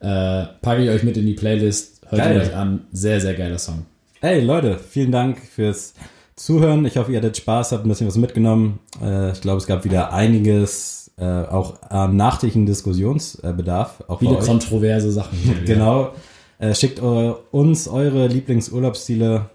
Äh, 0.00 0.44
packe 0.62 0.82
ich 0.84 0.90
euch 0.90 1.02
mit 1.02 1.16
in 1.16 1.26
die 1.26 1.34
Playlist. 1.34 2.02
Hört 2.08 2.22
Geil. 2.22 2.40
euch 2.40 2.54
an. 2.54 2.86
Sehr, 2.92 3.20
sehr 3.20 3.34
geiler 3.34 3.58
Song. 3.58 3.86
Hey 4.20 4.40
Leute, 4.40 4.78
vielen 4.78 5.12
Dank 5.12 5.38
fürs 5.38 5.94
Zuhören. 6.36 6.84
Ich 6.86 6.96
hoffe, 6.96 7.12
ihr 7.12 7.18
hattet 7.18 7.36
Spaß, 7.36 7.72
habt 7.72 7.84
ein 7.84 7.88
bisschen 7.88 8.06
was 8.06 8.16
mitgenommen. 8.16 8.78
Äh, 9.02 9.32
ich 9.32 9.40
glaube, 9.40 9.58
es 9.58 9.66
gab 9.66 9.84
wieder 9.84 10.12
einiges 10.12 11.10
äh, 11.18 11.24
auch 11.24 11.82
an 11.82 12.16
nachträglichen 12.16 12.66
Diskussionsbedarf. 12.66 14.04
Auch 14.08 14.20
bei 14.20 14.26
Viele 14.26 14.38
kontroverse 14.38 15.10
Sachen. 15.12 15.36
hier. 15.38 15.54
Genau. 15.64 16.12
Äh, 16.60 16.74
schickt 16.74 16.98
uns 17.00 17.86
eure 17.86 18.26
Lieblingsurlaubsziele 18.26 19.48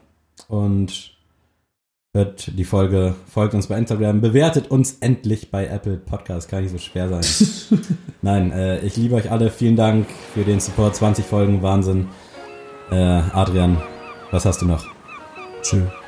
und 0.48 1.13
hört 2.14 2.58
die 2.60 2.64
Folge, 2.64 3.16
folgt 3.28 3.56
uns 3.56 3.68
bei 3.68 3.78
Instagram, 3.78 4.22
bewertet 4.22 4.70
uns 4.70 4.98
endlich 5.00 5.50
bei 5.50 5.66
Apple 5.66 5.98
Podcast, 5.98 6.48
kann 6.48 6.62
nicht 6.62 6.72
so 6.72 6.78
schwer 6.78 7.10
sein. 7.10 7.80
Nein, 8.22 8.52
äh, 8.52 8.80
ich 8.82 8.96
liebe 8.98 9.16
euch 9.16 9.32
alle, 9.32 9.50
vielen 9.50 9.76
Dank 9.76 10.06
für 10.34 10.44
den 10.44 10.60
Support, 10.60 10.96
20 10.96 11.26
Folgen, 11.26 11.64
Wahnsinn. 11.64 12.10
Äh, 12.92 12.96
Adrian, 12.96 13.82
was 14.30 14.46
hast 14.46 14.62
du 14.62 14.68
noch? 14.68 14.86
Tschüss. 15.64 16.03